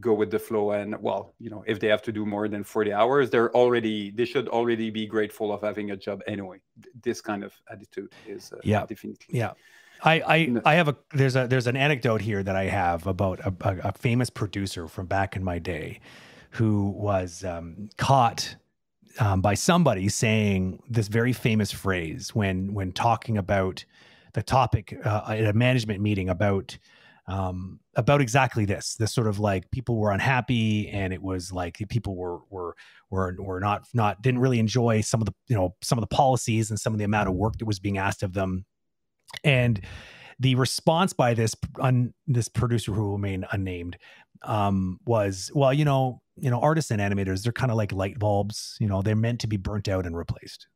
go 0.00 0.12
with 0.12 0.30
the 0.30 0.38
flow 0.38 0.72
and 0.72 1.00
well 1.00 1.34
you 1.38 1.48
know 1.48 1.62
if 1.66 1.78
they 1.78 1.86
have 1.86 2.02
to 2.02 2.10
do 2.12 2.26
more 2.26 2.48
than 2.48 2.64
40 2.64 2.92
hours 2.92 3.30
they're 3.30 3.54
already 3.54 4.10
they 4.10 4.24
should 4.24 4.48
already 4.48 4.90
be 4.90 5.06
grateful 5.06 5.52
of 5.52 5.62
having 5.62 5.92
a 5.92 5.96
job 5.96 6.20
anyway 6.26 6.58
this 7.02 7.20
kind 7.20 7.44
of 7.44 7.52
attitude 7.70 8.12
is 8.26 8.52
uh, 8.52 8.56
Yeah. 8.64 8.86
definitely 8.86 9.26
Yeah. 9.28 9.52
I, 10.02 10.22
I, 10.26 10.44
No. 10.46 10.60
I 10.64 10.74
have 10.74 10.88
a 10.88 10.96
there's 11.12 11.36
a 11.36 11.46
there's 11.46 11.68
an 11.68 11.76
anecdote 11.76 12.20
here 12.20 12.42
that 12.42 12.56
I 12.56 12.64
have 12.64 13.06
about 13.06 13.38
a, 13.40 13.54
a, 13.60 13.88
a 13.88 13.92
famous 13.92 14.30
producer 14.30 14.88
from 14.88 15.06
back 15.06 15.36
in 15.36 15.44
my 15.44 15.58
day 15.58 16.00
who 16.50 16.90
was 16.90 17.44
um, 17.44 17.88
caught 17.96 18.56
um, 19.20 19.40
by 19.40 19.54
somebody 19.54 20.08
saying 20.08 20.82
this 20.88 21.08
very 21.08 21.32
famous 21.32 21.70
phrase 21.70 22.34
when 22.34 22.74
when 22.74 22.92
talking 22.92 23.38
about 23.38 23.84
the 24.32 24.42
topic 24.42 24.98
uh, 25.04 25.22
at 25.28 25.44
a 25.46 25.52
management 25.52 26.00
meeting 26.00 26.28
about 26.28 26.76
um, 27.26 27.80
about 27.96 28.20
exactly 28.20 28.64
this 28.66 28.96
this 28.96 29.12
sort 29.12 29.26
of 29.26 29.38
like 29.38 29.70
people 29.70 29.96
were 29.96 30.10
unhappy 30.10 30.88
and 30.90 31.12
it 31.12 31.22
was 31.22 31.52
like 31.52 31.78
people 31.88 32.16
were 32.16 32.38
were 32.50 32.74
were 33.10 33.34
were 33.38 33.60
not 33.60 33.86
not 33.94 34.20
didn't 34.22 34.40
really 34.40 34.58
enjoy 34.58 35.00
some 35.00 35.22
of 35.22 35.26
the 35.26 35.34
you 35.48 35.56
know 35.56 35.74
some 35.82 35.96
of 35.98 36.02
the 36.02 36.14
policies 36.14 36.70
and 36.70 36.78
some 36.78 36.92
of 36.92 36.98
the 36.98 37.04
amount 37.04 37.28
of 37.28 37.34
work 37.34 37.56
that 37.58 37.64
was 37.64 37.78
being 37.80 37.96
asked 37.98 38.22
of 38.22 38.34
them. 38.34 38.66
And 39.42 39.80
the 40.38 40.54
response 40.56 41.12
by 41.12 41.32
this 41.34 41.54
un, 41.80 42.12
this 42.26 42.48
producer 42.48 42.92
who 42.92 43.02
will 43.04 43.12
remain 43.12 43.46
unnamed 43.52 43.96
um, 44.42 44.98
was 45.06 45.50
well 45.54 45.72
you 45.72 45.84
know 45.84 46.20
you 46.36 46.50
know 46.50 46.60
artists 46.60 46.90
and 46.90 47.00
animators 47.00 47.42
they're 47.42 47.52
kind 47.52 47.70
of 47.70 47.76
like 47.78 47.92
light 47.92 48.18
bulbs 48.18 48.76
you 48.80 48.88
know 48.88 49.00
they're 49.00 49.16
meant 49.16 49.40
to 49.40 49.46
be 49.46 49.56
burnt 49.56 49.88
out 49.88 50.04
and 50.04 50.16
replaced. 50.16 50.66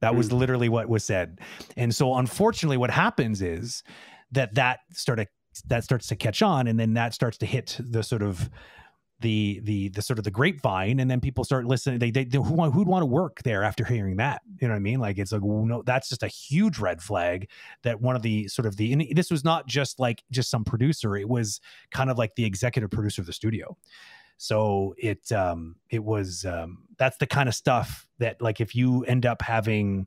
That 0.00 0.14
was 0.14 0.28
Mm. 0.28 0.38
literally 0.38 0.68
what 0.68 0.88
was 0.88 1.04
said. 1.04 1.38
And 1.76 1.94
so 1.94 2.16
unfortunately 2.16 2.76
what 2.76 2.90
happens 2.90 3.40
is 3.40 3.82
that 4.32 4.54
that 4.56 4.80
started 4.92 5.28
that 5.62 5.84
starts 5.84 6.06
to 6.08 6.16
catch 6.16 6.42
on 6.42 6.66
and 6.66 6.78
then 6.78 6.94
that 6.94 7.14
starts 7.14 7.38
to 7.38 7.46
hit 7.46 7.76
the 7.80 8.02
sort 8.02 8.22
of 8.22 8.50
the 9.20 9.60
the 9.64 9.88
the 9.90 10.02
sort 10.02 10.18
of 10.18 10.24
the 10.24 10.30
grapevine 10.30 11.00
and 11.00 11.10
then 11.10 11.20
people 11.20 11.42
start 11.42 11.64
listening. 11.64 11.98
They, 11.98 12.10
they, 12.10 12.24
they 12.24 12.36
who 12.36 12.70
who'd 12.70 12.86
want 12.86 13.02
to 13.02 13.06
work 13.06 13.42
there 13.44 13.62
after 13.62 13.84
hearing 13.84 14.16
that? 14.16 14.42
You 14.60 14.68
know 14.68 14.74
what 14.74 14.78
i 14.78 14.80
mean? 14.80 15.00
Like 15.00 15.18
it's 15.18 15.32
like 15.32 15.42
no 15.42 15.82
that's 15.82 16.08
just 16.10 16.22
a 16.22 16.28
huge 16.28 16.78
red 16.78 17.00
flag 17.00 17.48
that 17.82 18.00
one 18.00 18.14
of 18.14 18.22
the 18.22 18.48
sort 18.48 18.66
of 18.66 18.76
the 18.76 18.92
and 18.92 19.06
this 19.14 19.30
was 19.30 19.42
not 19.42 19.66
just 19.66 19.98
like 19.98 20.22
just 20.30 20.50
some 20.50 20.64
producer 20.64 21.16
it 21.16 21.28
was 21.28 21.60
kind 21.90 22.10
of 22.10 22.18
like 22.18 22.34
the 22.34 22.44
executive 22.44 22.90
producer 22.90 23.22
of 23.22 23.26
the 23.26 23.32
studio. 23.32 23.76
So 24.36 24.94
it 24.98 25.32
um 25.32 25.76
it 25.88 26.04
was 26.04 26.44
um 26.44 26.84
that's 26.98 27.16
the 27.16 27.26
kind 27.26 27.48
of 27.48 27.54
stuff 27.54 28.06
that 28.18 28.42
like 28.42 28.60
if 28.60 28.74
you 28.74 29.02
end 29.04 29.24
up 29.24 29.40
having 29.40 30.06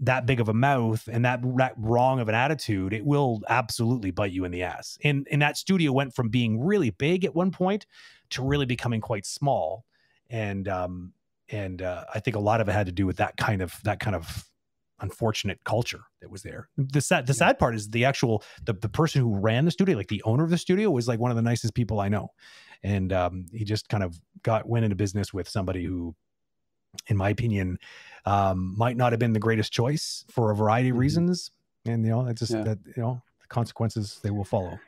that 0.00 0.26
big 0.26 0.40
of 0.40 0.48
a 0.48 0.54
mouth 0.54 1.08
and 1.10 1.24
that, 1.24 1.40
that 1.56 1.74
wrong 1.76 2.20
of 2.20 2.28
an 2.28 2.34
attitude, 2.34 2.92
it 2.92 3.04
will 3.04 3.40
absolutely 3.48 4.10
bite 4.10 4.32
you 4.32 4.44
in 4.44 4.50
the 4.50 4.62
ass. 4.62 4.98
And 5.04 5.26
and 5.30 5.40
that 5.42 5.56
studio 5.56 5.92
went 5.92 6.14
from 6.14 6.28
being 6.28 6.60
really 6.60 6.90
big 6.90 7.24
at 7.24 7.34
one 7.34 7.50
point 7.50 7.86
to 8.30 8.42
really 8.42 8.66
becoming 8.66 9.00
quite 9.00 9.24
small. 9.24 9.84
And 10.28 10.68
um 10.68 11.12
and 11.48 11.82
uh, 11.82 12.04
I 12.14 12.20
think 12.20 12.36
a 12.36 12.40
lot 12.40 12.60
of 12.60 12.68
it 12.68 12.72
had 12.72 12.86
to 12.86 12.92
do 12.92 13.06
with 13.06 13.18
that 13.18 13.36
kind 13.36 13.62
of 13.62 13.78
that 13.84 14.00
kind 14.00 14.16
of 14.16 14.44
unfortunate 15.00 15.62
culture 15.64 16.00
that 16.20 16.30
was 16.30 16.42
there. 16.42 16.68
The 16.76 17.00
sad 17.00 17.26
the 17.26 17.34
sad 17.34 17.58
part 17.58 17.74
is 17.74 17.90
the 17.90 18.04
actual 18.04 18.42
the 18.64 18.72
the 18.72 18.88
person 18.88 19.20
who 19.20 19.38
ran 19.38 19.64
the 19.64 19.70
studio, 19.70 19.96
like 19.96 20.08
the 20.08 20.22
owner 20.24 20.44
of 20.44 20.50
the 20.50 20.58
studio, 20.58 20.90
was 20.90 21.06
like 21.06 21.20
one 21.20 21.30
of 21.30 21.36
the 21.36 21.42
nicest 21.42 21.74
people 21.74 22.00
I 22.00 22.08
know. 22.08 22.30
And 22.82 23.12
um, 23.12 23.46
he 23.52 23.64
just 23.64 23.88
kind 23.88 24.02
of 24.02 24.18
got 24.42 24.68
went 24.68 24.84
into 24.84 24.96
business 24.96 25.32
with 25.32 25.48
somebody 25.48 25.84
who, 25.84 26.14
in 27.08 27.16
my 27.16 27.30
opinion, 27.30 27.78
um, 28.26 28.74
might 28.76 28.96
not 28.96 29.12
have 29.12 29.18
been 29.18 29.32
the 29.32 29.40
greatest 29.40 29.72
choice 29.72 30.24
for 30.30 30.50
a 30.50 30.56
variety 30.56 30.88
of 30.90 30.96
Mhm. 30.96 31.00
reasons. 31.00 31.50
And 31.86 32.04
you 32.04 32.10
know, 32.10 32.26
it's 32.26 32.40
just 32.40 32.52
Yeah. 32.52 32.62
that 32.64 32.78
you 32.96 33.02
know 33.02 33.22
the 33.40 33.46
consequences 33.48 34.20
they 34.22 34.30
will 34.30 34.44
follow. 34.44 34.78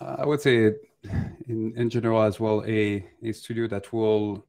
I 0.00 0.26
would 0.26 0.40
say, 0.40 0.74
in, 1.46 1.72
in 1.76 1.90
general 1.90 2.22
as 2.22 2.40
well, 2.40 2.64
a, 2.66 3.06
a 3.22 3.32
studio 3.32 3.68
that 3.68 3.92
will 3.92 4.46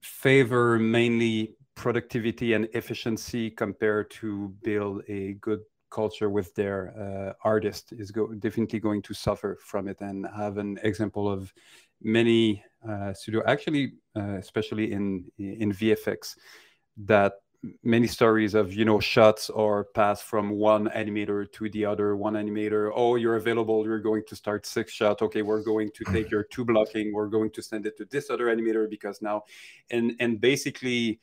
favor 0.00 0.78
mainly 0.78 1.56
productivity 1.74 2.52
and 2.52 2.68
efficiency 2.72 3.50
compared 3.50 4.10
to 4.10 4.54
build 4.62 5.02
a 5.08 5.34
good 5.34 5.60
culture 5.90 6.30
with 6.30 6.54
their 6.54 6.94
uh, 6.98 7.32
artist 7.44 7.92
is 7.92 8.10
go- 8.10 8.32
definitely 8.34 8.80
going 8.80 9.02
to 9.02 9.14
suffer 9.14 9.58
from 9.60 9.88
it 9.88 10.00
and 10.00 10.26
have 10.36 10.58
an 10.58 10.78
example 10.82 11.30
of 11.30 11.52
many 12.02 12.62
uh, 12.88 13.12
studio 13.12 13.42
actually 13.46 13.92
uh, 14.16 14.36
especially 14.38 14.92
in 14.92 15.24
in 15.38 15.72
VFX 15.72 16.36
that 16.96 17.34
many 17.82 18.06
stories 18.06 18.54
of 18.54 18.72
you 18.72 18.84
know 18.84 19.00
shots 19.00 19.50
are 19.50 19.84
passed 19.84 20.24
from 20.24 20.50
one 20.50 20.88
animator 20.88 21.50
to 21.52 21.68
the 21.70 21.84
other 21.84 22.16
one 22.16 22.34
animator 22.34 22.90
oh 22.94 23.16
you're 23.16 23.36
available 23.36 23.84
you're 23.84 24.00
going 24.00 24.22
to 24.26 24.36
start 24.36 24.66
six 24.66 24.92
shot 24.92 25.22
okay 25.22 25.42
we're 25.42 25.62
going 25.62 25.90
to 25.94 26.04
take 26.12 26.30
your 26.30 26.42
two 26.42 26.64
blocking 26.64 27.12
we're 27.12 27.28
going 27.28 27.50
to 27.50 27.62
send 27.62 27.86
it 27.86 27.96
to 27.96 28.04
this 28.06 28.30
other 28.30 28.46
animator 28.46 28.88
because 28.88 29.22
now 29.22 29.42
and 29.90 30.12
and 30.20 30.40
basically 30.40 31.20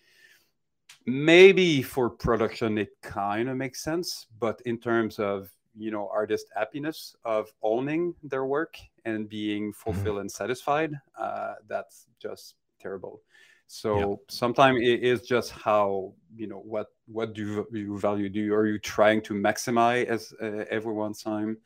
maybe 1.06 1.82
for 1.82 2.10
production 2.10 2.78
it 2.78 2.90
kind 3.02 3.50
of 3.50 3.58
makes 3.58 3.84
sense 3.84 4.28
but 4.40 4.62
in 4.66 4.78
terms 4.78 5.20
of 5.20 5.50
you 5.76 5.92
know 5.92 6.10
artist 6.12 6.48
happiness 6.56 7.16
of 7.24 7.52
owning 7.64 8.14
their 8.24 8.46
work 8.46 8.78
and 9.06 9.30
being 9.30 9.72
fulfilled 9.72 10.20
and 10.20 10.32
satisfied 10.32 10.94
uh, 11.18 11.54
that's 11.68 12.08
just 12.20 12.56
terrible. 12.82 13.22
So 13.68 14.00
Yeah. 14.00 14.16
sometimes 14.28 14.80
it 14.82 15.00
is 15.02 15.22
just 15.22 15.52
how 15.52 16.14
you 16.36 16.48
know 16.48 16.60
what 16.60 16.88
what 17.08 17.34
do 17.34 17.66
you, 17.72 17.98
value? 17.98 18.28
Do 18.30 18.40
you, 18.40 18.54
are 18.54 18.68
you 18.68 18.80
trying 18.80 19.22
to 19.24 19.34
maximize 19.34 20.06
as 20.08 20.34
uh, 20.42 20.66
everyone's 20.70 21.24
time? 21.24 21.58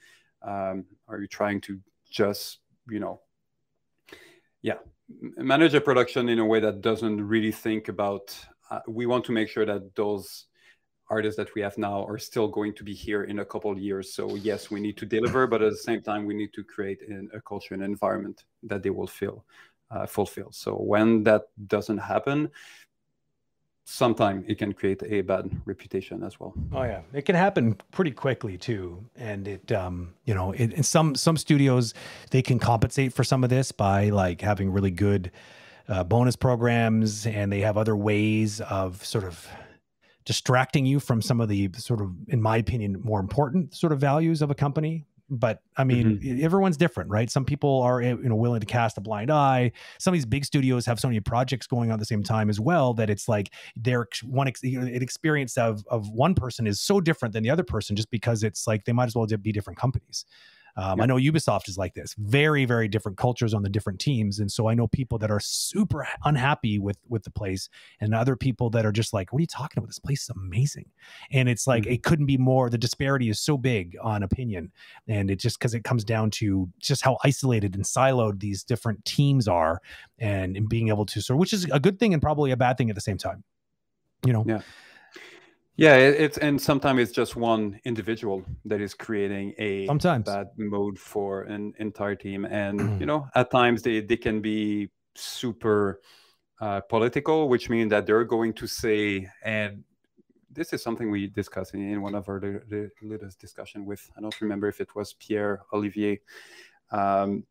Um, 0.42 0.86
are 1.08 1.20
you 1.20 1.28
trying 1.28 1.62
to 1.62 1.80
just 2.10 2.60
you 2.88 3.00
know 3.00 3.22
yeah 4.62 4.78
manage 5.38 5.74
a 5.74 5.82
production 5.82 6.30
in 6.30 6.40
a 6.40 6.46
way 6.46 6.60
that 6.60 6.82
doesn't 6.82 7.28
really 7.28 7.52
think 7.52 7.88
about 7.90 8.36
uh, 8.70 8.80
we 8.88 9.06
want 9.06 9.26
to 9.26 9.32
make 9.32 9.50
sure 9.50 9.66
that 9.66 9.96
those 9.96 10.46
artists 11.10 11.38
that 11.38 11.54
we 11.56 11.62
have 11.62 11.78
now 11.78 12.04
are 12.06 12.18
still 12.18 12.48
going 12.48 12.74
to 12.74 12.84
be 12.84 12.94
here 12.94 13.24
in 13.26 13.40
a 13.40 13.46
couple 13.46 13.72
of 13.72 13.78
years. 13.78 14.14
So 14.14 14.36
yes 14.36 14.72
we 14.72 14.80
need 14.80 14.98
to 14.98 15.06
deliver 15.06 15.48
but 15.48 15.62
at 15.62 15.72
the 15.72 15.78
same 15.78 16.02
time 16.02 16.26
we 16.26 16.34
need 16.36 16.54
to 16.54 16.64
create 16.64 17.02
an, 17.08 17.30
a 17.34 17.42
culture 17.42 17.74
and 17.74 17.84
environment 17.84 18.46
that 18.64 18.82
they 18.84 18.90
will 18.92 19.08
feel 19.08 19.46
uh, 19.92 20.06
fulfill 20.06 20.52
so 20.52 20.74
when 20.76 21.24
that 21.24 21.44
doesn't 21.68 22.00
happen 22.00 22.50
sometimes 23.86 24.44
it 24.48 24.58
can 24.58 24.74
create 24.74 25.02
a 25.04 25.22
bad 25.22 25.50
reputation 25.66 26.24
as 26.24 26.40
well. 26.40 26.54
Oh 26.74 26.84
yeah, 26.84 27.02
it 27.14 27.24
can 27.24 27.36
happen 27.36 27.78
pretty 27.92 28.12
quickly 28.12 28.58
too, 28.58 29.06
and 29.16 29.48
it 29.48 29.72
um 29.72 30.16
you 30.26 30.34
know 30.34 30.52
it, 30.52 30.74
in 30.74 30.84
some 30.84 31.16
some 31.16 31.38
studios 31.38 31.94
they 32.32 32.42
can 32.42 32.60
compensate 32.60 33.14
for 33.14 33.24
some 33.24 33.44
of 33.44 33.50
this 33.50 33.72
by 33.72 34.10
like 34.10 34.42
having 34.42 34.72
really 34.72 34.92
good 34.92 35.32
uh, 35.88 36.04
bonus 36.04 36.36
programs, 36.36 37.26
and 37.26 37.52
they 37.52 37.62
have 37.62 37.78
other 37.78 37.96
ways 37.96 38.60
of 38.62 39.06
sort 39.06 39.24
of 39.24 39.48
distracting 40.26 40.86
you 40.86 41.00
from 41.00 41.22
some 41.22 41.40
of 41.40 41.48
the 41.48 41.70
sort 41.78 42.02
of, 42.02 42.12
in 42.30 42.42
my 42.42 42.58
opinion, 42.58 43.00
more 43.04 43.20
important 43.20 43.76
sort 43.76 43.94
of 43.94 44.00
values 44.00 44.42
of 44.42 44.50
a 44.50 44.56
company. 44.56 45.06
But 45.30 45.62
I 45.76 45.84
mean, 45.84 46.40
everyone's 46.42 46.78
different, 46.78 47.10
right? 47.10 47.30
Some 47.32 47.46
people 47.46 47.82
are 47.82 48.02
eh, 48.02 48.10
you 48.10 48.30
know 48.30 48.36
willing 48.36 48.60
to 48.60 48.66
cast 48.66 48.98
a 48.98 49.02
blind 49.02 49.32
eye. 49.32 49.72
Some 49.98 50.14
of 50.14 50.16
these 50.16 50.26
big 50.26 50.46
studios 50.46 50.86
have 50.86 51.00
so 51.00 51.08
many 51.08 51.20
projects 51.20 51.66
going 51.66 51.90
on 51.90 51.96
at 51.96 52.00
the 52.00 52.06
same 52.06 52.22
time 52.22 52.50
as 52.50 52.60
well 52.60 52.94
that 52.94 53.10
it's 53.10 53.28
like 53.28 53.52
their 53.76 54.08
one 54.24 54.48
ex- 54.48 54.62
an 54.64 54.88
experience 55.02 55.58
of 55.58 55.84
of 55.88 56.10
one 56.10 56.36
person 56.36 56.68
is 56.68 56.80
so 56.80 57.02
different 57.02 57.34
than 57.34 57.44
the 57.44 57.50
other 57.50 57.64
person 57.64 57.96
just 57.96 58.12
because 58.12 58.44
it's 58.44 58.68
like 58.68 58.86
they 58.86 58.94
might 58.94 59.06
as 59.06 59.16
well 59.16 59.26
be 59.26 59.52
different 59.52 59.80
companies. 59.80 60.26
Um, 60.78 61.00
I 61.00 61.06
know 61.06 61.16
Ubisoft 61.16 61.70
is 61.70 61.78
like 61.78 61.94
this, 61.94 62.14
very 62.18 62.66
very 62.66 62.88
different 62.88 63.18
cultures 63.18 63.54
on 63.54 63.64
the 63.64 63.70
different 63.70 64.00
teams, 64.00 64.40
and 64.40 64.52
so 64.52 64.68
I 64.68 64.74
know 64.74 64.88
people 64.88 65.18
that 65.20 65.32
are 65.32 65.40
super 65.40 66.08
unhappy 66.26 66.80
with 66.80 66.98
with 67.08 67.24
the 67.24 67.32
place, 67.32 67.70
and 68.02 68.14
other 68.14 68.36
people 68.36 68.70
that 68.72 68.86
are 68.86 68.92
just 68.92 69.14
like, 69.14 69.32
"What 69.32 69.40
are 69.40 69.42
you 69.42 69.48
talking 69.48 69.78
about? 69.78 69.88
This 69.88 70.00
place 70.00 70.24
is 70.24 70.30
amazing," 70.30 70.90
and 71.32 71.48
it's 71.48 71.66
like 71.66 71.86
it 71.86 72.04
couldn't 72.04 72.26
be 72.26 72.38
more. 72.38 72.70
The 72.70 72.78
disparity 72.78 73.30
is 73.30 73.40
so 73.40 73.58
big 73.58 73.96
on 74.02 74.24
opinion, 74.24 74.72
and 75.08 75.32
it 75.32 75.40
just 75.40 75.60
because 75.60 75.74
it 75.74 75.84
comes 75.84 76.04
down 76.04 76.32
to 76.32 76.70
just 76.80 77.04
how 77.04 77.18
isolated 77.24 77.76
and 77.76 77.86
siloed 77.86 78.40
these 78.40 78.64
different 78.64 79.06
teams 79.06 79.48
are, 79.48 79.82
and, 80.20 80.58
and 80.58 80.68
being 80.68 80.90
able 80.90 81.06
to 81.06 81.22
sort, 81.22 81.40
which 81.40 81.54
is 81.54 81.66
a 81.72 81.80
good 81.80 82.00
thing 82.00 82.14
and 82.14 82.22
probably 82.22 82.52
a 82.52 82.58
bad 82.58 82.78
thing 82.78 82.90
at 82.90 82.96
the 82.96 83.02
same 83.02 83.18
time. 83.18 83.44
You 84.26 84.34
know, 84.34 84.44
Yeah. 84.48 84.62
Yeah, 85.78 85.98
it, 85.98 86.22
it's 86.22 86.38
and 86.38 86.60
sometimes 86.60 87.02
it's 87.02 87.12
just 87.12 87.36
one 87.36 87.80
individual 87.84 88.46
that 88.64 88.80
is 88.80 88.94
creating 88.94 89.54
a 89.58 89.86
Sometimes. 89.88 90.26
bad 90.26 90.48
mode 90.58 90.98
for 90.98 91.44
an 91.44 91.74
entire 91.80 92.16
team, 92.16 92.46
and 92.46 93.00
you 93.00 93.06
know 93.06 93.28
at 93.36 93.52
times 93.52 93.82
they 93.82 94.00
they 94.00 94.16
can 94.18 94.42
be 94.42 94.90
super 95.16 96.00
uh, 96.62 96.80
political, 96.82 97.50
which 97.50 97.70
means 97.70 97.90
that 97.90 98.06
they're 98.06 98.24
going 98.24 98.54
to 98.54 98.68
say, 98.68 99.28
and 99.44 99.84
this 100.50 100.72
is 100.72 100.82
something 100.82 101.12
we 101.12 101.28
discussed 101.28 101.74
in, 101.74 101.82
in 101.92 102.02
one 102.02 102.16
of 102.16 102.30
our 102.30 102.42
latest 103.02 103.40
discussion 103.40 103.86
with 103.86 104.10
I 104.18 104.22
don't 104.22 104.40
remember 104.40 104.70
if 104.70 104.80
it 104.80 104.96
was 104.96 105.14
Pierre 105.14 105.64
Olivier. 105.74 106.22
Um, 106.92 107.44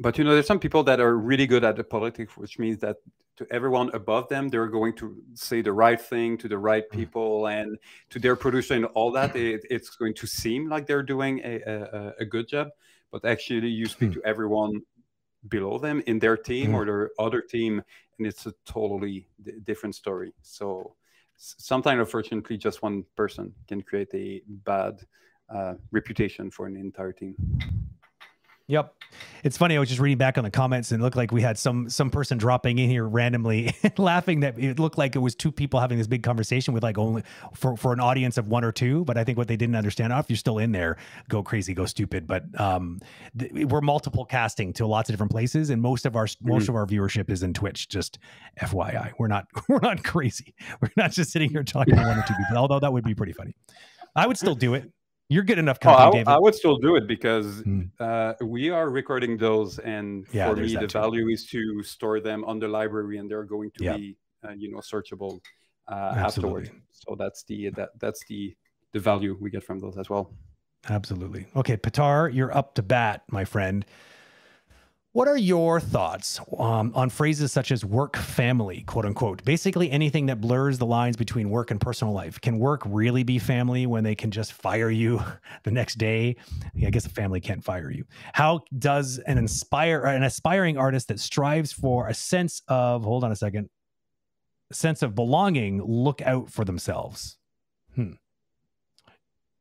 but 0.00 0.18
you 0.18 0.24
know, 0.24 0.32
there's 0.32 0.48
some 0.48 0.58
people 0.58 0.82
that 0.84 0.98
are 0.98 1.16
really 1.16 1.46
good 1.46 1.62
at 1.62 1.76
the 1.76 1.84
politics, 1.84 2.36
which 2.36 2.58
means 2.58 2.78
that 2.78 2.96
to 3.36 3.46
everyone 3.50 3.90
above 3.94 4.28
them, 4.28 4.48
they're 4.48 4.68
going 4.68 4.94
to 4.94 5.22
say 5.34 5.60
the 5.60 5.72
right 5.72 6.00
thing 6.00 6.38
to 6.38 6.48
the 6.48 6.58
right 6.58 6.88
mm. 6.88 6.92
people 6.92 7.46
and 7.46 7.76
to 8.10 8.18
their 8.18 8.36
producer 8.36 8.74
and 8.74 8.84
all 8.86 9.10
that. 9.12 9.34
It, 9.34 9.64
it's 9.70 9.90
going 9.90 10.14
to 10.14 10.26
seem 10.26 10.68
like 10.68 10.86
they're 10.86 11.02
doing 11.02 11.40
a, 11.44 11.60
a, 11.62 12.14
a 12.20 12.24
good 12.24 12.48
job, 12.48 12.68
but 13.10 13.24
actually, 13.24 13.68
you 13.68 13.86
speak 13.86 14.10
hmm. 14.10 14.20
to 14.20 14.26
everyone 14.26 14.82
below 15.48 15.78
them 15.78 16.02
in 16.06 16.18
their 16.18 16.36
team 16.36 16.70
hmm. 16.70 16.74
or 16.74 16.84
their 16.84 17.10
other 17.18 17.40
team, 17.40 17.82
and 18.18 18.26
it's 18.26 18.46
a 18.46 18.54
totally 18.64 19.26
d- 19.42 19.52
different 19.64 19.94
story. 19.94 20.32
So 20.42 20.94
sometimes, 21.36 22.00
unfortunately, 22.00 22.56
just 22.56 22.82
one 22.82 23.04
person 23.16 23.54
can 23.68 23.82
create 23.82 24.12
a 24.14 24.42
bad 24.46 25.00
uh, 25.48 25.74
reputation 25.92 26.50
for 26.50 26.66
an 26.66 26.76
entire 26.76 27.12
team. 27.12 27.36
Yep. 28.66 28.94
It's 29.44 29.58
funny. 29.58 29.76
I 29.76 29.78
was 29.78 29.90
just 29.90 30.00
reading 30.00 30.16
back 30.16 30.38
on 30.38 30.44
the 30.44 30.50
comments 30.50 30.90
and 30.90 31.00
it 31.00 31.04
looked 31.04 31.16
like 31.16 31.30
we 31.30 31.42
had 31.42 31.58
some 31.58 31.88
some 31.90 32.10
person 32.10 32.38
dropping 32.38 32.78
in 32.78 32.88
here 32.88 33.06
randomly 33.06 33.76
laughing 33.98 34.40
that 34.40 34.58
it 34.58 34.78
looked 34.78 34.96
like 34.96 35.14
it 35.14 35.18
was 35.18 35.34
two 35.34 35.52
people 35.52 35.78
having 35.80 35.98
this 35.98 36.06
big 36.06 36.22
conversation 36.22 36.72
with 36.72 36.82
like 36.82 36.96
only 36.96 37.22
for, 37.54 37.76
for 37.76 37.92
an 37.92 38.00
audience 38.00 38.38
of 38.38 38.48
one 38.48 38.64
or 38.64 38.72
two. 38.72 39.04
But 39.04 39.18
I 39.18 39.24
think 39.24 39.36
what 39.36 39.48
they 39.48 39.56
didn't 39.56 39.76
understand, 39.76 40.14
oh, 40.14 40.18
if 40.18 40.30
you're 40.30 40.38
still 40.38 40.58
in 40.58 40.72
there, 40.72 40.96
go 41.28 41.42
crazy, 41.42 41.74
go 41.74 41.84
stupid. 41.84 42.26
But 42.26 42.58
um, 42.58 43.00
we're 43.52 43.82
multiple 43.82 44.24
casting 44.24 44.72
to 44.74 44.86
lots 44.86 45.10
of 45.10 45.12
different 45.12 45.32
places, 45.32 45.68
and 45.68 45.82
most 45.82 46.06
of 46.06 46.16
our 46.16 46.26
most 46.42 46.68
of 46.68 46.74
our 46.74 46.86
viewership 46.86 47.30
is 47.30 47.42
in 47.42 47.52
Twitch. 47.52 47.88
Just 47.88 48.18
FYI, 48.62 49.12
we're 49.18 49.28
not 49.28 49.46
we're 49.68 49.78
not 49.80 50.02
crazy. 50.02 50.54
We're 50.80 50.90
not 50.96 51.12
just 51.12 51.30
sitting 51.30 51.50
here 51.50 51.64
talking 51.64 51.96
to 51.96 52.02
one 52.02 52.18
or 52.18 52.24
two 52.26 52.34
people. 52.34 52.56
Although 52.56 52.80
that 52.80 52.92
would 52.92 53.04
be 53.04 53.14
pretty 53.14 53.34
funny. 53.34 53.54
I 54.16 54.26
would 54.26 54.38
still 54.38 54.54
do 54.54 54.74
it. 54.74 54.90
You're 55.30 55.42
good 55.42 55.58
enough 55.58 55.78
Oh, 55.84 55.90
I, 55.90 56.10
David. 56.10 56.28
I 56.28 56.38
would 56.38 56.54
still 56.54 56.76
do 56.76 56.96
it 56.96 57.06
because 57.08 57.62
Mm. 57.62 57.90
uh, 57.98 58.34
we 58.44 58.70
are 58.70 58.90
recording 58.90 59.38
those, 59.38 59.78
and 59.78 60.26
Yeah, 60.32 60.48
for 60.48 60.56
me, 60.56 60.74
the 60.74 60.86
too. 60.86 60.98
value 60.98 61.28
is 61.28 61.46
to 61.46 61.82
store 61.82 62.20
them 62.20 62.44
on 62.44 62.58
the 62.58 62.68
library, 62.68 63.16
and 63.18 63.30
they're 63.30 63.44
going 63.44 63.70
to 63.76 63.84
Yeah. 63.84 63.96
be, 63.96 64.16
uh, 64.46 64.52
you 64.56 64.70
know, 64.70 64.78
searchable 64.80 65.40
uh, 65.88 66.14
Absolutely. 66.16 66.64
afterward. 66.64 66.82
So 66.92 67.14
that's 67.18 67.44
the 67.44 67.70
that 67.70 67.90
that's 68.00 68.24
the 68.28 68.54
the 68.92 69.00
value 69.00 69.36
we 69.40 69.50
get 69.50 69.64
from 69.64 69.80
those 69.80 69.96
as 69.98 70.08
well. 70.10 70.34
Absolutely. 70.88 71.46
Okay, 71.56 71.76
Petar, 71.76 72.28
you're 72.28 72.54
up 72.56 72.74
to 72.74 72.82
bat, 72.82 73.22
my 73.30 73.44
friend. 73.44 73.84
What 75.14 75.28
are 75.28 75.36
your 75.36 75.78
thoughts 75.78 76.40
um, 76.58 76.90
on 76.96 77.08
phrases 77.08 77.52
such 77.52 77.70
as 77.70 77.84
work 77.84 78.16
family, 78.16 78.80
quote 78.80 79.04
unquote? 79.04 79.44
Basically, 79.44 79.88
anything 79.92 80.26
that 80.26 80.40
blurs 80.40 80.78
the 80.78 80.86
lines 80.86 81.16
between 81.16 81.50
work 81.50 81.70
and 81.70 81.80
personal 81.80 82.12
life. 82.12 82.40
Can 82.40 82.58
work 82.58 82.82
really 82.84 83.22
be 83.22 83.38
family 83.38 83.86
when 83.86 84.02
they 84.02 84.16
can 84.16 84.32
just 84.32 84.52
fire 84.52 84.90
you 84.90 85.22
the 85.62 85.70
next 85.70 85.98
day? 85.98 86.34
Yeah, 86.74 86.88
I 86.88 86.90
guess 86.90 87.06
a 87.06 87.10
family 87.10 87.40
can't 87.40 87.62
fire 87.62 87.92
you. 87.92 88.04
How 88.32 88.62
does 88.76 89.18
an 89.18 89.38
inspire 89.38 90.00
an 90.00 90.24
aspiring 90.24 90.76
artist 90.76 91.06
that 91.06 91.20
strives 91.20 91.72
for 91.72 92.08
a 92.08 92.14
sense 92.14 92.60
of 92.66 93.04
hold 93.04 93.22
on 93.22 93.30
a 93.30 93.36
second, 93.36 93.70
a 94.72 94.74
sense 94.74 95.00
of 95.00 95.14
belonging 95.14 95.80
look 95.80 96.22
out 96.22 96.50
for 96.50 96.64
themselves? 96.64 97.38
Hmm. 97.94 98.14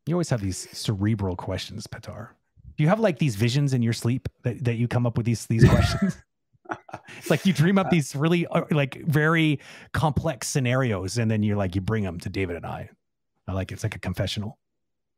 You 0.07 0.15
always 0.15 0.31
have 0.31 0.41
these 0.41 0.67
cerebral 0.75 1.35
questions, 1.35 1.85
Petar. 1.85 2.35
Do 2.77 2.83
you 2.83 2.89
have 2.89 2.99
like 2.99 3.19
these 3.19 3.35
visions 3.35 3.73
in 3.73 3.81
your 3.81 3.93
sleep 3.93 4.27
that, 4.43 4.63
that 4.63 4.75
you 4.75 4.87
come 4.87 5.05
up 5.05 5.17
with 5.17 5.25
these 5.25 5.45
these 5.45 5.67
questions? 5.67 6.17
it's 7.17 7.29
like 7.29 7.45
you 7.45 7.53
dream 7.53 7.77
up 7.77 7.89
these 7.89 8.15
really 8.15 8.47
uh, 8.47 8.63
like 8.71 9.03
very 9.05 9.59
complex 9.93 10.47
scenarios, 10.47 11.17
and 11.17 11.29
then 11.29 11.43
you're 11.43 11.57
like 11.57 11.75
you 11.75 11.81
bring 11.81 12.03
them 12.03 12.19
to 12.19 12.29
David 12.29 12.55
and 12.55 12.65
I. 12.65 12.89
I 13.47 13.53
like 13.53 13.71
it's 13.71 13.83
like 13.83 13.95
a 13.95 13.99
confessional. 13.99 14.57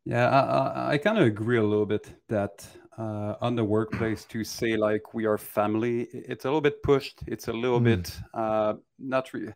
Yeah, 0.06 0.30
I, 0.30 0.39
I, 0.39 0.91
I 0.94 0.98
kind 0.98 1.18
of 1.18 1.26
agree 1.26 1.58
a 1.58 1.63
little 1.63 1.86
bit 1.86 2.13
that 2.30 2.68
uh, 2.98 3.36
on 3.41 3.56
the 3.56 3.63
workplace 3.63 4.24
to 4.26 4.44
say 4.44 4.78
like 4.78 5.13
we 5.13 5.26
are 5.26 5.38
family, 5.38 6.08
it's 6.12 6.46
a 6.46 6.48
little 6.48 6.62
bit 6.62 6.82
pushed. 6.84 7.22
It's 7.28 7.48
a 7.48 7.54
little 7.54 7.80
Mm. 7.80 7.84
bit 7.84 8.20
uh, 8.34 8.74
not 9.00 9.34
really. 9.34 9.54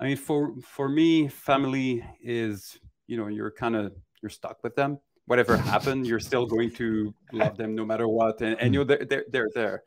I 0.00 0.04
mean, 0.06 0.16
for 0.16 0.54
for 0.62 0.88
me, 0.88 1.28
family 1.28 2.04
is 2.22 2.78
you 3.06 3.16
know 3.16 3.28
you're 3.28 3.52
kind 3.52 3.76
of 3.76 3.92
you're 4.20 4.30
stuck 4.30 4.62
with 4.62 4.74
them. 4.76 4.98
Whatever 5.26 5.56
happened, 5.56 6.06
you're 6.06 6.20
still 6.20 6.46
going 6.46 6.70
to 6.72 7.14
love 7.32 7.56
them 7.56 7.74
no 7.74 7.84
matter 7.84 8.08
what, 8.08 8.40
and, 8.40 8.58
and 8.60 8.74
you're 8.74 8.84
they're, 8.84 9.04
they're 9.04 9.24
they're 9.30 9.50
there. 9.54 9.84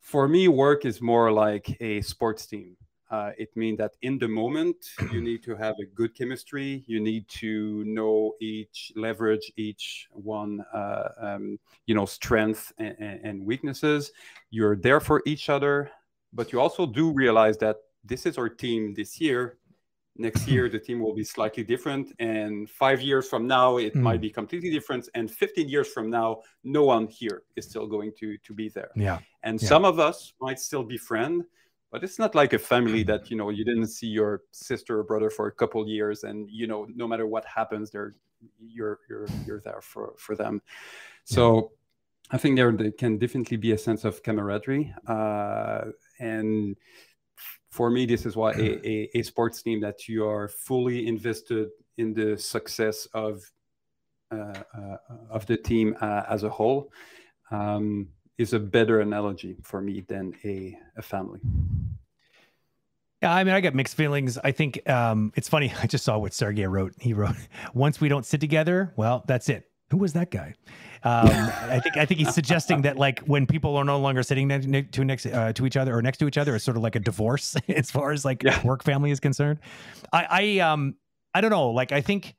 For 0.00 0.26
me, 0.26 0.48
work 0.48 0.84
is 0.84 1.00
more 1.00 1.30
like 1.30 1.76
a 1.80 2.00
sports 2.00 2.46
team. 2.46 2.76
Uh, 3.10 3.32
it 3.36 3.48
means 3.56 3.76
that 3.78 3.92
in 4.02 4.18
the 4.18 4.28
moment, 4.28 4.76
you 5.12 5.20
need 5.28 5.42
to 5.42 5.56
have 5.56 5.74
a 5.80 5.84
good 5.84 6.16
chemistry. 6.16 6.84
You 6.86 7.00
need 7.00 7.28
to 7.28 7.82
know 7.84 8.34
each, 8.40 8.92
leverage 8.94 9.52
each 9.56 10.08
one, 10.12 10.64
uh, 10.72 11.08
um, 11.20 11.58
you 11.86 11.94
know, 11.94 12.06
strength 12.06 12.72
and, 12.78 12.96
and 12.98 13.44
weaknesses. 13.44 14.12
You're 14.50 14.76
there 14.76 15.00
for 15.00 15.22
each 15.26 15.48
other, 15.48 15.90
but 16.32 16.52
you 16.52 16.60
also 16.60 16.86
do 16.86 17.12
realize 17.12 17.58
that 17.58 17.78
this 18.04 18.26
is 18.26 18.38
our 18.38 18.48
team 18.48 18.94
this 18.94 19.20
year. 19.20 19.58
Next 20.20 20.46
year, 20.46 20.68
the 20.68 20.78
team 20.78 20.98
will 21.00 21.14
be 21.14 21.24
slightly 21.24 21.64
different, 21.64 22.12
and 22.18 22.68
five 22.68 23.00
years 23.00 23.24
from 23.32 23.46
now, 23.46 23.78
it 23.78 23.94
Mm. 23.94 24.02
might 24.08 24.20
be 24.20 24.30
completely 24.30 24.70
different. 24.70 25.08
And 25.14 25.30
15 25.30 25.66
years 25.74 25.88
from 25.94 26.10
now, 26.10 26.42
no 26.62 26.82
one 26.84 27.06
here 27.20 27.42
is 27.56 27.64
still 27.70 27.86
going 27.86 28.12
to 28.20 28.36
to 28.46 28.52
be 28.54 28.68
there 28.68 28.90
Yeah. 28.94 29.18
and 29.42 29.54
Yeah. 29.60 29.68
some 29.72 29.84
of 29.92 29.98
us 29.98 30.34
might 30.40 30.58
still 30.68 30.84
be 30.84 30.98
friends 30.98 31.44
but 31.92 32.04
it's 32.04 32.18
not 32.20 32.32
like 32.40 32.52
a 32.52 32.58
family 32.72 33.02
that 33.10 33.22
you 33.30 33.36
know 33.40 33.48
you 33.58 33.64
didn't 33.70 33.88
see 33.98 34.06
your 34.20 34.32
sister 34.68 34.92
or 35.00 35.04
brother 35.10 35.30
for 35.36 35.46
a 35.48 35.54
couple 35.60 35.80
years 35.98 36.18
and 36.28 36.48
you 36.60 36.66
know 36.70 36.80
no 37.02 37.06
matter 37.10 37.26
what 37.34 37.44
happens 37.58 37.90
they're 37.90 38.14
you're 38.76 38.98
you're 39.08 39.26
you're 39.46 39.62
there 39.68 39.82
for 39.92 40.04
for 40.24 40.34
them 40.42 40.54
so 41.24 41.72
i 42.34 42.38
think 42.40 42.52
there, 42.56 42.72
there 42.80 42.92
can 43.02 43.18
definitely 43.18 43.56
be 43.66 43.72
a 43.72 43.78
sense 43.78 44.02
of 44.08 44.22
camaraderie 44.26 44.86
uh, 45.14 45.84
and 46.20 46.76
for 47.70 47.90
me 47.90 48.06
this 48.06 48.26
is 48.26 48.36
why 48.36 48.52
a, 48.52 48.86
a, 48.86 49.10
a 49.14 49.22
sports 49.22 49.62
team 49.62 49.80
that 49.80 50.08
you 50.08 50.26
are 50.26 50.48
fully 50.48 51.06
invested 51.06 51.68
in 51.98 52.12
the 52.14 52.36
success 52.36 53.06
of 53.14 53.50
uh, 54.32 54.54
uh, 54.74 54.96
of 55.28 55.44
the 55.46 55.56
team 55.56 55.96
uh, 56.00 56.22
as 56.28 56.44
a 56.44 56.48
whole 56.48 56.92
um, 57.50 58.08
is 58.38 58.52
a 58.52 58.58
better 58.60 59.00
analogy 59.00 59.56
for 59.62 59.80
me 59.80 60.04
than 60.08 60.32
a, 60.44 60.78
a 60.96 61.02
family. 61.02 61.40
Yeah, 63.22 63.34
I 63.34 63.44
mean, 63.44 63.54
I 63.54 63.60
got 63.60 63.74
mixed 63.74 63.96
feelings. 63.96 64.38
I 64.38 64.52
think 64.52 64.88
um, 64.88 65.32
it's 65.34 65.48
funny. 65.48 65.72
I 65.82 65.86
just 65.86 66.04
saw 66.04 66.16
what 66.16 66.32
Sergey 66.32 66.64
wrote. 66.66 66.94
He 66.98 67.12
wrote, 67.12 67.34
"Once 67.74 68.00
we 68.00 68.08
don't 68.08 68.24
sit 68.24 68.40
together, 68.40 68.92
well, 68.96 69.24
that's 69.26 69.48
it." 69.48 69.68
Who 69.90 69.96
was 69.96 70.12
that 70.12 70.30
guy? 70.30 70.54
Um, 71.02 71.28
I 71.30 71.80
think 71.82 71.96
I 71.96 72.04
think 72.04 72.20
he's 72.20 72.34
suggesting 72.34 72.82
that 72.82 72.96
like 72.98 73.20
when 73.20 73.46
people 73.46 73.76
are 73.76 73.84
no 73.84 73.98
longer 73.98 74.22
sitting 74.22 74.48
next 74.48 74.66
to 74.92 75.04
next 75.04 75.26
uh, 75.26 75.52
to 75.54 75.64
each 75.66 75.76
other 75.76 75.96
or 75.96 76.02
next 76.02 76.18
to 76.18 76.26
each 76.26 76.36
other, 76.36 76.54
it's 76.54 76.64
sort 76.64 76.76
of 76.76 76.82
like 76.82 76.94
a 76.96 77.00
divorce 77.00 77.56
as 77.68 77.90
far 77.90 78.12
as 78.12 78.24
like 78.24 78.42
Yeah. 78.42 78.62
work 78.66 78.82
family 78.84 79.10
is 79.10 79.20
concerned. 79.20 79.60
I, 80.12 80.26
I 80.30 80.58
um 80.58 80.96
I 81.34 81.40
don't 81.40 81.50
know. 81.50 81.70
Like 81.70 81.92
I 81.92 82.00
think 82.02 82.34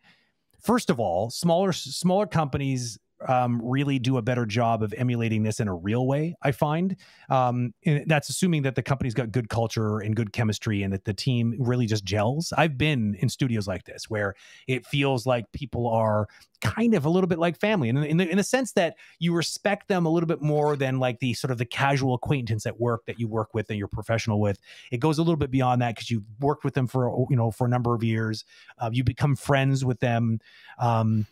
first 0.62 0.90
of 0.92 1.00
all, 1.00 1.30
smaller 1.32 1.74
smaller 1.74 2.28
companies 2.28 3.00
um, 3.28 3.62
really 3.64 4.00
do 4.00 4.18
a 4.18 4.22
better 4.22 4.46
job 4.46 4.84
of 4.84 4.94
emulating 4.98 5.44
this 5.44 5.60
in 5.60 5.68
a 5.68 5.76
real 5.76 6.08
way. 6.08 6.36
I 6.42 6.52
find 6.52 6.96
um, 7.30 7.74
that's 8.06 8.30
assuming 8.30 8.64
that 8.64 8.76
the 8.76 8.84
company's 8.84 9.14
got 9.14 9.32
good 9.32 9.50
culture 9.50 10.00
and 10.00 10.16
good 10.16 10.34
chemistry 10.34 10.84
and 10.84 10.94
that 10.94 11.06
the 11.06 11.14
team 11.14 11.56
really 11.60 11.86
just 11.86 12.04
gels. 12.04 12.54
I've 12.58 12.78
been 12.78 13.16
in 13.20 13.30
studios 13.30 13.68
like 13.68 13.86
this 13.86 14.10
where 14.10 14.36
it 14.68 14.86
feels 14.86 15.26
like 15.26 15.52
people 15.52 15.88
are 15.88 16.28
kind 16.62 16.94
of 16.94 17.06
a 17.06 17.10
little 17.10 17.28
bit 17.28 17.40
like 17.40 17.60
family, 17.60 17.90
and 17.90 17.98
in 18.06 18.18
the, 18.18 18.30
in 18.30 18.38
the 18.38 18.44
sense 18.44 18.74
that 18.74 18.96
you 19.20 19.34
respect 19.34 19.88
them 19.88 20.06
a 20.06 20.10
little 20.10 20.28
bit 20.28 20.42
more 20.42 20.76
than 20.76 21.00
like 21.00 21.20
the 21.20 21.34
sort 21.34 21.52
of 21.52 21.58
the 21.58 21.66
casual 21.66 22.14
acquaintance 22.14 22.66
at 22.66 22.80
work 22.80 23.06
that 23.08 23.20
you 23.20 23.28
work 23.28 23.54
with 23.54 23.70
and 23.70 23.80
you're 23.80 23.88
professional 23.88 24.40
with. 24.40 24.60
It 24.92 25.00
goes 25.00 25.18
a 25.18 25.22
little 25.22 25.38
bit 25.38 25.52
beyond 25.52 25.82
that 25.82 25.96
because 25.96 26.10
you've 26.12 26.24
worked 26.40 26.64
with 26.64 26.76
them 26.76 26.88
for 26.88 27.26
you 27.30 27.36
know 27.36 27.52
for 27.52 27.66
a 27.66 27.70
number 27.70 27.94
of 27.96 28.04
years. 28.04 28.46
Uh, 28.78 28.90
you 28.94 29.04
become 29.04 29.36
friends 29.36 29.84
with 29.84 30.00
them. 30.00 30.40
Um, 30.80 31.26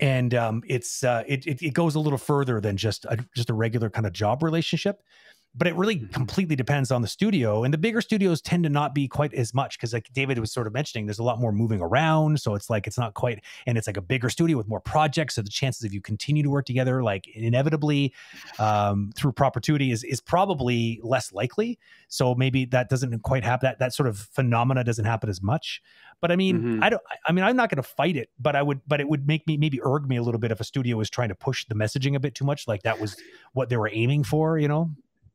and 0.00 0.34
um, 0.34 0.62
it's 0.66 1.04
uh, 1.04 1.22
it, 1.26 1.46
it 1.46 1.62
it 1.62 1.74
goes 1.74 1.94
a 1.94 2.00
little 2.00 2.18
further 2.18 2.60
than 2.60 2.76
just 2.76 3.04
a, 3.06 3.24
just 3.34 3.50
a 3.50 3.54
regular 3.54 3.90
kind 3.90 4.06
of 4.06 4.12
job 4.12 4.42
relationship 4.42 5.02
but 5.54 5.66
it 5.66 5.74
really 5.76 5.96
Mhm. 5.96 6.12
completely 6.12 6.56
depends 6.56 6.90
on 6.90 7.02
the 7.02 7.08
studio 7.08 7.62
and 7.62 7.74
the 7.74 7.78
bigger 7.78 8.00
studios 8.00 8.40
tend 8.40 8.64
to 8.64 8.70
not 8.70 8.94
be 8.94 9.06
quite 9.06 9.34
as 9.34 9.52
much 9.52 9.76
because 9.78 9.92
like 9.92 10.08
david 10.14 10.38
was 10.38 10.50
sort 10.50 10.66
of 10.66 10.72
mentioning 10.72 11.06
there's 11.06 11.18
a 11.18 11.22
lot 11.22 11.38
more 11.38 11.52
moving 11.52 11.80
around 11.80 12.40
so 12.40 12.54
it's 12.54 12.70
like 12.70 12.86
it's 12.86 12.96
not 12.96 13.12
quite 13.14 13.42
and 13.66 13.76
it's 13.76 13.86
like 13.86 13.96
a 13.98 14.00
bigger 14.02 14.30
studio 14.30 14.56
with 14.56 14.66
more 14.66 14.80
projects 14.80 15.34
so 15.34 15.42
the 15.42 15.50
chances 15.50 15.84
of 15.84 15.92
you 15.92 16.00
continue 16.00 16.42
to 16.42 16.48
work 16.50 16.64
together 16.64 17.02
like 17.02 17.28
inevitably 17.34 18.14
um, 18.58 19.10
through 19.14 19.32
perpetuity 19.32 19.90
is 19.90 20.04
is 20.04 20.20
probably 20.20 20.98
less 21.02 21.32
likely 21.32 21.78
so 22.08 22.34
maybe 22.34 22.64
that 22.64 22.88
doesn't 22.88 23.20
quite 23.22 23.44
have 23.44 23.60
that 23.60 23.78
that 23.78 23.92
sort 23.92 24.08
of 24.08 24.16
phenomena 24.18 24.82
doesn't 24.84 25.04
happen 25.04 25.28
as 25.28 25.42
much 25.42 25.82
but 26.20 26.30
i 26.32 26.36
mean 26.36 26.62
Mhm. 26.78 26.82
i 26.82 26.88
don't 26.88 27.02
I- 27.28 27.32
mean 27.32 27.44
i'm 27.44 27.56
not 27.56 27.68
going 27.68 27.76
to 27.76 27.82
fight 27.82 28.16
it 28.16 28.30
but 28.38 28.56
i 28.56 28.62
would 28.62 28.80
but 28.86 29.00
it 29.00 29.08
would 29.08 29.26
make 29.26 29.46
me 29.46 29.56
maybe 29.56 29.80
irk 29.82 30.06
me 30.08 30.16
a 30.16 30.22
little 30.22 30.40
bit 30.40 30.50
if 30.50 30.60
a 30.60 30.64
studio 30.64 30.96
was 30.96 31.10
trying 31.10 31.28
to 31.28 31.34
push 31.34 31.66
the 31.66 31.74
messaging 31.74 32.14
a 32.16 32.20
bit 32.20 32.34
too 32.34 32.44
much 32.44 32.66
like 32.66 32.82
that 32.82 32.98
was 33.00 33.16
what 33.52 33.68
they 33.68 33.76
were 33.76 33.90
aiming 33.92 34.24
for 34.24 34.58
you 34.58 34.68
know 34.68 34.90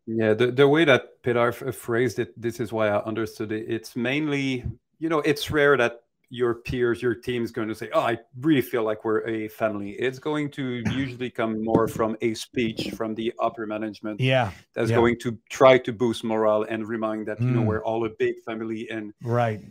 Yeah, 0.08 0.34
the, 0.34 0.48
the 0.52 0.68
way 0.68 0.86
that 0.86 1.22
Pilar 1.22 1.52
phrased 1.52 2.20
it, 2.20 2.40
this 2.42 2.60
is 2.60 2.72
why 2.72 2.88
I 2.88 3.04
understood 3.04 3.52
it. 3.52 3.66
It's 3.68 3.96
mainly, 3.96 4.64
you 5.00 5.10
know, 5.10 5.20
it's 5.20 5.52
rare 5.52 5.76
that 5.78 6.02
your 6.30 6.56
peers, 6.56 7.02
your 7.02 7.14
team 7.14 7.44
is 7.44 7.52
going 7.52 7.68
to 7.68 7.76
say, 7.76 7.90
Oh, 7.94 8.02
I 8.02 8.18
really 8.40 8.62
feel 8.62 8.84
like 8.84 9.06
we're 9.06 9.26
a 9.28 9.48
family. 9.50 9.92
It's 9.92 10.20
going 10.20 10.50
to 10.52 10.64
usually 10.92 11.30
come 11.30 11.64
more 11.64 11.88
from 11.88 12.18
a 12.22 12.34
speech 12.34 12.92
from 12.98 13.16
the 13.16 13.34
upper 13.40 13.66
management 13.66 14.20
yeah 14.20 14.52
that's 14.74 14.90
yeah. 14.90 14.98
going 14.98 15.20
to 15.20 15.38
try 15.50 15.78
to 15.78 15.94
boost 15.94 16.24
morale 16.24 16.64
and 16.70 16.88
remind 16.88 17.28
that, 17.28 17.40
you 17.40 17.48
know, 17.48 17.62
Mm. 17.62 17.66
we're 17.66 17.84
all 17.84 18.06
a 18.06 18.10
big 18.10 18.36
family 18.46 18.90
and 18.90 19.14
right 19.24 19.62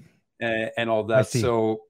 uh, 0.43 0.67
and 0.77 0.91
all 0.91 1.05
that. 1.05 1.29
So, 1.29 1.81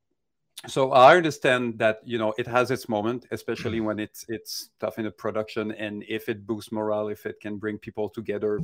so 0.66 0.92
I 0.92 1.16
understand 1.16 1.78
that 1.78 2.00
you 2.04 2.18
know 2.18 2.34
it 2.38 2.46
has 2.46 2.70
its 2.70 2.88
moment, 2.88 3.26
especially 3.30 3.80
when 3.80 3.98
it's 3.98 4.24
it's 4.28 4.70
tough 4.80 4.98
in 4.98 5.04
the 5.04 5.10
production, 5.10 5.72
and 5.72 6.04
if 6.08 6.28
it 6.28 6.46
boosts 6.46 6.72
morale, 6.72 7.08
if 7.08 7.26
it 7.26 7.40
can 7.40 7.58
bring 7.58 7.78
people 7.78 8.08
together, 8.08 8.60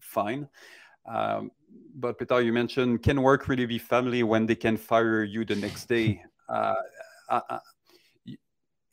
fine. 0.00 0.48
Um, 1.06 1.52
but 1.94 2.18
Peter, 2.18 2.40
you 2.40 2.52
mentioned 2.52 3.02
can 3.02 3.22
work 3.22 3.48
really 3.48 3.66
be 3.66 3.78
family 3.78 4.22
when 4.22 4.46
they 4.46 4.56
can 4.56 4.76
fire 4.76 5.22
you 5.22 5.44
the 5.44 5.56
next 5.56 5.86
day? 5.88 6.22
Uh, 6.48 6.74
I- 7.30 7.42
I- 7.50 7.60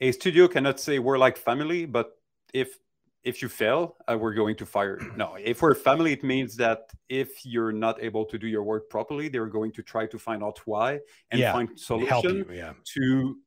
a 0.01 0.11
studio 0.11 0.47
cannot 0.47 0.79
say 0.79 0.99
we're 0.99 1.17
like 1.17 1.37
family, 1.37 1.85
but 1.85 2.17
if 2.53 2.77
if 3.23 3.41
you 3.41 3.47
fail, 3.49 3.95
uh, 4.09 4.17
we're 4.17 4.33
going 4.33 4.55
to 4.57 4.65
fire. 4.65 4.97
you. 5.01 5.11
No, 5.15 5.35
if 5.39 5.61
we're 5.61 5.71
a 5.71 5.75
family, 5.75 6.11
it 6.13 6.23
means 6.23 6.55
that 6.57 6.91
if 7.07 7.45
you're 7.45 7.71
not 7.71 8.01
able 8.03 8.25
to 8.25 8.37
do 8.37 8.47
your 8.47 8.63
work 8.63 8.89
properly, 8.89 9.29
they're 9.29 9.47
going 9.47 9.71
to 9.73 9.81
try 9.81 10.05
to 10.07 10.19
find 10.19 10.43
out 10.43 10.59
why 10.65 10.99
and 11.31 11.39
Yeah, 11.39 11.53
find 11.53 11.69
solution 11.79 12.37
you. 12.37 12.47
Yeah. 12.53 12.73
to 12.95 13.37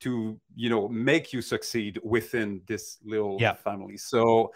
to 0.00 0.38
you 0.54 0.68
know 0.68 0.88
make 0.88 1.32
you 1.32 1.40
succeed 1.42 1.98
within 2.02 2.60
this 2.66 2.98
little 3.04 3.38
Yeah. 3.40 3.54
family. 3.54 3.96
So 3.96 4.52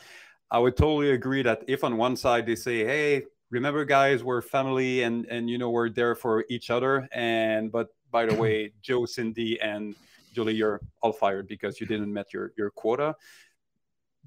I 0.51 0.59
would 0.59 0.76
totally 0.76 1.11
agree 1.12 1.43
that 1.43 1.62
if 1.68 1.85
on 1.85 1.97
one 1.97 2.16
side 2.16 2.47
they 2.47 2.57
say, 2.57 2.85
"Hey, 2.85 3.24
remember 3.51 3.85
guys, 3.85 4.24
we're 4.24 4.43
family 4.43 5.03
and 5.03 5.26
and 5.26 5.49
you 5.49 5.59
know 5.59 5.70
we're 5.70 5.91
there 5.91 6.14
for 6.14 6.45
each 6.49 6.70
other," 6.70 7.09
and 7.12 7.70
but 7.70 7.89
by 8.11 8.26
the 8.26 8.35
way, 8.35 8.72
Joe, 8.83 9.07
Cindy, 9.07 9.61
and 9.61 9.95
Julie, 10.33 10.55
you're 10.55 10.81
all 11.03 11.12
fired 11.12 11.47
because 11.49 11.81
you 11.81 11.87
didn't 11.87 12.12
met 12.12 12.33
your 12.33 12.53
your 12.57 12.70
quota. 12.70 13.14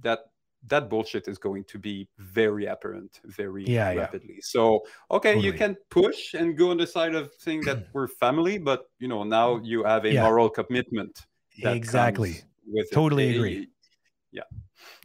That 0.02 0.20
that 0.68 0.90
bullshit 0.90 1.28
is 1.28 1.38
going 1.38 1.64
to 1.66 1.78
be 1.78 2.08
very 2.18 2.66
apparent 2.68 3.20
very 3.26 3.66
Yeah, 3.66 3.92
yeah. 3.92 4.00
rapidly. 4.02 4.40
So 4.42 4.84
okay, 5.12 5.38
you 5.40 5.54
can 5.54 5.76
push 5.90 6.34
and 6.34 6.58
go 6.58 6.72
on 6.72 6.78
the 6.78 6.88
side 6.88 7.16
of 7.16 7.32
saying 7.38 7.62
that 7.66 7.88
we're 7.94 8.08
family, 8.08 8.58
but 8.58 8.86
you 9.00 9.08
know 9.08 9.24
now 9.24 9.60
you 9.64 9.84
have 9.84 10.06
a 10.06 10.14
Yeah. 10.14 10.24
moral 10.24 10.50
commitment. 10.50 11.14
that 11.62 11.76
Exactly. 11.76 12.34
With. 12.66 12.90
Totally 12.92 13.30
Eh, 13.30 13.36
agree. 13.36 13.68
Yeah. 14.32 14.44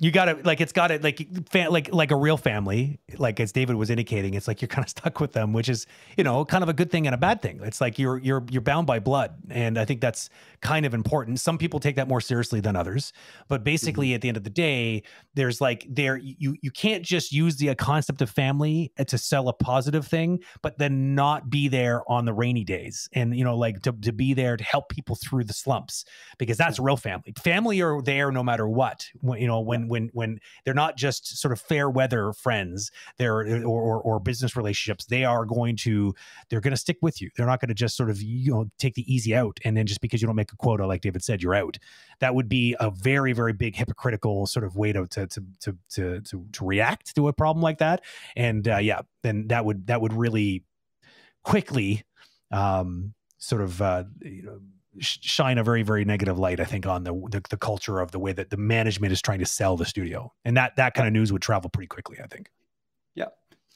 You 0.00 0.10
got 0.10 0.26
to 0.26 0.38
like 0.44 0.60
it's 0.60 0.72
got 0.72 0.88
to 0.88 0.98
like 1.00 1.26
fa- 1.50 1.68
like 1.70 1.92
like 1.92 2.10
a 2.10 2.16
real 2.16 2.36
family 2.36 2.98
like 3.18 3.40
as 3.40 3.52
david 3.52 3.76
was 3.76 3.90
indicating 3.90 4.34
it's 4.34 4.48
like 4.48 4.60
you're 4.60 4.68
kind 4.68 4.84
of 4.84 4.90
stuck 4.96 5.20
with 5.20 5.32
them 5.32 5.52
which 5.52 5.68
is 5.68 5.86
you 6.16 6.24
know 6.24 6.44
kind 6.44 6.62
of 6.62 6.68
a 6.68 6.72
good 6.72 6.90
thing 6.90 7.06
and 7.06 7.14
a 7.14 7.18
bad 7.18 7.42
thing 7.42 7.60
it's 7.62 7.80
like 7.80 7.98
you're 7.98 8.18
you're 8.18 8.44
you're 8.50 8.62
bound 8.62 8.86
by 8.86 8.98
blood 8.98 9.34
and 9.50 9.78
i 9.78 9.84
think 9.84 10.00
that's 10.00 10.30
kind 10.60 10.84
of 10.84 10.94
important 10.94 11.38
some 11.40 11.58
people 11.58 11.78
take 11.78 11.96
that 11.96 12.08
more 12.08 12.20
seriously 12.20 12.60
than 12.60 12.76
others 12.76 13.12
but 13.48 13.64
basically 13.64 14.08
mm-hmm. 14.08 14.14
at 14.16 14.20
the 14.20 14.28
end 14.28 14.36
of 14.36 14.44
the 14.44 14.50
day 14.50 15.02
there's 15.34 15.60
like 15.60 15.86
there 15.88 16.16
you 16.16 16.56
you 16.62 16.70
can't 16.70 17.04
just 17.04 17.32
use 17.32 17.56
the 17.56 17.70
uh, 17.70 17.74
concept 17.74 18.22
of 18.22 18.30
family 18.30 18.92
uh, 18.98 19.04
to 19.04 19.16
sell 19.16 19.48
a 19.48 19.52
positive 19.52 20.06
thing 20.06 20.38
but 20.62 20.78
then 20.78 21.14
not 21.14 21.50
be 21.50 21.68
there 21.68 22.02
on 22.10 22.24
the 22.24 22.32
rainy 22.32 22.64
days 22.64 23.08
and 23.12 23.36
you 23.36 23.44
know 23.44 23.56
like 23.56 23.82
to, 23.82 23.92
to 23.92 24.12
be 24.12 24.34
there 24.34 24.56
to 24.56 24.64
help 24.64 24.88
people 24.88 25.16
through 25.16 25.44
the 25.44 25.52
slumps 25.52 26.04
because 26.38 26.56
that's 26.56 26.76
mm-hmm. 26.76 26.86
real 26.86 26.96
family. 26.96 27.34
Family 27.42 27.80
are 27.80 28.00
there 28.02 28.30
no 28.30 28.42
matter 28.42 28.68
what. 28.68 29.06
When, 29.20 29.40
you 29.40 29.46
know, 29.46 29.60
when 29.68 29.88
when 29.88 30.10
when 30.12 30.40
they're 30.64 30.74
not 30.74 30.96
just 30.96 31.38
sort 31.38 31.52
of 31.52 31.60
fair 31.60 31.88
weather 31.88 32.32
friends, 32.32 32.90
they're 33.16 33.40
or, 33.64 33.64
or 33.64 34.00
or 34.00 34.20
business 34.20 34.56
relationships. 34.56 35.04
They 35.04 35.24
are 35.24 35.44
going 35.44 35.76
to 35.76 36.14
they're 36.48 36.60
going 36.60 36.72
to 36.72 36.78
stick 36.78 36.98
with 37.02 37.20
you. 37.20 37.30
They're 37.36 37.46
not 37.46 37.60
going 37.60 37.68
to 37.68 37.74
just 37.74 37.96
sort 37.96 38.10
of 38.10 38.20
you 38.20 38.52
know 38.52 38.70
take 38.78 38.94
the 38.94 39.12
easy 39.12 39.34
out 39.34 39.58
and 39.64 39.76
then 39.76 39.86
just 39.86 40.00
because 40.00 40.20
you 40.20 40.26
don't 40.26 40.36
make 40.36 40.52
a 40.52 40.56
quota, 40.56 40.86
like 40.86 41.02
David 41.02 41.22
said, 41.22 41.42
you're 41.42 41.54
out. 41.54 41.78
That 42.20 42.34
would 42.34 42.48
be 42.48 42.74
a 42.80 42.90
very 42.90 43.32
very 43.32 43.52
big 43.52 43.76
hypocritical 43.76 44.46
sort 44.46 44.64
of 44.64 44.76
way 44.76 44.92
to 44.92 45.06
to 45.06 45.26
to 45.26 45.44
to 45.60 45.76
to 45.90 46.20
to, 46.20 46.46
to 46.52 46.64
react 46.64 47.14
to 47.14 47.28
a 47.28 47.32
problem 47.32 47.62
like 47.62 47.78
that. 47.78 48.02
And 48.36 48.66
uh, 48.66 48.78
yeah, 48.78 49.02
then 49.22 49.48
that 49.48 49.64
would 49.64 49.86
that 49.86 50.00
would 50.00 50.12
really 50.12 50.64
quickly 51.42 52.02
um, 52.50 53.14
sort 53.38 53.62
of 53.62 53.80
uh, 53.80 54.04
you 54.22 54.42
know 54.42 54.60
shine 55.00 55.58
a 55.58 55.64
very 55.64 55.82
very 55.82 56.04
negative 56.04 56.38
light 56.38 56.60
i 56.60 56.64
think 56.64 56.86
on 56.86 57.04
the, 57.04 57.12
the 57.30 57.42
the 57.50 57.56
culture 57.56 58.00
of 58.00 58.10
the 58.10 58.18
way 58.18 58.32
that 58.32 58.50
the 58.50 58.56
management 58.56 59.12
is 59.12 59.20
trying 59.22 59.38
to 59.38 59.46
sell 59.46 59.76
the 59.76 59.84
studio 59.84 60.32
and 60.44 60.56
that 60.56 60.74
that 60.76 60.94
kind 60.94 61.06
of 61.06 61.12
news 61.12 61.32
would 61.32 61.42
travel 61.42 61.68
pretty 61.70 61.86
quickly 61.86 62.16
i 62.22 62.26
think 62.26 62.50
yeah 63.14 63.26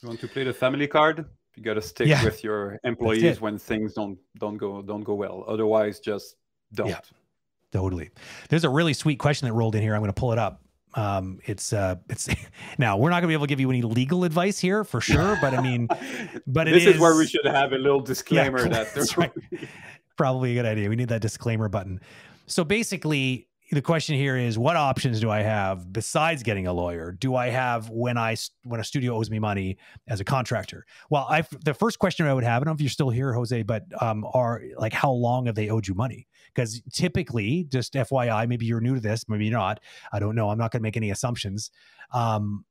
You 0.01 0.09
want 0.09 0.21
to 0.21 0.29
play 0.29 0.45
the 0.45 0.53
family 0.55 0.87
card? 0.89 1.25
You 1.57 1.63
got 1.63 1.75
to 1.75 1.83
stick 1.83 2.09
Yeah. 2.09 2.25
with 2.25 2.43
your 2.43 2.79
employees 2.83 3.41
when 3.41 3.59
things 3.59 3.93
don't 3.95 4.19
don't 4.39 4.57
go 4.57 4.81
don't 4.83 5.05
go 5.05 5.15
well. 5.15 5.45
Otherwise, 5.47 6.01
just 6.01 6.37
don't. 6.75 6.89
Yeah. 6.89 7.01
totally 7.73 8.11
there's 8.49 8.65
a 8.65 8.71
really 8.71 8.95
sweet 8.95 9.19
question 9.19 9.47
that 9.49 9.53
rolled 9.55 9.75
in 9.77 9.83
here 9.83 9.95
i'm 9.95 10.01
going 10.01 10.09
to 10.17 10.21
pull 10.21 10.33
it 10.33 10.39
up 10.39 10.63
um 10.95 11.39
it's 11.45 11.73
uh 11.73 11.95
it's 12.09 12.29
now 12.79 12.97
we're 12.97 13.11
not 13.11 13.21
going 13.21 13.29
to 13.29 13.29
be 13.29 13.35
able 13.35 13.47
to 13.47 13.49
give 13.49 13.61
you 13.61 13.71
any 13.71 13.83
legal 13.83 14.25
advice 14.25 14.59
here 14.59 14.83
for 14.85 15.01
sure 15.01 15.39
but 15.41 15.55
i 15.55 15.61
mean 15.63 15.87
but 16.47 16.69
it 16.69 16.73
this 16.73 16.87
is, 16.87 16.99
where 17.01 17.17
we 17.17 17.27
should 17.27 17.47
have 17.47 17.73
a 17.73 17.79
little 17.79 18.01
disclaimer 18.01 18.69
that 18.69 18.93
that's 18.95 19.17
right. 19.17 19.33
Probably 20.17 20.53
a 20.53 20.55
good 20.55 20.67
idea. 20.67 20.89
We 20.89 20.97
need 20.97 21.09
that 21.09 21.23
disclaimer 21.23 21.69
button. 21.69 22.01
So 22.47 22.65
basically, 22.65 23.49
the 23.73 23.81
question 23.81 24.17
here 24.17 24.37
is 24.37 24.59
what 24.59 24.77
options 24.77 25.19
do 25.19 25.31
I 25.31 25.41
have 25.41 25.91
besides 25.91 26.43
getting 26.43 26.67
a 26.67 26.73
lawyer? 26.75 27.13
Do 27.13 27.35
I 27.35 27.49
have 27.49 27.89
when 27.89 28.19
I 28.19 28.37
when 28.65 28.81
a 28.81 28.85
studio 28.85 29.15
owes 29.17 29.31
me 29.31 29.39
money 29.39 29.79
as 30.09 30.21
a 30.21 30.25
contractor? 30.25 30.85
Well, 31.09 31.27
I 31.29 31.43
the 31.65 31.73
first 31.73 31.99
question 31.99 32.27
I 32.27 32.35
would 32.35 32.45
have, 32.45 32.61
I 32.61 32.65
don't 32.65 32.73
know 32.73 32.75
if 32.75 32.83
you're 32.83 32.91
still 32.91 33.09
here, 33.09 33.33
Jose, 33.33 33.63
but 33.63 33.85
um, 34.03 34.27
are 34.35 34.63
like 34.77 34.93
how 34.93 35.11
long 35.11 35.47
have 35.47 35.55
they 35.55 35.71
owed 35.71 35.89
you 35.89 35.95
money? 35.95 36.29
Because 36.55 36.83
typically, 36.93 37.65
just 37.65 37.95
FYI, 37.95 38.47
maybe 38.47 38.67
you're 38.67 38.81
new 38.81 38.97
to 38.97 39.01
this, 39.01 39.27
maybe 39.27 39.47
you're 39.47 39.59
not. 39.59 39.81
I 40.13 40.19
don't 40.19 40.35
know. 40.35 40.51
I'm 40.51 40.59
not 40.59 40.71
going 40.71 40.81
to 40.81 40.85
make 40.85 40.99
any 40.99 41.11
assumptions. 41.11 41.71
Um, 42.13 42.67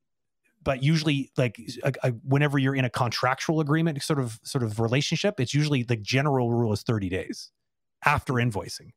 but 0.64 0.82
usually 0.82 1.30
like 1.36 1.58
a, 1.84 1.92
a- 2.02 2.10
whenever 2.10 2.58
you're 2.58 2.74
in 2.74 2.84
a 2.84 2.90
contractual 2.90 3.60
agreement 3.60 4.02
sort 4.02 4.18
of 4.18 4.38
sort 4.42 4.62
of 4.64 4.80
relationship 4.80 5.40
it's 5.40 5.54
usually 5.54 5.82
the 5.82 5.96
general 5.96 6.52
rule 6.52 6.72
is 6.72 6.82
30 6.82 7.08
days 7.08 7.50
after 8.04 8.34
invoicing. 8.34 8.90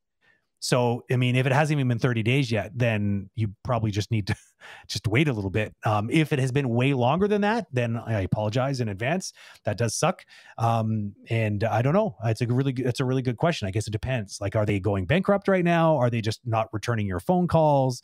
So 0.59 1.03
i 1.11 1.15
mean 1.15 1.35
if 1.35 1.45
it 1.45 1.51
hasn't 1.51 1.77
even 1.77 1.87
been 1.89 1.99
30 1.99 2.23
days 2.23 2.51
yet 2.51 2.71
then 2.75 3.29
you 3.35 3.53
probably 3.63 3.91
just 3.91 4.09
need 4.09 4.27
to 4.27 4.35
just 4.87 5.07
wait 5.07 5.27
a 5.27 5.33
little 5.33 5.51
bit. 5.51 5.75
Um, 5.85 6.09
if 6.09 6.33
it 6.33 6.39
has 6.39 6.51
been 6.51 6.69
way 6.69 6.93
longer 6.93 7.27
than 7.27 7.41
that 7.41 7.67
then 7.71 7.97
i 7.97 8.21
apologize 8.21 8.79
in 8.79 8.89
advance. 8.89 9.33
That 9.65 9.77
does 9.77 9.95
suck. 9.95 10.25
Um, 10.57 11.13
and 11.29 11.63
i 11.63 11.81
don't 11.81 11.93
know. 11.93 12.15
It's 12.25 12.41
a 12.41 12.47
really 12.47 12.73
it's 12.77 12.99
a 12.99 13.05
really 13.05 13.21
good 13.21 13.37
question. 13.37 13.67
I 13.67 13.71
guess 13.71 13.87
it 13.87 13.91
depends. 13.91 14.39
Like 14.41 14.55
are 14.55 14.65
they 14.65 14.79
going 14.79 15.05
bankrupt 15.05 15.47
right 15.47 15.63
now? 15.65 15.97
Are 15.97 16.09
they 16.09 16.21
just 16.21 16.41
not 16.45 16.69
returning 16.73 17.05
your 17.05 17.19
phone 17.19 17.47
calls 17.47 18.01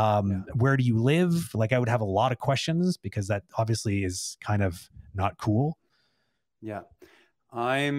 um, 0.00 0.44
where 0.62 0.76
do 0.76 0.84
you 0.90 0.96
live 1.14 1.32
like 1.60 1.72
i 1.72 1.78
would 1.80 1.88
have 1.88 2.02
a 2.08 2.10
lot 2.20 2.30
of 2.34 2.38
questions 2.48 2.96
because 3.06 3.26
that 3.32 3.42
obviously 3.60 3.96
is 4.04 4.36
kind 4.48 4.62
of 4.68 4.72
not 5.14 5.32
cool 5.44 5.66
Yeah, 6.60 6.82
I'm 7.52 7.98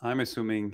I'm 0.00 0.20
assuming 0.20 0.66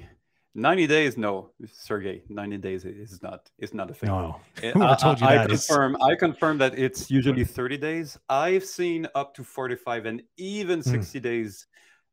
90 0.55 0.87
days. 0.87 1.17
No, 1.19 1.51
Sergey, 1.73 2.23
90 2.29 2.59
days 2.59 2.85
is 2.85 3.23
not 3.23 3.41
is 3.59 3.73
not 3.75 3.91
a 3.91 3.95
thing. 3.95 4.09
no 4.11 4.41
Eh, 4.63 4.73
I, 4.93 4.95
told 4.95 5.21
you 5.21 5.27
I- 5.27 5.33
I 5.33 5.37
that 5.39 5.51
is- 5.51 5.67
confirm. 5.67 5.97
I 6.03 6.15
confirm 6.15 6.59
that 6.59 6.79
it's 6.79 7.11
usually 7.11 7.45
30 7.45 7.77
days. 7.79 8.19
I've 8.29 8.65
seen 8.65 9.01
up 9.15 9.35
to 9.37 9.43
45 9.45 10.07
and 10.07 10.23
even 10.37 10.83
60 10.83 11.21
days. 11.21 11.67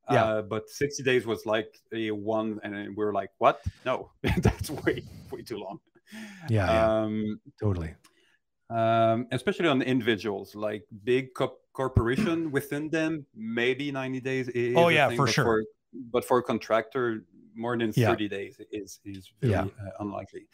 Hmm. 0.07 0.13
Yeah. 0.15 0.25
Uh, 0.25 0.41
but 0.41 0.63
60 0.69 1.03
days 1.03 1.23
was 1.27 1.45
like 1.45 1.69
a 1.93 2.09
one, 2.11 2.59
and 2.63 2.73
we're 2.97 3.13
like, 3.13 3.29
what? 3.37 3.61
No, 3.85 4.11
that's 4.45 4.69
way 4.71 5.03
way 5.31 5.41
too 5.43 5.59
long. 5.65 5.79
Yeah, 6.49 6.65
yeah 6.71 7.03
Um, 7.03 7.39
totally 7.59 7.95
um, 8.69 9.27
especially 9.31 9.67
on 9.67 9.81
individuals 9.81 10.55
like 10.55 10.83
big 11.03 11.33
co- 11.33 11.57
corporation 11.73 12.51
within 12.57 12.89
them 12.89 13.25
maybe 13.35 13.91
90 13.91 14.19
days 14.21 14.47
is 14.49 14.75
Oh, 14.77 14.87
yeah, 14.89 15.07
thing, 15.09 15.17
for 15.17 15.25
but 15.25 15.33
sure. 15.33 15.63
but 16.11 16.23
for 16.25 16.37
a 16.39 16.43
contractor 16.43 17.25
more 17.55 17.77
than 17.77 17.91
Yeah. 17.91 18.11
30 18.11 18.29
days 18.29 18.61
is 18.71 18.99
is 19.03 19.31
very 19.41 19.51
Yeah. 19.51 19.63
uh, 19.63 19.91
unlikely 19.99 20.47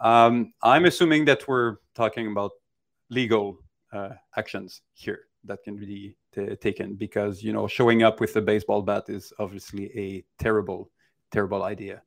um, 0.00 0.54
i'm 0.62 0.86
assuming 0.86 1.26
that 1.26 1.46
we're 1.46 1.76
talking 1.94 2.32
about 2.32 2.52
legal 3.10 3.58
uh, 3.92 4.10
actions 4.36 4.80
here 4.94 5.28
that 5.44 5.62
can 5.64 5.76
be 5.76 6.16
t- 6.32 6.56
taken 6.56 6.94
because 6.94 7.42
you 7.42 7.52
know 7.52 7.66
showing 7.66 8.02
up 8.02 8.20
with 8.20 8.36
a 8.36 8.40
baseball 8.40 8.80
bat 8.82 9.04
is 9.08 9.32
obviously 9.38 9.90
a 9.98 10.24
terrible 10.42 10.90
terrible 11.30 11.62
idea 11.64 12.02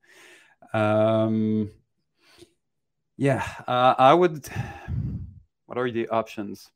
um, 0.74 1.70
yeah 3.18 3.48
uh, 3.68 3.96
i 3.98 4.14
would 4.14 4.48
what 5.74 5.78
are 5.78 5.90
the 5.90 6.08
options? 6.10 6.70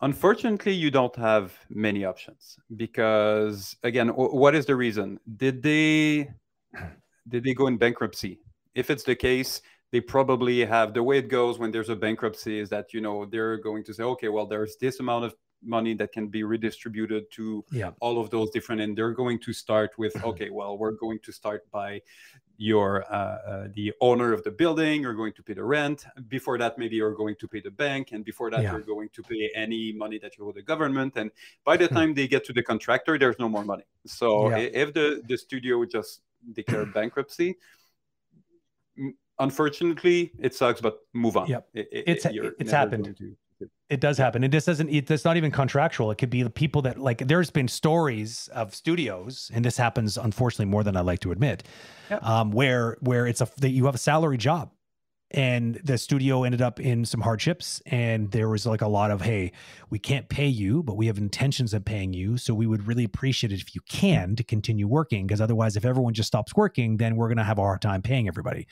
Unfortunately 0.00 0.72
you 0.72 0.90
don't 0.90 1.14
have 1.14 1.56
many 1.70 2.04
options 2.04 2.58
because 2.76 3.76
again 3.84 4.08
what 4.08 4.54
is 4.54 4.66
the 4.66 4.74
reason? 4.74 5.20
Did 5.36 5.62
they 5.62 6.30
did 7.28 7.44
they 7.44 7.54
go 7.54 7.68
in 7.68 7.78
bankruptcy? 7.78 8.40
If 8.74 8.90
it's 8.90 9.04
the 9.04 9.14
case 9.14 9.62
they 9.92 10.00
probably 10.00 10.64
have 10.64 10.92
the 10.92 11.04
way 11.04 11.18
it 11.18 11.28
goes 11.28 11.60
when 11.60 11.70
there's 11.70 11.88
a 11.88 11.94
bankruptcy 11.94 12.58
is 12.58 12.68
that 12.70 12.92
you 12.92 13.00
know 13.00 13.26
they're 13.26 13.58
going 13.58 13.84
to 13.84 13.94
say 13.94 14.02
okay 14.02 14.28
well 14.28 14.46
there's 14.46 14.76
this 14.80 14.98
amount 14.98 15.24
of 15.24 15.34
money 15.64 15.94
that 15.94 16.12
can 16.12 16.28
be 16.28 16.42
redistributed 16.44 17.30
to 17.32 17.64
Yeah. 17.70 17.90
all 18.00 18.20
of 18.20 18.30
those 18.30 18.50
different 18.50 18.80
and 18.82 18.96
they're 18.96 19.12
going 19.12 19.38
to 19.40 19.52
start 19.52 19.90
with 19.98 20.14
okay 20.24 20.50
well 20.50 20.76
we're 20.78 20.92
going 20.92 21.18
to 21.20 21.32
start 21.32 21.62
by 21.70 22.02
your 22.56 23.04
uh, 23.12 23.16
uh, 23.50 23.68
the 23.74 23.92
owner 24.00 24.32
of 24.32 24.44
the 24.44 24.50
building 24.50 25.02
you're 25.02 25.14
going 25.22 25.32
to 25.32 25.42
pay 25.42 25.54
the 25.54 25.64
rent 25.64 26.04
before 26.28 26.56
that 26.58 26.78
maybe 26.78 26.94
you're 26.96 27.14
going 27.14 27.34
to 27.40 27.48
pay 27.48 27.60
the 27.60 27.70
bank 27.70 28.12
and 28.12 28.24
before 28.24 28.48
that 28.50 28.62
Yeah. 28.62 28.72
you're 28.72 28.80
going 28.94 29.08
to 29.16 29.22
pay 29.22 29.50
any 29.54 29.92
money 29.92 30.18
that 30.18 30.38
you 30.38 30.46
owe 30.46 30.52
the 30.52 30.62
government 30.62 31.16
and 31.16 31.30
by 31.64 31.76
the 31.76 31.88
time 31.88 32.14
they 32.14 32.28
get 32.28 32.44
to 32.44 32.52
the 32.52 32.62
contractor 32.62 33.18
there's 33.18 33.38
no 33.38 33.48
more 33.48 33.64
money 33.64 33.84
so 34.06 34.50
Yeah. 34.50 34.58
if 34.82 34.94
the 34.94 35.22
the 35.28 35.36
studio 35.36 35.84
just 35.84 36.20
declared 36.52 36.92
bankruptcy 36.98 37.56
unfortunately 39.40 40.30
it 40.38 40.54
sucks 40.54 40.80
but 40.80 40.98
move 41.12 41.36
on 41.36 41.48
Yep. 41.48 41.68
I- 41.74 41.80
I- 41.80 41.86
It's- 42.12 42.26
it's 42.60 42.70
happened. 42.70 43.04
going 43.18 43.36
it 43.90 44.00
does 44.00 44.16
happen. 44.18 44.42
And 44.42 44.52
this 44.52 44.64
doesn't 44.64 44.88
it, 44.88 45.10
it's 45.10 45.24
not 45.24 45.36
even 45.36 45.50
contractual. 45.50 46.10
It 46.10 46.16
could 46.16 46.30
be 46.30 46.42
the 46.42 46.50
people 46.50 46.82
that 46.82 46.98
like 46.98 47.18
there's 47.18 47.50
been 47.50 47.68
stories 47.68 48.48
of 48.48 48.74
studios 48.74 49.50
and 49.54 49.64
this 49.64 49.76
happens 49.76 50.16
unfortunately 50.16 50.66
more 50.66 50.82
than 50.82 50.96
i 50.96 51.00
like 51.00 51.20
to 51.20 51.32
admit 51.32 51.62
um, 52.22 52.50
where 52.50 52.96
where 53.00 53.26
it's 53.26 53.40
a 53.40 53.48
that 53.58 53.70
you 53.70 53.86
have 53.86 53.94
a 53.94 53.98
salary 53.98 54.38
job 54.38 54.70
and 55.30 55.80
the 55.82 55.98
studio 55.98 56.44
ended 56.44 56.62
up 56.62 56.78
in 56.78 57.04
some 57.04 57.20
hardships 57.20 57.82
and 57.86 58.30
there 58.30 58.48
was 58.48 58.66
like 58.66 58.82
a 58.82 58.88
lot 58.88 59.10
of 59.10 59.22
hey 59.22 59.52
we 59.90 59.98
can't 59.98 60.28
pay 60.28 60.46
you 60.46 60.82
but 60.82 60.96
we 60.96 61.06
have 61.06 61.18
intentions 61.18 61.74
of 61.74 61.84
paying 61.84 62.12
you 62.12 62.36
so 62.36 62.54
we 62.54 62.66
would 62.66 62.86
really 62.86 63.04
appreciate 63.04 63.52
it 63.52 63.60
if 63.60 63.74
you 63.74 63.80
can 63.88 64.36
to 64.36 64.44
continue 64.44 64.86
working 64.86 65.26
because 65.26 65.40
otherwise 65.40 65.76
if 65.76 65.84
everyone 65.84 66.14
just 66.14 66.28
stops 66.28 66.54
working 66.54 66.96
then 66.98 67.16
we're 67.16 67.28
going 67.28 67.38
to 67.38 67.44
have 67.44 67.58
a 67.58 67.62
hard 67.62 67.82
time 67.82 68.02
paying 68.02 68.28
everybody 68.28 68.66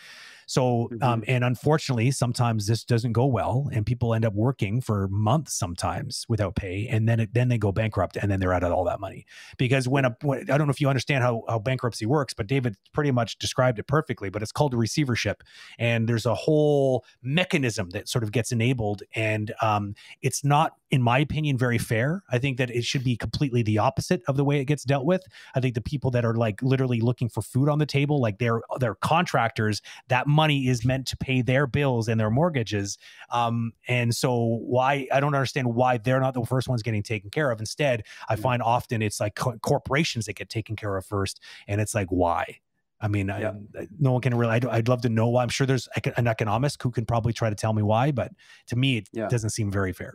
so, 0.52 0.90
um, 1.00 1.24
and 1.26 1.44
unfortunately, 1.44 2.10
sometimes 2.10 2.66
this 2.66 2.84
doesn't 2.84 3.12
go 3.12 3.24
well, 3.24 3.70
and 3.72 3.86
people 3.86 4.12
end 4.12 4.26
up 4.26 4.34
working 4.34 4.82
for 4.82 5.08
months 5.08 5.54
sometimes 5.54 6.26
without 6.28 6.56
pay, 6.56 6.86
and 6.90 7.08
then 7.08 7.20
it, 7.20 7.32
then 7.32 7.48
they 7.48 7.56
go 7.56 7.72
bankrupt, 7.72 8.18
and 8.18 8.30
then 8.30 8.38
they're 8.38 8.52
out 8.52 8.62
of 8.62 8.70
all 8.70 8.84
that 8.84 9.00
money. 9.00 9.24
Because 9.56 9.88
when 9.88 10.04
a 10.04 10.14
when, 10.20 10.50
I 10.50 10.58
don't 10.58 10.66
know 10.66 10.70
if 10.70 10.78
you 10.78 10.90
understand 10.90 11.24
how 11.24 11.44
how 11.48 11.58
bankruptcy 11.58 12.04
works, 12.04 12.34
but 12.34 12.48
David 12.48 12.76
pretty 12.92 13.10
much 13.10 13.38
described 13.38 13.78
it 13.78 13.86
perfectly. 13.86 14.28
But 14.28 14.42
it's 14.42 14.52
called 14.52 14.74
a 14.74 14.76
receivership, 14.76 15.42
and 15.78 16.06
there's 16.06 16.26
a 16.26 16.34
whole 16.34 17.06
mechanism 17.22 17.88
that 17.90 18.06
sort 18.06 18.22
of 18.22 18.30
gets 18.30 18.52
enabled, 18.52 19.02
and 19.14 19.54
um, 19.62 19.94
it's 20.20 20.44
not, 20.44 20.72
in 20.90 21.00
my 21.00 21.18
opinion, 21.18 21.56
very 21.56 21.78
fair. 21.78 22.24
I 22.30 22.36
think 22.36 22.58
that 22.58 22.70
it 22.70 22.84
should 22.84 23.04
be 23.04 23.16
completely 23.16 23.62
the 23.62 23.78
opposite 23.78 24.20
of 24.28 24.36
the 24.36 24.44
way 24.44 24.60
it 24.60 24.66
gets 24.66 24.84
dealt 24.84 25.06
with. 25.06 25.22
I 25.54 25.60
think 25.60 25.74
the 25.74 25.80
people 25.80 26.10
that 26.10 26.26
are 26.26 26.34
like 26.34 26.60
literally 26.60 27.00
looking 27.00 27.30
for 27.30 27.40
food 27.40 27.70
on 27.70 27.78
the 27.78 27.86
table, 27.86 28.20
like 28.20 28.36
they're 28.36 28.60
they're 28.80 28.96
contractors, 28.96 29.80
that 30.08 30.26
money 30.26 30.41
is 30.50 30.84
meant 30.84 31.06
to 31.08 31.16
pay 31.16 31.42
their 31.42 31.66
bills 31.66 32.08
and 32.08 32.20
their 32.20 32.30
mortgages. 32.30 32.98
Um, 33.30 33.72
and 33.88 34.14
so 34.14 34.58
why 34.62 35.06
I 35.12 35.20
don't 35.20 35.34
understand 35.34 35.74
why 35.74 35.98
they're 35.98 36.20
not 36.20 36.34
the 36.34 36.44
first 36.44 36.68
ones 36.68 36.82
getting 36.82 37.02
taken 37.02 37.30
care 37.30 37.50
of. 37.50 37.60
Instead, 37.60 38.04
I 38.28 38.36
Mm. 38.36 38.40
find 38.40 38.62
often 38.62 39.02
it's 39.02 39.20
like 39.20 39.34
co- 39.34 39.58
corporations 39.58 40.26
that 40.26 40.34
get 40.34 40.48
taken 40.50 40.76
care 40.76 40.96
of 40.96 41.04
first, 41.06 41.40
and 41.68 41.80
it's 41.80 41.94
like 41.94 42.08
why. 42.08 42.58
I 43.00 43.08
mean, 43.08 43.28
Yeah. 43.28 43.54
I, 43.78 43.88
no 43.98 44.12
one 44.12 44.20
can 44.22 44.34
really. 44.36 44.52
I'd, 44.52 44.64
I'd 44.64 44.88
love 44.88 45.02
to 45.02 45.08
know 45.08 45.28
why. 45.28 45.42
I'm 45.42 45.48
sure 45.48 45.66
there's 45.66 45.88
an 46.16 46.26
economist 46.26 46.80
who 46.82 46.90
can 46.90 47.04
probably 47.04 47.32
try 47.32 47.50
to 47.50 47.56
tell 47.56 47.72
me 47.72 47.82
why, 47.82 48.12
but 48.12 48.30
to 48.68 48.76
me, 48.76 48.98
it 48.98 49.08
Yeah. 49.12 49.28
doesn't 49.28 49.50
seem 49.50 49.70
very 49.72 49.92
fair. 49.92 50.14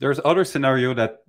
There's 0.00 0.20
other 0.24 0.44
scenario 0.44 0.92
that 0.94 1.20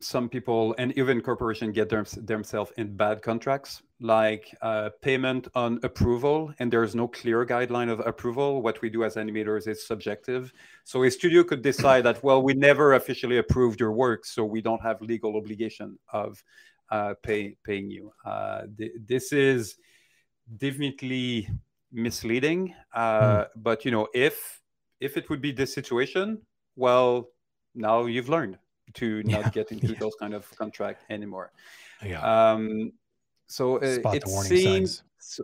some 0.00 0.28
people 0.30 0.74
and 0.78 0.96
even 0.96 1.20
corporation 1.20 1.72
get 1.72 1.90
them, 1.90 2.06
themselves 2.16 2.72
in 2.78 2.96
bad 2.96 3.20
contracts, 3.20 3.82
like 4.00 4.54
uh, 4.62 4.90
payment 5.02 5.48
on 5.54 5.78
approval, 5.82 6.54
and 6.58 6.72
there's 6.72 6.94
no 6.94 7.06
clear 7.06 7.44
guideline 7.44 7.90
of 7.90 8.00
approval. 8.00 8.62
What 8.62 8.80
we 8.80 8.88
do 8.90 9.04
as 9.04 9.16
animators 9.16 9.68
is 9.68 9.86
subjective. 9.86 10.52
So 10.84 11.02
a 11.04 11.10
studio 11.10 11.44
could 11.44 11.62
decide 11.62 12.04
that, 12.04 12.22
well, 12.24 12.42
we 12.42 12.54
never 12.54 12.94
officially 12.94 13.36
approved 13.38 13.78
your 13.80 13.92
work, 13.92 14.24
so 14.24 14.44
we 14.44 14.62
don't 14.62 14.82
have 14.82 15.02
legal 15.02 15.36
obligation 15.36 15.98
of 16.12 16.42
uh, 16.90 17.14
pay, 17.22 17.56
paying 17.62 17.90
you. 17.90 18.12
Uh, 18.24 18.62
th- 18.78 18.92
this 19.06 19.32
is 19.32 19.76
definitely 20.56 21.48
misleading. 21.92 22.74
Uh, 22.94 23.44
But 23.56 23.84
you 23.84 23.90
know, 23.90 24.08
if 24.14 24.60
if 25.00 25.16
it 25.16 25.28
would 25.30 25.40
be 25.40 25.52
this 25.52 25.72
situation, 25.74 26.42
well, 26.76 27.28
now 27.74 28.06
you've 28.06 28.28
learned 28.28 28.58
to 28.94 29.22
not 29.24 29.46
Yeah, 29.46 29.50
get 29.50 29.72
into 29.72 29.92
yeah. 29.92 29.98
those 29.98 30.14
kind 30.18 30.34
of 30.34 30.48
contract 30.56 31.04
anymore. 31.10 31.52
Yeah. 32.04 32.20
Um, 32.22 32.92
so 33.50 33.78
uh, 33.78 33.94
Spot 33.98 34.14
it 34.14 34.28
seems 34.28 35.02
signs. 35.18 35.40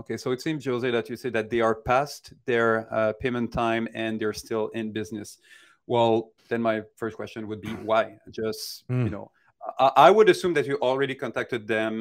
okay. 0.00 0.16
So 0.16 0.30
it 0.30 0.40
seems, 0.40 0.64
Jose, 0.64 0.88
that 0.90 1.10
you 1.10 1.16
say 1.16 1.30
that 1.30 1.50
they 1.50 1.60
are 1.60 1.74
past 1.74 2.32
their 2.46 2.86
uh, 2.94 3.12
payment 3.22 3.52
time 3.52 3.88
and 3.94 4.20
they're 4.20 4.32
still 4.46 4.68
in 4.78 4.92
business. 4.92 5.38
Well, 5.86 6.30
then 6.48 6.62
my 6.62 6.82
first 6.96 7.16
question 7.16 7.48
would 7.48 7.60
be 7.60 7.72
why? 7.90 8.04
Just 8.30 8.84
you 8.88 8.94
Mm. 8.96 9.10
know, 9.10 9.26
I, 9.78 9.90
I 10.06 10.10
would 10.10 10.28
assume 10.28 10.54
that 10.54 10.66
you 10.66 10.76
already 10.80 11.14
contacted 11.14 11.66
them 11.66 11.92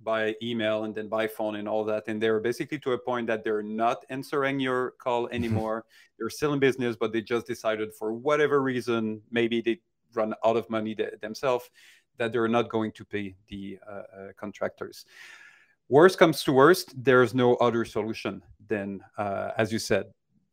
by 0.00 0.34
email 0.40 0.84
and 0.84 0.94
then 0.94 1.08
by 1.08 1.26
phone 1.26 1.56
and 1.56 1.68
all 1.68 1.84
that, 1.84 2.04
and 2.08 2.22
they're 2.22 2.40
basically 2.40 2.78
to 2.78 2.92
a 2.92 2.98
point 3.10 3.26
that 3.26 3.42
they're 3.44 3.64
not 3.84 3.98
answering 4.16 4.56
your 4.60 4.92
call 5.04 5.28
anymore. 5.38 5.84
they're 6.18 6.30
still 6.30 6.52
in 6.54 6.60
business, 6.60 6.96
but 6.96 7.12
they 7.12 7.20
just 7.20 7.46
decided 7.46 7.88
for 7.98 8.12
whatever 8.12 8.62
reason, 8.62 9.20
maybe 9.30 9.60
they 9.60 9.76
run 10.14 10.32
out 10.46 10.56
of 10.56 10.64
money 10.70 10.94
th- 10.94 11.20
themselves, 11.20 11.68
that 12.18 12.32
they're 12.32 12.48
not 12.48 12.68
going 12.68 12.92
to 12.92 13.04
pay 13.04 13.34
the 13.48 13.78
uh, 13.88 13.92
uh, 13.92 14.02
contractors. 14.36 15.06
Worst 15.88 16.18
comes 16.18 16.44
to 16.44 16.52
worst, 16.52 16.92
there's 17.02 17.32
no 17.34 17.54
other 17.56 17.84
solution 17.84 18.42
than, 18.68 19.00
uh, 19.16 19.52
as 19.56 19.72
you 19.72 19.78
said, 19.78 20.04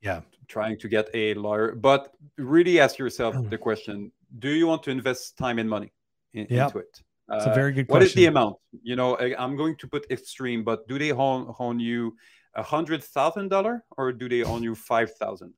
Yeah. 0.01 0.22
trying 0.47 0.78
to 0.80 0.88
get 0.88 1.09
a 1.13 1.34
lawyer. 1.34 1.76
But 1.76 2.13
really 2.38 2.80
ask 2.80 2.97
yourself 2.97 3.36
Mm. 3.36 3.49
the 3.49 3.57
question: 3.57 4.11
Do 4.39 4.49
you 4.49 4.68
want 4.68 4.84
to 4.84 4.91
invest 4.91 5.38
time 5.38 5.57
and 5.59 5.70
money 5.70 5.91
in, 6.34 6.47
Yep. 6.49 6.68
into 6.68 6.78
it? 6.80 6.93
It's 7.36 7.45
a 7.47 7.51
Uh, 7.51 7.55
very 7.61 7.74
good 7.74 7.88
question. 7.88 7.93
what 7.93 8.03
is 8.03 8.13
the 8.13 8.28
amount? 8.28 8.55
You 8.84 8.95
know, 8.95 9.09
I, 9.18 9.36
I'm 9.43 9.55
going 9.57 9.76
to 9.82 9.88
put 9.88 10.01
extreme, 10.11 10.63
but 10.63 10.88
do 10.88 10.95
they 10.99 11.11
own, 11.11 11.53
own 11.59 11.80
you 11.80 12.16
a 12.53 12.63
hundred 12.63 13.03
thousand 13.03 13.49
dollar 13.49 13.84
or 13.97 14.13
do 14.13 14.30
they 14.30 14.43
own 14.43 14.61
you 14.63 14.76
five 14.76 15.09
thousand? 15.22 15.51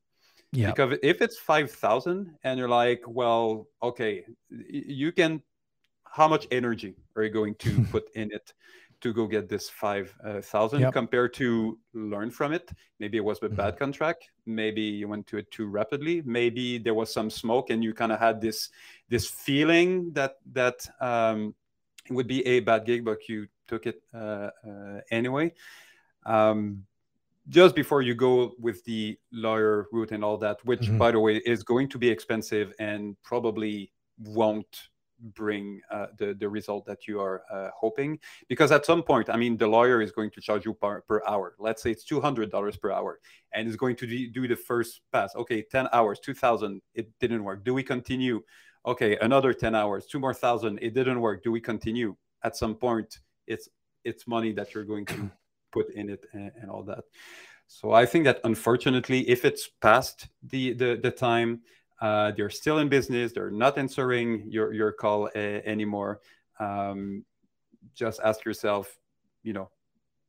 Yeah. 0.53 0.72
Because 0.72 0.97
if 1.03 1.22
it's 1.22 1.38
five 1.38 1.70
thousand 1.70 2.20
and 2.43 2.58
you're 2.58 2.70
like, 2.84 3.01
well, 3.05 3.68
okay, 3.84 4.26
you 4.49 5.12
can. 5.12 5.43
How 6.12 6.28
much 6.28 6.47
energy 6.51 6.95
are 7.16 7.24
you 7.24 7.30
going 7.30 7.55
to 7.55 7.84
put 7.91 8.10
in 8.16 8.32
it 8.32 8.53
to 9.01 9.14
go 9.14 9.28
get 9.28 9.47
this 9.47 9.70
five 9.70 10.14
uh, 10.26 10.41
Yep. 10.74 10.93
compared 10.93 11.34
to 11.36 11.78
learn 11.93 12.32
from 12.32 12.53
it? 12.53 12.72
Maybe 12.99 13.18
it 13.18 13.24
was 13.24 13.39
a 13.43 13.49
Mhm. 13.49 13.55
bad 13.58 13.78
contract. 13.78 14.30
Maybe 14.45 14.82
you 14.82 15.08
went 15.08 15.28
to 15.28 15.38
it 15.38 15.51
too 15.51 15.68
rapidly. 15.68 16.22
Maybe 16.26 16.78
there 16.80 16.93
was 16.95 17.14
some 17.14 17.30
smoke 17.30 17.70
and 17.70 17.84
you 17.84 17.93
kind 17.93 18.12
of 18.12 18.20
had 18.20 18.41
this 18.41 18.70
this 19.10 19.30
feeling 19.30 20.12
that 20.14 20.38
that 20.53 20.88
um, 20.99 21.53
it 22.10 22.14
would 22.14 22.28
be 22.28 22.45
a 22.47 22.62
bad 22.62 22.86
gig, 22.86 23.03
but 23.05 23.28
you 23.30 23.47
took 23.68 23.86
it 23.86 24.01
uh, 24.14 24.49
uh, 24.68 25.01
anyway. 25.12 25.53
Um, 26.26 26.86
just 27.49 27.76
before 27.76 28.01
you 28.01 28.14
go 28.16 28.55
with 28.60 28.84
the 28.84 29.18
lawyer 29.32 29.88
route 29.93 30.12
and 30.12 30.24
all 30.24 30.38
that, 30.38 30.58
which, 30.66 30.82
Mhm. 30.82 30.97
by 30.97 31.12
the 31.12 31.20
way, 31.20 31.38
is 31.45 31.64
going 31.64 31.88
to 31.89 31.97
be 31.97 32.10
expensive 32.10 32.74
and 32.80 33.16
probably 33.24 33.91
won't 34.20 34.89
bring 35.34 35.82
uh, 35.91 36.07
the 36.18 36.34
the 36.34 36.47
result 36.47 36.86
that 36.86 37.07
you 37.07 37.20
are 37.20 37.43
uh, 37.51 37.70
hoping. 37.76 38.20
Because 38.47 38.72
at 38.72 38.86
some 38.86 39.03
point 39.03 39.30
i 39.30 39.38
mean 39.38 39.57
the 39.57 39.68
lawyer 39.68 40.01
is 40.01 40.11
going 40.11 40.32
to 40.32 40.41
charge 40.41 40.65
you 40.65 40.74
per, 40.74 41.01
per 41.01 41.22
hour. 41.28 41.55
Let's 41.59 41.82
say 41.84 41.91
it's 41.91 42.05
$200 42.05 42.82
per 42.82 42.91
hour 42.91 43.20
and 43.53 43.68
is 43.68 43.76
going 43.76 43.95
to 43.97 44.07
do- 44.07 44.30
do 44.32 44.47
the 44.47 44.55
first 44.55 45.01
pass. 45.11 45.36
Okay 45.36 45.61
10 45.61 45.88
hours 45.93 46.20
2000 46.20 46.82
it 46.93 47.09
didn't 47.20 47.43
work. 47.43 47.63
Do 47.63 47.74
we 47.74 47.84
continue? 47.84 48.41
Okay 48.86 49.18
another 49.22 49.53
10 49.53 49.76
hours 49.76 50.05
two 50.05 50.20
more 50.20 50.34
thousand 50.34 50.80
it 50.82 50.93
didn't 50.93 51.20
work. 51.22 51.43
Do 51.43 51.51
we 51.51 51.61
continue? 51.61 52.15
At 52.43 52.55
some 52.55 52.76
point 52.76 53.20
it's 53.47 53.70
it's 54.03 54.28
money 54.28 54.53
that 54.53 54.74
you're 54.74 54.86
going 54.86 55.05
to 55.05 55.32
put 55.72 55.93
in 55.93 56.09
it 56.09 56.26
and, 56.34 56.51
and 56.61 56.70
all 56.70 56.84
that. 56.84 57.03
So 57.68 57.91
i 57.91 58.05
think 58.05 58.24
that 58.24 58.39
unfortunately 58.45 59.28
if 59.30 59.43
it's 59.43 59.70
past 59.82 60.30
the 60.41 60.74
the, 60.74 60.99
the 61.01 61.11
time 61.11 61.61
uh, 62.01 62.31
they're 62.35 62.49
still 62.49 62.79
in 62.79 62.87
business 62.89 63.31
they're 63.33 63.51
not 63.51 63.77
answering 63.77 64.43
your 64.49 64.73
your 64.73 64.91
call 64.91 65.29
uh, 65.35 65.39
anymore 65.73 66.19
um, 66.59 67.23
just 67.95 68.19
ask 68.23 68.43
yourself 68.45 68.97
you 69.43 69.53
know 69.53 69.69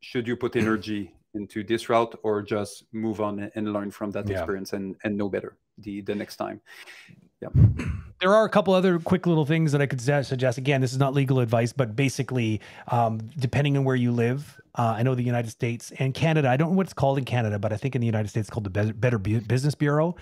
should 0.00 0.26
you 0.26 0.36
put 0.36 0.56
energy 0.64 1.14
into 1.34 1.62
this 1.62 1.88
route 1.88 2.14
or 2.22 2.42
just 2.42 2.84
move 2.92 3.20
on 3.20 3.50
and- 3.54 3.72
learn 3.72 3.90
from 3.90 4.10
that 4.12 4.26
Yeah. 4.28 4.38
experience 4.38 4.72
and 4.72 4.96
and 5.04 5.16
know 5.16 5.28
better 5.28 5.56
the 5.78 6.00
the 6.00 6.14
next 6.14 6.36
time 6.36 6.60
Yeah. 7.42 7.48
there 8.20 8.34
are 8.34 8.44
a 8.44 8.48
couple 8.48 8.74
other 8.74 8.98
quick 8.98 9.26
little 9.26 9.44
things 9.46 9.70
that 9.72 9.80
I 9.80 9.86
could 9.86 10.00
suggest. 10.00 10.58
Again, 10.58 10.80
this 10.80 10.92
is 10.92 10.98
not 10.98 11.14
legal 11.14 11.38
advice, 11.38 11.72
but 11.72 11.94
basically, 11.94 12.60
um, 12.88 13.18
depending 13.38 13.76
on 13.76 13.84
where 13.84 13.94
you 13.94 14.10
live, 14.10 14.60
uh, 14.74 14.94
I 14.98 15.04
know 15.04 15.14
the 15.14 15.22
United 15.22 15.50
States 15.50 15.92
and 16.00 16.12
Canada. 16.12 16.48
I 16.50 16.56
don't 16.56 16.70
know 16.70 16.76
what 16.76 16.86
it's 16.86 16.94
called 16.94 17.16
in 17.18 17.24
Canada, 17.24 17.60
but 17.60 17.72
I 17.72 17.76
think 17.76 17.94
in 17.94 18.00
the 18.00 18.06
United 18.06 18.26
States 18.26 18.48
it's 18.48 18.50
called 18.52 18.64
the 18.64 18.92
Better 18.92 19.18
Business 19.18 19.76
Bureau. 19.76 20.16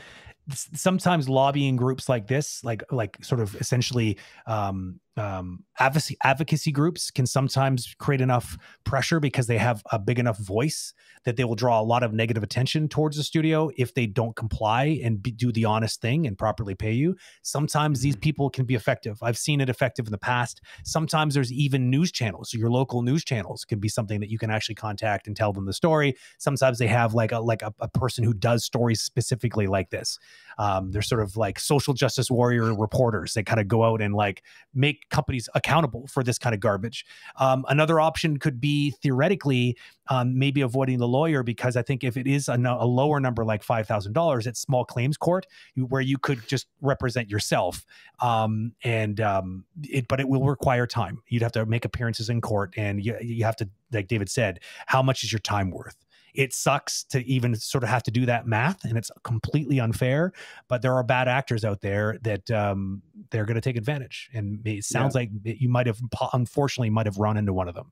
Sometimes 0.52 1.28
lobbying 1.28 1.76
groups 1.76 2.08
like 2.08 2.26
this, 2.26 2.62
like 2.64 2.84
like 2.92 3.22
sort 3.24 3.40
of 3.40 3.54
essentially 3.56 4.18
um, 4.46 5.00
um, 5.16 5.64
advocacy 5.78 6.16
advocacy 6.22 6.72
groups, 6.72 7.10
can 7.10 7.26
sometimes 7.26 7.94
create 7.98 8.20
enough 8.20 8.58
pressure 8.84 9.20
because 9.20 9.46
they 9.46 9.58
have 9.58 9.82
a 9.92 9.98
big 9.98 10.18
enough 10.18 10.38
voice 10.38 10.92
that 11.24 11.36
they 11.36 11.44
will 11.44 11.54
draw 11.54 11.80
a 11.80 11.82
lot 11.82 12.02
of 12.02 12.12
negative 12.12 12.42
attention 12.42 12.88
towards 12.88 13.16
the 13.16 13.22
studio 13.22 13.70
if 13.76 13.94
they 13.94 14.06
don't 14.06 14.36
comply 14.36 15.00
and 15.02 15.22
be, 15.22 15.30
do 15.30 15.50
the 15.52 15.64
honest 15.64 16.00
thing 16.00 16.26
and 16.26 16.38
properly 16.38 16.74
pay 16.74 16.92
you. 16.92 17.16
Sometimes 17.42 18.00
these 18.00 18.16
people 18.16 18.48
can 18.48 18.64
be 18.64 18.74
effective. 18.74 19.18
I've 19.22 19.38
seen 19.38 19.60
it 19.60 19.68
effective 19.68 20.06
in 20.06 20.12
the 20.12 20.18
past. 20.18 20.60
Sometimes 20.84 21.34
there's 21.34 21.52
even 21.52 21.90
news 21.90 22.12
channels. 22.12 22.50
So 22.50 22.58
your 22.58 22.70
local 22.70 23.02
news 23.02 23.24
channels 23.24 23.64
can 23.64 23.80
be 23.80 23.88
something 23.88 24.20
that 24.20 24.30
you 24.30 24.38
can 24.38 24.50
actually 24.50 24.76
contact 24.76 25.26
and 25.26 25.36
tell 25.36 25.52
them 25.52 25.66
the 25.66 25.72
story. 25.72 26.14
Sometimes 26.38 26.78
they 26.78 26.86
have 26.86 27.14
like 27.14 27.32
a 27.32 27.40
like 27.40 27.62
a, 27.62 27.72
a 27.80 27.88
person 27.88 28.22
who 28.22 28.32
does 28.32 28.64
stories 28.64 29.00
specifically 29.00 29.66
like 29.66 29.90
this. 29.90 30.18
Um, 30.58 30.90
they're 30.92 31.02
sort 31.02 31.22
of 31.22 31.36
like 31.36 31.58
social 31.58 31.94
justice 31.94 32.30
warrior 32.30 32.74
reporters 32.74 33.34
that 33.34 33.46
kind 33.46 33.60
of 33.60 33.68
go 33.68 33.84
out 33.84 34.00
and 34.00 34.14
like 34.14 34.42
make 34.74 35.05
companies 35.10 35.48
accountable 35.54 36.06
for 36.06 36.22
this 36.22 36.38
kind 36.38 36.54
of 36.54 36.60
garbage. 36.60 37.04
Um, 37.36 37.64
another 37.68 38.00
option 38.00 38.38
could 38.38 38.60
be 38.60 38.92
theoretically 39.02 39.76
um, 40.08 40.38
maybe 40.38 40.60
avoiding 40.60 40.98
the 40.98 41.08
lawyer 41.08 41.42
because 41.42 41.76
I 41.76 41.82
think 41.82 42.04
if 42.04 42.16
it 42.16 42.26
is 42.26 42.48
a, 42.48 42.54
a 42.54 42.86
lower 42.86 43.20
number 43.20 43.44
like 43.44 43.62
five 43.62 43.86
thousand 43.86 44.12
dollars, 44.12 44.46
it's 44.46 44.60
small 44.60 44.84
claims 44.84 45.16
court 45.16 45.46
where 45.76 46.00
you 46.00 46.18
could 46.18 46.46
just 46.46 46.66
represent 46.80 47.28
yourself. 47.28 47.84
Um, 48.20 48.72
and 48.84 49.20
um, 49.20 49.64
it, 49.82 50.08
but 50.08 50.20
it 50.20 50.28
will 50.28 50.44
require 50.44 50.86
time. 50.86 51.22
You'd 51.28 51.42
have 51.42 51.52
to 51.52 51.66
make 51.66 51.84
appearances 51.84 52.30
in 52.30 52.40
court, 52.40 52.74
and 52.76 53.04
you, 53.04 53.16
you 53.20 53.44
have 53.44 53.56
to, 53.56 53.68
like 53.92 54.08
David 54.08 54.28
said, 54.30 54.60
how 54.86 55.02
much 55.02 55.24
is 55.24 55.32
your 55.32 55.40
time 55.40 55.70
worth? 55.70 55.96
It 56.36 56.52
sucks 56.52 57.04
to 57.04 57.24
even 57.26 57.54
sort 57.56 57.82
of 57.82 57.90
have 57.90 58.02
to 58.04 58.10
do 58.10 58.26
that 58.26 58.46
math, 58.46 58.84
and 58.84 58.96
it's 58.96 59.10
completely 59.24 59.80
unfair. 59.80 60.32
But 60.68 60.82
there 60.82 60.94
are 60.94 61.02
bad 61.02 61.28
actors 61.28 61.64
out 61.64 61.80
there 61.80 62.18
that 62.22 62.50
um, 62.50 63.02
they're 63.30 63.44
going 63.46 63.56
to 63.56 63.60
take 63.60 63.76
advantage, 63.76 64.30
and 64.34 64.66
it 64.66 64.84
sounds 64.84 65.14
like 65.14 65.30
you 65.44 65.68
might 65.68 65.86
have, 65.86 65.98
unfortunately, 66.32 66.90
might 66.90 67.06
have 67.06 67.18
run 67.18 67.36
into 67.36 67.52
one 67.52 67.68
of 67.68 67.74
them, 67.74 67.90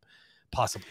possibly. 0.53 0.88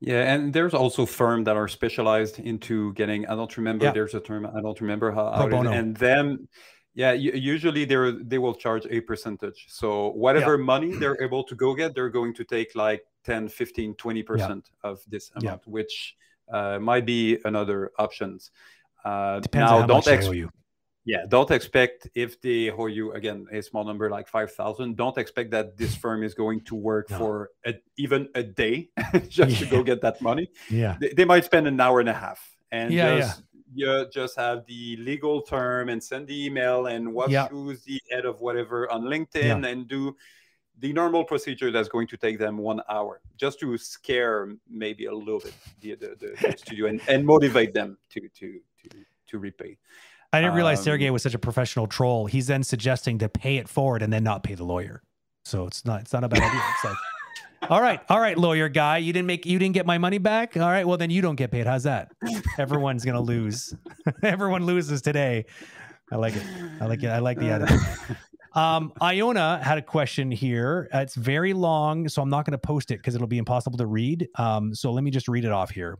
Yeah, 0.00 0.32
and 0.32 0.52
there's 0.52 0.74
also 0.74 1.06
firms 1.06 1.44
that 1.46 1.56
are 1.56 1.68
specialized 1.68 2.38
into 2.38 2.92
getting. 2.94 3.26
I 3.26 3.34
don't 3.34 3.54
remember. 3.56 3.84
Yeah. 3.86 3.92
There's 3.92 4.14
a 4.14 4.20
term. 4.20 4.46
I 4.46 4.60
don't 4.60 4.80
remember 4.80 5.10
how. 5.10 5.32
How 5.32 5.42
it 5.44 5.48
is, 5.48 5.52
bono. 5.52 5.72
and 5.72 5.96
then, 5.96 6.48
yeah, 6.94 7.12
usually 7.12 7.84
they 7.84 8.12
they 8.22 8.38
will 8.38 8.54
charge 8.54 8.86
a 8.90 9.00
percentage. 9.00 9.66
So 9.68 10.10
whatever 10.12 10.56
money 10.56 10.92
they're 10.94 11.20
able 11.20 11.42
to 11.44 11.54
go 11.56 11.74
get, 11.74 11.94
they're 11.96 12.10
going 12.10 12.32
to 12.34 12.44
take 12.44 12.76
like 12.76 13.02
10, 13.24 13.48
15, 13.48 13.94
20 13.94 14.22
percent 14.22 14.70
of 14.84 15.00
this 15.08 15.32
Yeah. 15.34 15.40
amount, 15.48 15.66
which 15.66 16.16
uh, 16.52 16.78
might 16.78 17.06
be 17.06 17.38
another 17.44 17.92
options. 17.98 18.50
Uh, 19.04 19.40
Depends 19.40 19.70
now, 19.70 19.76
on 19.76 19.80
how 19.82 19.86
don't 19.86 19.96
much 19.98 20.04
they 20.06 20.12
ex- 20.14 20.52
yeah, 21.04 21.24
don't 21.26 21.50
expect 21.50 22.06
if 22.14 22.38
they 22.42 22.70
owe 22.70 22.84
you 22.86 23.12
again 23.12 23.46
a 23.50 23.62
small 23.62 23.82
number 23.84 24.10
like 24.10 24.28
five 24.28 24.52
thousand. 24.52 24.96
Don't 24.96 25.16
expect 25.16 25.50
that 25.52 25.76
this 25.76 25.94
firm 26.04 26.22
is 26.22 26.34
going 26.34 26.60
to 26.66 26.74
work 26.74 27.08
No. 27.10 27.18
for 27.18 27.50
a, 27.64 27.74
even 27.96 28.28
a 28.34 28.42
day 28.42 28.90
just 29.28 29.58
to 29.60 29.66
go 29.66 29.82
get 29.82 30.02
that 30.02 30.20
money. 30.20 30.50
Yeah, 30.68 30.96
They, 31.00 31.10
they 31.16 31.24
might 31.24 31.44
spend 31.46 31.66
an 31.66 31.80
hour 31.80 32.00
and 32.00 32.08
a 32.08 32.12
half 32.14 32.40
and 32.70 32.92
Yeah, 32.92 33.14
yeah. 33.14 33.20
just 33.20 33.42
you 33.74 34.06
just 34.12 34.36
have 34.36 34.64
the 34.66 34.96
legal 34.96 35.42
term 35.42 35.88
and 35.88 36.02
send 36.02 36.26
the 36.26 36.44
email 36.46 36.86
and 36.86 37.12
what 37.14 37.30
Yeah. 37.30 37.48
who's 37.48 37.84
the 37.84 38.00
head 38.10 38.24
of 38.26 38.40
whatever 38.40 38.90
on 38.90 39.02
LinkedIn 39.04 39.70
and 39.70 39.86
do 39.88 40.14
the 40.80 40.92
normal 40.92 41.24
procedure 41.24 41.70
that's 41.70 41.88
going 41.88 42.06
to 42.06 42.16
take 42.16 42.38
them 42.38 42.56
one 42.58 42.80
hour 42.88 43.20
just 43.36 43.58
to 43.60 43.76
scare 43.76 44.54
maybe 44.70 45.06
a 45.06 45.14
little 45.14 45.40
bit 45.40 45.54
the, 45.80 45.94
the, 45.94 46.16
the, 46.18 46.48
the 46.48 46.56
studio 46.58 46.86
and, 46.86 47.00
and 47.08 47.24
motivate 47.24 47.74
them 47.74 47.98
to 48.10 48.20
to 48.28 48.60
to 48.82 49.04
to 49.28 49.38
repay. 49.38 49.76
I 50.32 50.40
didn't 50.40 50.54
realize 50.54 50.78
Um, 50.80 50.84
Sergey 50.84 51.10
was 51.10 51.22
such 51.22 51.34
a 51.34 51.38
professional 51.38 51.86
troll. 51.86 52.26
He's 52.26 52.46
then 52.46 52.62
suggesting 52.62 53.18
to 53.18 53.28
pay 53.28 53.56
it 53.56 53.68
forward 53.68 54.02
and 54.02 54.12
then 54.12 54.22
not 54.22 54.42
pay 54.42 54.54
the 54.54 54.64
lawyer. 54.64 55.02
So 55.44 55.66
it's 55.66 55.84
not 55.84 56.02
it's 56.02 56.12
not 56.12 56.24
a 56.24 56.28
bad 56.28 56.42
idea. 56.42 56.62
It's 56.74 56.84
like, 56.84 56.96
all 57.70 57.80
right, 57.80 58.00
all 58.08 58.20
right, 58.20 58.36
lawyer 58.36 58.68
guy, 58.68 58.98
you 58.98 59.12
didn't 59.12 59.26
make 59.26 59.46
you 59.46 59.58
didn't 59.58 59.74
get 59.74 59.86
my 59.86 59.98
money 59.98 60.18
back. 60.18 60.56
All 60.56 60.68
right, 60.68 60.86
well 60.86 60.98
then 60.98 61.10
you 61.10 61.22
don't 61.22 61.36
get 61.36 61.50
paid. 61.50 61.66
How's 61.66 61.84
that? 61.84 62.12
Everyone's 62.58 63.04
gonna 63.04 63.20
lose. 63.22 63.74
Everyone 64.22 64.66
loses 64.66 65.00
today. 65.00 65.46
I 66.12 66.16
like 66.16 66.36
it. 66.36 66.42
I 66.80 66.86
like 66.86 67.02
it. 67.02 67.08
I 67.08 67.18
like 67.18 67.38
the 67.38 67.50
attitude. 67.50 67.80
Um, 68.54 68.92
Iona 69.00 69.62
had 69.62 69.78
a 69.78 69.82
question 69.82 70.30
here. 70.30 70.88
Uh, 70.92 70.98
it's 70.98 71.14
very 71.14 71.52
long, 71.52 72.08
so 72.08 72.22
I'm 72.22 72.30
not 72.30 72.44
going 72.44 72.52
to 72.52 72.58
post 72.58 72.90
it 72.90 72.98
because 72.98 73.14
it'll 73.14 73.26
be 73.26 73.38
impossible 73.38 73.78
to 73.78 73.86
read. 73.86 74.28
Um, 74.36 74.74
so 74.74 74.92
let 74.92 75.04
me 75.04 75.10
just 75.10 75.28
read 75.28 75.44
it 75.44 75.52
off 75.52 75.70
here. 75.70 75.98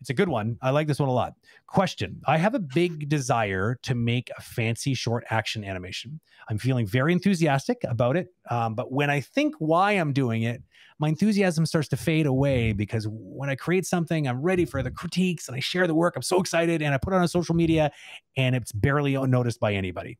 It's 0.00 0.10
a 0.10 0.14
good 0.14 0.28
one. 0.28 0.56
I 0.62 0.70
like 0.70 0.86
this 0.86 0.98
one 0.98 1.08
a 1.08 1.12
lot. 1.12 1.34
Question 1.66 2.20
I 2.26 2.38
have 2.38 2.54
a 2.54 2.58
big 2.58 3.08
desire 3.08 3.78
to 3.82 3.94
make 3.94 4.30
a 4.36 4.40
fancy 4.42 4.94
short 4.94 5.24
action 5.30 5.62
animation. 5.64 6.20
I'm 6.48 6.58
feeling 6.58 6.86
very 6.86 7.12
enthusiastic 7.12 7.78
about 7.84 8.16
it. 8.16 8.28
Um, 8.50 8.74
but 8.74 8.90
when 8.90 9.10
I 9.10 9.20
think 9.20 9.54
why 9.58 9.92
I'm 9.92 10.12
doing 10.12 10.42
it, 10.42 10.62
my 10.98 11.08
enthusiasm 11.08 11.64
starts 11.66 11.88
to 11.88 11.96
fade 11.96 12.26
away 12.26 12.72
because 12.72 13.06
when 13.08 13.48
I 13.48 13.54
create 13.54 13.86
something, 13.86 14.26
I'm 14.28 14.40
ready 14.42 14.64
for 14.64 14.82
the 14.82 14.90
critiques 14.90 15.48
and 15.48 15.56
I 15.56 15.60
share 15.60 15.86
the 15.86 15.94
work. 15.94 16.14
I'm 16.16 16.22
so 16.22 16.40
excited 16.40 16.82
and 16.82 16.94
I 16.94 16.98
put 16.98 17.12
it 17.12 17.16
on 17.16 17.28
social 17.28 17.54
media 17.54 17.90
and 18.36 18.54
it's 18.54 18.72
barely 18.72 19.16
noticed 19.26 19.60
by 19.60 19.74
anybody. 19.74 20.18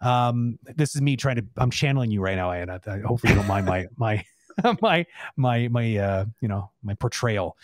Um, 0.00 0.58
this 0.76 0.94
is 0.94 1.02
me 1.02 1.16
trying 1.16 1.36
to, 1.36 1.44
I'm 1.56 1.70
channeling 1.70 2.10
you 2.10 2.20
right 2.20 2.36
now, 2.36 2.50
Iana. 2.50 2.86
I- 2.86 3.00
Hopefully 3.00 3.32
you 3.32 3.38
don't 3.38 3.48
mind 3.48 3.66
my, 3.66 3.86
my, 3.96 4.24
my, 4.82 5.06
my, 5.36 5.68
my, 5.68 5.96
uh, 5.96 6.24
you 6.40 6.48
know, 6.48 6.70
my 6.82 6.94
portrayal. 6.94 7.56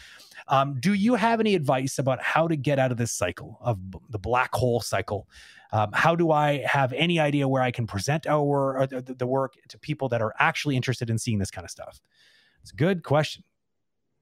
Um, 0.49 0.79
do 0.81 0.93
you 0.95 1.15
have 1.17 1.41
any 1.41 1.55
advice 1.55 1.99
about 1.99 2.23
how 2.23 2.47
to 2.49 2.57
get 2.57 2.79
out 2.79 2.93
of 2.93 2.99
this 2.99 3.13
cycle 3.13 3.59
of 3.61 3.79
the 4.11 4.19
black 4.19 4.55
hole 4.55 4.81
cycle? 4.81 5.29
Um, 5.73 5.91
how 5.93 6.15
do 6.15 6.31
I 6.31 6.59
have 6.65 6.93
any 6.93 7.19
idea 7.19 7.49
where 7.49 7.63
I 7.63 7.73
can 7.73 7.87
present 7.87 8.27
our 8.27 8.79
uh, 8.83 8.87
the, 8.87 9.15
the 9.19 9.27
work 9.27 9.55
to 9.69 9.79
people 9.79 10.09
that 10.11 10.23
are 10.23 10.33
actually 10.39 10.77
interested 10.77 11.11
in 11.11 11.19
seeing 11.19 11.39
this 11.39 11.51
kind 11.51 11.65
of 11.65 11.71
stuff? 11.71 12.01
It's 12.63 12.73
a 12.73 12.77
good 12.77 13.03
question. 13.03 13.43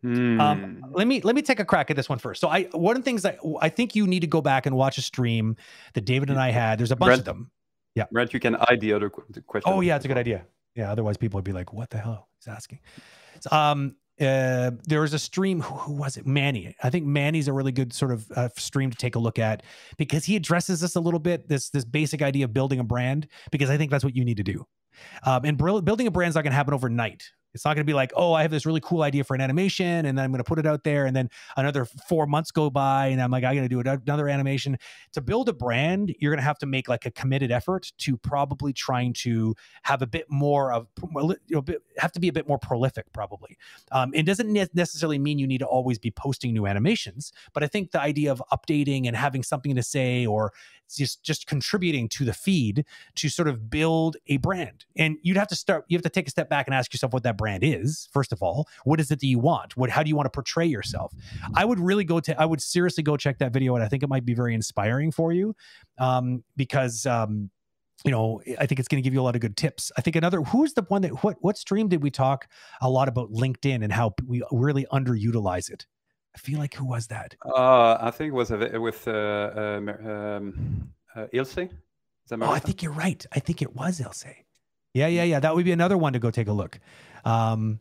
Um, 0.03 0.81
Hmm. 0.83 0.93
let 0.93 1.07
me 1.07 1.23
let 1.23 1.35
me 1.35 1.41
take 1.41 1.61
a 1.61 1.65
crack 1.65 1.91
at 1.91 1.97
this 1.97 2.11
one 2.11 2.19
first. 2.19 2.39
So 2.41 2.49
I 2.49 2.65
one 2.73 2.95
of 2.95 3.03
the 3.03 3.05
things 3.05 3.23
that 3.23 3.39
I 3.63 3.71
think 3.71 3.95
you 3.95 4.07
need 4.07 4.21
to 4.21 4.27
go 4.27 4.43
back 4.43 4.67
and 4.67 4.77
watch 4.77 4.99
a 4.99 5.03
stream 5.03 5.57
that 5.95 6.05
David 6.05 6.29
and 6.29 6.39
I 6.39 6.51
had. 6.51 6.79
There's 6.79 6.91
a 6.91 6.97
bunch 6.97 7.19
of 7.21 7.25
Brent- 7.25 7.25
them. 7.25 7.51
Brent, 8.13 8.35
you 8.35 8.41
can 8.41 8.53
hide 8.55 8.81
the 8.81 8.93
other 8.93 9.09
qu- 9.09 9.25
the 9.31 9.41
question. 9.41 9.73
Oh 9.73 9.81
yeah, 9.81 9.97
it's 9.97 10.05
a 10.05 10.09
good 10.09 10.19
idea. 10.19 10.45
Yeah, 10.75 10.91
otherwise 10.91 11.17
people 11.17 11.39
would 11.39 11.45
be 11.45 11.53
like, 11.53 11.73
"What 11.73 11.91
the 11.91 11.99
hell 11.99 12.29
he's 12.39 12.49
asking?" 12.49 12.81
So, 13.41 13.51
um, 13.57 13.97
uh, 14.21 14.71
there 14.87 15.01
was 15.01 15.13
a 15.13 15.19
stream. 15.19 15.61
Who, 15.61 15.75
who 15.75 15.93
was 15.93 16.17
it? 16.17 16.27
Manny. 16.27 16.75
I 16.83 16.91
think 16.91 17.05
Manny's 17.05 17.49
a 17.49 17.53
really 17.53 17.73
good 17.73 17.93
sort 17.93 18.13
of 18.13 18.31
uh, 18.33 18.49
stream 18.57 18.91
to 18.91 18.97
take 18.97 19.17
a 19.17 19.19
look 19.19 19.39
at 19.39 19.63
because 19.99 20.25
he 20.25 20.37
addresses 20.37 20.81
this 20.81 20.95
a 20.95 21.01
little 21.01 21.21
bit. 21.21 21.49
This 21.49 21.71
this 21.71 21.85
basic 21.85 22.23
idea 22.23 22.45
of 22.45 22.53
building 22.53 22.79
a 22.79 22.85
brand 22.85 23.29
because 23.51 23.71
I 23.71 23.77
think 23.77 23.91
that's 23.91 24.05
what 24.05 24.17
you 24.17 24.25
need 24.25 24.37
to 24.37 24.45
do. 24.45 24.67
Um, 25.25 25.45
and 25.45 25.59
building 25.59 26.07
a 26.07 26.11
brand's 26.11 26.37
not 26.37 26.43
going 26.43 26.53
to 26.53 26.57
happen 26.57 26.75
overnight. 26.75 27.25
It's 27.55 27.65
not 27.65 27.75
going 27.75 27.87
to 27.87 27.91
be 27.91 27.95
like, 27.95 28.13
oh, 28.17 28.33
I 28.33 28.43
have 28.43 28.51
this 28.51 28.67
really 28.67 28.81
cool 28.81 29.03
idea 29.03 29.25
for 29.25 29.35
an 29.35 29.41
animation, 29.41 30.07
and 30.07 30.19
then 30.19 30.25
I'm 30.25 30.31
going 30.31 30.39
to 30.39 30.45
put 30.45 30.59
it 30.59 30.67
out 30.67 30.85
there, 30.85 31.07
and 31.07 31.15
then 31.15 31.31
another 31.57 31.85
four 32.09 32.27
months 32.27 32.51
go 32.51 32.69
by, 32.71 33.07
and 33.07 33.23
I'm 33.23 33.31
like, 33.31 33.45
I'm 33.45 33.55
going 33.55 33.69
to 33.69 33.83
do 33.83 33.91
another 34.07 34.29
animation. 34.29 34.77
To 35.13 35.21
build 35.21 35.49
a 35.49 35.53
brand, 35.53 36.15
you're 36.19 36.33
going 36.33 36.41
to 36.41 36.45
have 36.45 36.59
to 36.59 36.67
make 36.67 36.89
like 36.89 37.07
a 37.07 37.11
committed 37.11 37.51
effort 37.53 37.93
to 37.99 38.17
probably 38.17 38.73
trying 38.73 39.13
to 39.15 39.55
have 39.83 40.03
a 40.03 40.07
bit 40.07 40.27
more 40.29 40.73
of, 40.73 40.89
you 41.15 41.37
know, 41.51 41.65
have 41.99 42.13
to 42.13 42.21
be 42.21 42.29
a 42.29 42.33
bit 42.33 42.49
more 42.49 42.59
prolific, 42.59 43.13
probably. 43.13 43.57
Um, 43.93 44.13
it 44.15 44.25
doesn't 44.25 44.53
ne- 44.53 44.69
necessarily 44.75 45.19
mean 45.19 45.39
you 45.39 45.47
need 45.47 45.59
to 45.59 45.67
always 45.67 45.99
be 45.99 46.11
posting 46.11 46.53
new 46.53 46.67
animations, 46.67 47.33
but 47.53 47.63
I 47.63 47.67
think 47.67 47.93
the 47.93 48.01
idea 48.01 48.33
of 48.33 48.43
updating 48.53 49.07
and 49.07 49.17
having 49.17 49.43
something 49.43 49.75
to 49.75 49.83
say 49.83 50.27
or 50.27 50.53
just 50.95 51.23
just 51.23 51.47
contributing 51.47 52.09
to 52.11 52.25
the 52.25 52.33
feed 52.33 52.85
to 53.15 53.29
sort 53.29 53.49
of 53.49 53.71
build 53.71 54.17
a 54.27 54.37
brand. 54.37 54.85
And 54.97 55.17
you'd 55.23 55.37
have 55.37 55.49
to 55.49 55.57
start, 55.57 55.85
you 55.89 55.97
have 55.97 56.03
to 56.03 56.11
take 56.11 56.27
a 56.27 56.31
step 56.31 56.49
back 56.49 56.67
and 56.67 56.75
ask 56.75 56.93
yourself 56.93 57.13
what 57.13 57.23
that 57.23 57.37
brand 57.45 57.63
is. 57.63 58.09
First 58.11 58.33
of 58.33 58.43
all, 58.43 58.67
what 58.85 59.01
is 59.01 59.11
it 59.11 59.21
that 59.21 59.27
you 59.27 59.39
want? 59.39 59.77
What, 59.77 59.91
how 59.91 60.03
do 60.03 60.09
you 60.09 60.17
want 60.17 60.27
to 60.27 60.31
portray 60.31 60.65
yourself? 60.65 61.13
I 61.55 61.65
would 61.67 61.79
really 61.79 62.05
go 62.05 62.19
to, 62.21 62.41
I 62.41 62.47
would 62.47 62.63
seriously 62.63 63.03
go 63.03 63.19
check 63.19 63.37
that 63.39 63.53
video, 63.53 63.75
and 63.75 63.85
I 63.85 63.89
think 63.89 64.03
it 64.03 64.09
might 64.09 64.25
be 64.25 64.35
very 64.35 64.55
inspiring 64.55 65.13
for 65.13 65.33
you, 65.33 65.55
um, 65.99 66.43
because. 66.57 67.07
Um, 67.07 67.51
you 68.05 68.11
know, 68.11 68.43
I 68.59 68.67
think 68.67 68.81
it's 68.81 68.89
going 68.89 69.03
to 69.03 69.07
give 69.07 69.15
you 69.15 69.21
a 69.21 69.27
lot 69.29 69.37
of 69.37 69.41
good 69.41 69.57
tips. 69.57 69.93
I 69.97 70.01
think 70.03 70.17
another 70.17 70.43
who's 70.43 70.75
the 70.75 70.83
one 70.89 71.03
that 71.03 71.23
what 71.23 71.37
what 71.41 71.57
stream 71.57 71.89
did 71.89 72.03
we 72.03 72.11
talk 72.11 72.49
a 72.83 72.91
lot 72.91 73.09
about 73.09 73.33
LinkedIn 73.33 73.83
and 73.85 73.91
how 73.91 74.15
we 74.27 74.43
really 74.51 74.85
underutilize 74.93 75.71
it? 75.71 75.87
I 76.35 76.39
feel 76.39 76.59
like 76.59 76.75
who 76.75 76.85
was 76.85 77.07
that? 77.07 77.37
Uh, 77.47 77.97
I 78.01 78.11
think 78.11 78.29
it 78.33 78.35
was 78.35 78.51
a, 78.51 78.79
with 78.79 79.07
uh, 79.07 79.13
uh, 79.13 79.81
um, 80.13 80.93
uh, 81.17 81.27
Ilse. 81.33 81.57
Is 81.57 81.71
that 82.29 82.43
Oh, 82.43 82.51
I 82.51 82.59
think 82.59 82.83
you're 82.83 82.93
right. 82.93 83.25
I 83.33 83.39
think 83.39 83.63
it 83.63 83.75
was 83.75 84.01
Ilse. 84.01 84.35
Yeah, 84.95 85.09
yeah, 85.09 85.25
yeah. 85.25 85.41
That 85.41 85.55
would 85.57 85.65
be 85.65 85.73
another 85.73 85.99
one 85.99 86.13
to 86.13 86.19
go 86.21 86.31
take 86.31 86.47
a 86.49 86.53
look. 86.53 86.79
Um, 87.25 87.81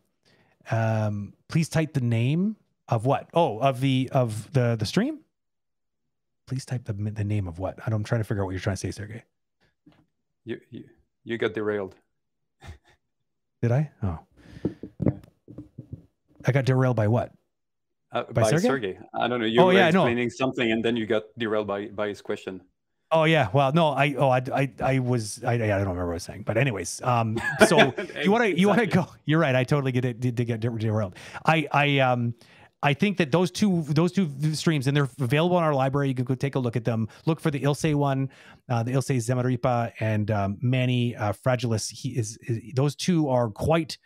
um, 0.70 1.32
please 1.48 1.68
type 1.68 1.92
the 1.94 2.00
name 2.00 2.56
of 2.88 3.06
what? 3.06 3.28
Oh, 3.32 3.58
of 3.60 3.80
the 3.80 4.10
of 4.12 4.52
the 4.52 4.76
the 4.76 4.84
stream. 4.84 5.20
Please 6.46 6.64
type 6.66 6.84
the 6.84 6.92
the 6.92 7.24
name 7.24 7.46
of 7.48 7.58
what? 7.58 7.78
I'm 7.86 8.02
trying 8.04 8.20
to 8.20 8.24
figure 8.24 8.42
out 8.42 8.46
what 8.46 8.50
you're 8.50 8.60
trying 8.60 8.76
to 8.76 8.80
say, 8.80 8.90
Sergey. 8.90 9.22
You, 10.44 10.60
you 10.70 10.84
you 11.22 11.38
got 11.38 11.54
derailed. 11.54 11.94
Did 13.62 13.72
I? 13.72 13.90
Oh, 14.02 14.18
I 16.44 16.52
got 16.52 16.64
derailed 16.66 16.96
by 16.96 17.08
what? 17.08 17.32
Uh, 18.12 18.24
By 18.24 18.42
by 18.42 18.50
Sergey? 18.50 18.66
Sergey. 18.68 18.98
I 19.14 19.28
don't 19.28 19.40
know. 19.40 19.46
You 19.46 19.60
Oh, 19.60 19.66
were 19.66 19.72
yeah, 19.72 19.88
explaining 19.88 20.30
something, 20.30 20.70
and 20.70 20.84
then 20.84 20.96
you 20.96 21.06
got 21.06 21.22
derailed 21.38 21.66
by 21.66 21.86
by 21.88 22.08
his 22.08 22.20
question. 22.20 22.60
Oh 23.14 23.24
yeah. 23.24 23.48
Well, 23.52 23.72
no, 23.72 23.90
I 23.90 24.14
oh 24.14 24.28
I 24.28 24.42
I, 24.52 24.72
I 24.82 24.98
was 24.98 25.42
I, 25.44 25.52
I 25.52 25.56
don't 25.56 25.78
remember 25.78 26.06
what 26.06 26.10
I 26.10 26.14
was 26.14 26.24
saying, 26.24 26.42
but 26.42 26.56
anyways, 26.56 27.00
um, 27.02 27.40
so 27.68 27.94
you 28.20 28.32
want 28.32 28.42
to 28.42 28.58
you 28.58 28.66
want 28.66 28.80
to 28.80 28.86
go? 28.86 29.06
You're 29.24 29.38
right. 29.38 29.54
I 29.54 29.62
totally 29.62 29.92
get 29.92 30.04
it. 30.04 30.18
Did, 30.18 30.34
get 30.34 30.60
derailed. 30.60 31.14
I 31.46 31.66
I 31.70 31.98
um. 32.00 32.34
I 32.82 32.92
think 32.92 33.16
that 33.16 33.32
those 33.32 33.50
two 33.50 33.82
those 33.88 34.12
two 34.12 34.30
streams 34.52 34.86
and 34.86 34.94
they're 34.94 35.08
available 35.18 35.56
in 35.56 35.64
our 35.64 35.72
library. 35.72 36.08
You 36.08 36.14
can 36.14 36.26
go 36.26 36.34
take 36.34 36.54
a 36.54 36.58
look 36.58 36.76
at 36.76 36.84
them. 36.84 37.08
Look 37.24 37.40
for 37.40 37.50
the 37.50 37.62
Ilse 37.62 37.94
one, 37.94 38.28
uh, 38.68 38.82
the 38.82 38.92
Ilse 38.92 39.08
Zemaripa 39.08 39.92
and 40.00 40.30
um, 40.30 40.58
Manny 40.60 41.16
uh, 41.16 41.32
Fragilis. 41.32 41.90
He 41.90 42.10
is, 42.10 42.36
is 42.42 42.60
those 42.74 42.94
two 42.94 43.30
are 43.30 43.48
quite 43.48 43.96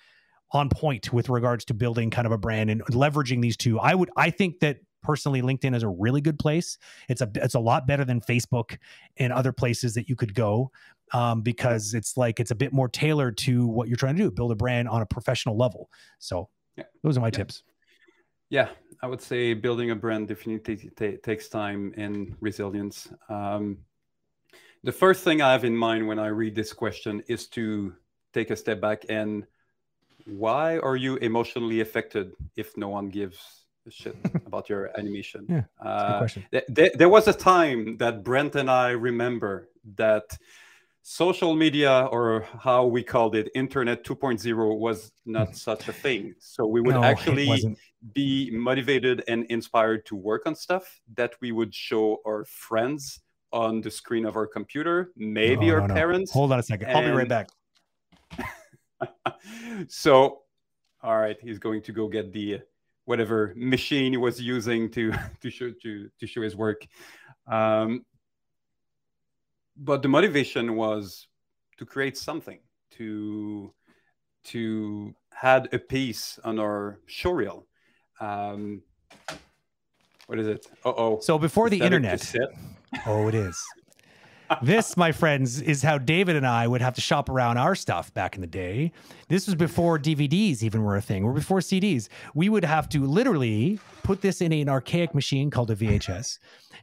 on 0.53 0.69
point 0.69 1.13
with 1.13 1.29
regards 1.29 1.65
to 1.65 1.75
building 1.75 2.11
kind 2.11 2.25
of 2.25 2.31
a 2.31 2.39
brand 2.39 2.71
and 2.71 2.85
leveraging 2.87 3.43
these 3.43 3.57
two. 3.57 3.81
I 3.81 3.97
would 3.97 4.11
I 4.17 4.31
think 4.31 4.61
that 4.61 4.79
personally 5.03 5.43
LinkedIn 5.43 5.75
is 5.75 5.83
a 5.83 5.89
really 5.89 6.21
good 6.21 6.39
place. 6.39 6.79
It's 7.09 7.21
a 7.21 7.31
it's 7.35 7.55
a 7.55 7.61
lot 7.61 7.87
better 7.87 8.05
than 8.05 8.21
Facebook 8.21 8.79
and 9.17 9.33
other 9.33 9.53
places 9.53 9.95
that 9.95 10.09
you 10.09 10.17
could 10.17 10.35
go 10.35 10.71
um, 11.13 11.43
because 11.43 11.95
it's 11.95 12.17
like 12.17 12.41
it's 12.41 12.51
a 12.51 12.55
bit 12.55 12.73
more 12.73 12.89
tailored 12.89 13.37
to 13.39 13.67
what 13.67 13.89
you're 13.89 13.97
trying 13.97 14.17
to 14.17 14.23
do, 14.23 14.31
build 14.31 14.53
a 14.53 14.57
brand 14.57 14.89
on 14.89 15.03
a 15.03 15.07
professional 15.07 15.57
level. 15.57 15.91
So 16.19 16.49
Yeah. 16.77 16.85
those 17.03 17.17
are 17.17 17.21
my 17.21 17.29
Yeah. 17.29 17.31
tips. 17.31 17.63
Yeah, 18.51 18.71
I 19.03 19.07
would 19.07 19.21
say 19.21 19.53
building 19.55 19.91
a 19.91 19.97
brand 19.97 20.29
definitely 20.29 20.91
ta- 20.97 21.19
takes 21.23 21.49
time 21.49 21.93
and 21.97 22.35
resilience. 22.41 23.09
Um, 23.29 23.79
the 24.83 24.93
first 24.93 25.25
thing 25.25 25.43
I 25.43 25.53
have 25.53 25.65
in 25.65 25.77
mind 25.77 26.07
when 26.07 26.19
I 26.19 26.29
read 26.29 26.55
this 26.55 26.73
question 26.73 27.23
is 27.29 27.49
to 27.49 27.95
take 28.33 28.51
a 28.51 28.57
step 28.57 28.81
back 28.81 29.05
and 29.09 29.47
why 30.25 30.79
are 30.79 30.97
you 30.97 31.17
emotionally 31.17 31.81
affected 31.81 32.33
if 32.57 32.77
no 32.77 32.89
one 32.89 33.09
gives 33.09 33.67
shit 33.91 34.17
about 34.47 34.69
your 34.69 34.91
animation. 34.99 35.47
Yeah, 35.49 35.65
Uh, 35.81 36.19
question. 36.19 36.45
th- 36.53 36.65
th- 36.75 36.93
there 36.95 37.09
was 37.09 37.29
a 37.29 37.33
time 37.33 37.97
that 37.99 38.23
Brent 38.25 38.55
and 38.57 38.71
I 38.71 38.91
remember 38.91 39.69
that 39.97 40.37
social 41.03 41.55
media 41.55 42.07
or 42.13 42.45
how 42.61 42.85
we 42.85 43.03
called 43.03 43.35
it 43.35 43.49
internet 43.55 44.05
2.0 44.05 44.79
was 44.79 45.11
not 45.25 45.57
such 45.69 45.89
a 45.89 45.93
thing 45.93 46.35
so 46.39 46.67
we 46.67 46.83
would 46.83 46.97
No, 46.97 47.03
actually 47.03 47.75
be 48.13 48.51
motivated 48.53 49.25
and 49.27 49.47
inspired 49.47 50.05
to 50.05 50.15
work 50.15 50.43
on 50.47 50.55
stuff 50.55 51.01
that 51.17 51.33
we 51.41 51.51
would 51.51 51.75
show 51.75 52.21
our 52.27 52.45
friends 52.45 53.21
on 53.53 53.81
the 53.81 53.91
screen 53.91 54.27
of 54.27 54.37
our 54.37 54.47
computer 54.47 55.11
maybe 55.17 55.69
No, 55.69 55.77
our 55.77 55.89
no, 55.89 55.95
parents 55.95 56.31
Hold 56.31 56.53
on 56.53 56.59
a 56.59 56.63
second. 56.63 56.91
I'll 56.91 57.03
be 57.03 57.09
right 57.11 57.29
back. 57.29 57.49
so 59.89 60.43
all 61.03 61.17
right 61.19 61.39
he's 61.41 61.59
going 61.59 61.81
to 61.83 61.93
go 61.93 62.09
get 62.09 62.33
the 62.33 62.61
whatever 63.09 63.53
machine 63.57 64.13
he 64.13 64.19
was 64.19 64.41
using 64.41 64.91
to 64.91 65.13
to 65.41 65.51
show 65.51 65.73
to 65.83 66.09
to 66.21 66.27
show 66.27 66.43
his 66.43 66.55
work. 66.55 66.87
Um, 67.47 68.05
but 69.77 70.03
the 70.03 70.09
motivation 70.09 70.77
was 70.77 71.27
to 71.79 71.87
create 71.87 72.17
something 72.17 72.61
to 72.93 73.73
to 74.45 75.15
add 75.43 75.69
a 75.73 75.79
piece 75.79 76.39
on 76.45 76.59
our 76.59 77.01
showreel 77.09 77.65
um, 78.21 78.83
what 80.27 80.39
is 80.39 80.47
it? 80.47 80.67
Uh-oh. 80.85 81.21
So 81.21 81.39
before 81.39 81.71
the 81.71 81.77
Is 81.77 81.83
a 81.83 81.85
internet. 81.85 82.35
Oh, 83.07 83.29
it 83.29 83.35
is. 83.35 83.63
This, 84.63 84.97
my 84.97 85.13
friends, 85.13 85.61
is 85.61 85.83
how 85.83 85.99
David 85.99 86.37
and 86.37 86.47
I 86.47 86.67
would 86.67 86.81
have 86.81 86.95
to 86.95 87.01
shop 87.01 87.29
around 87.29 87.59
our 87.59 87.75
stuff 87.75 88.13
back 88.15 88.35
in 88.35 88.41
the 88.41 88.47
day. 88.47 88.93
This 89.29 89.47
was 89.47 89.55
before 89.55 89.99
DVDs 89.99 90.63
even 90.63 90.83
were 90.83 90.97
a 90.97 91.03
thing, 91.03 91.25
or 91.25 91.33
before 91.33 91.61
CDs. 91.61 92.09
We 92.35 92.49
would 92.49 92.65
have 92.65 92.89
to 92.91 93.05
literally 93.05 93.79
put 94.03 94.23
this 94.23 94.41
in 94.41 94.53
an 94.53 94.69
archaic 94.69 95.15
machine 95.15 95.51
called 95.51 95.71
a 95.71 95.77
VHS, 95.77 96.39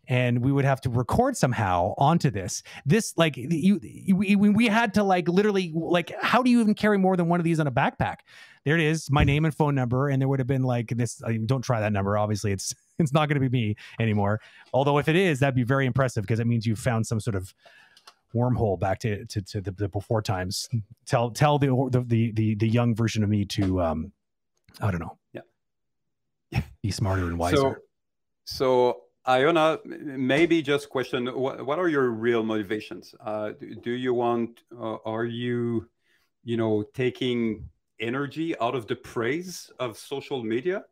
and 0.07 0.43
we 0.43 0.51
would 0.51 0.65
have 0.65 0.81
to 0.81 0.89
record 0.89 1.37
somehow 1.37 1.93
onto 1.97 2.29
this. 2.29 2.63
This, 2.85 3.13
like, 3.17 3.35
you, 3.37 3.79
we, 4.15 4.35
we 4.35 4.67
had 4.67 4.93
to 4.95 5.03
like 5.03 5.27
literally, 5.27 5.71
like, 5.75 6.13
how 6.21 6.43
do 6.43 6.49
you 6.49 6.61
even 6.61 6.73
carry 6.73 6.97
more 6.97 7.15
than 7.17 7.27
one 7.27 7.39
of 7.39 7.43
these 7.43 7.59
on 7.59 7.67
a 7.67 7.71
backpack? 7.71 8.17
There 8.65 8.75
it 8.75 8.81
is, 8.81 9.11
my 9.11 9.23
name 9.23 9.45
and 9.45 9.53
phone 9.53 9.75
number, 9.75 10.09
and 10.09 10.19
there 10.19 10.27
would 10.27 10.39
have 10.39 10.47
been 10.47 10.63
like 10.63 10.87
this. 10.87 11.21
I 11.23 11.29
mean, 11.29 11.45
don't 11.45 11.61
try 11.61 11.79
that 11.81 11.93
number. 11.93 12.17
Obviously, 12.17 12.51
it's 12.51 12.73
it's 12.99 13.13
not 13.13 13.29
going 13.29 13.39
to 13.39 13.49
be 13.49 13.49
me 13.49 13.75
anymore. 13.99 14.41
Although 14.73 14.97
if 14.97 15.07
it 15.07 15.15
is, 15.15 15.39
that'd 15.39 15.55
be 15.55 15.63
very 15.63 15.85
impressive 15.85 16.23
because 16.23 16.39
it 16.39 16.47
means 16.47 16.65
you 16.65 16.75
found 16.75 17.05
some 17.05 17.19
sort 17.19 17.35
of 17.35 17.53
wormhole 18.33 18.79
back 18.79 18.99
to 18.99 19.23
to, 19.25 19.41
to 19.41 19.61
the, 19.61 19.71
the 19.71 19.87
before 19.87 20.21
times. 20.21 20.67
Tell 21.05 21.29
tell 21.29 21.59
the, 21.59 21.67
the 22.07 22.31
the 22.31 22.55
the 22.55 22.67
young 22.67 22.95
version 22.95 23.23
of 23.23 23.29
me 23.29 23.45
to 23.45 23.81
um 23.81 24.11
I 24.81 24.91
don't 24.91 24.99
know. 24.99 25.17
Yeah. 25.31 26.61
Be 26.81 26.91
smarter 26.91 27.25
and 27.27 27.37
wiser. 27.37 27.55
So, 27.55 27.75
so 28.45 29.01
Iona, 29.27 29.79
maybe 29.85 30.61
just 30.61 30.89
question: 30.89 31.25
what, 31.27 31.65
what 31.65 31.79
are 31.79 31.87
your 31.89 32.11
real 32.11 32.43
motivations? 32.43 33.15
Uh, 33.19 33.51
do, 33.59 33.75
do 33.75 33.91
you 33.91 34.13
want? 34.13 34.63
Uh, 34.71 34.97
are 35.05 35.25
you, 35.25 35.89
you 36.43 36.57
know, 36.57 36.83
taking 36.93 37.67
energy 37.99 38.57
out 38.59 38.75
of 38.75 38.85
the 38.87 38.95
praise 38.95 39.71
of 39.79 39.97
social 39.97 40.43
media, 40.43 40.83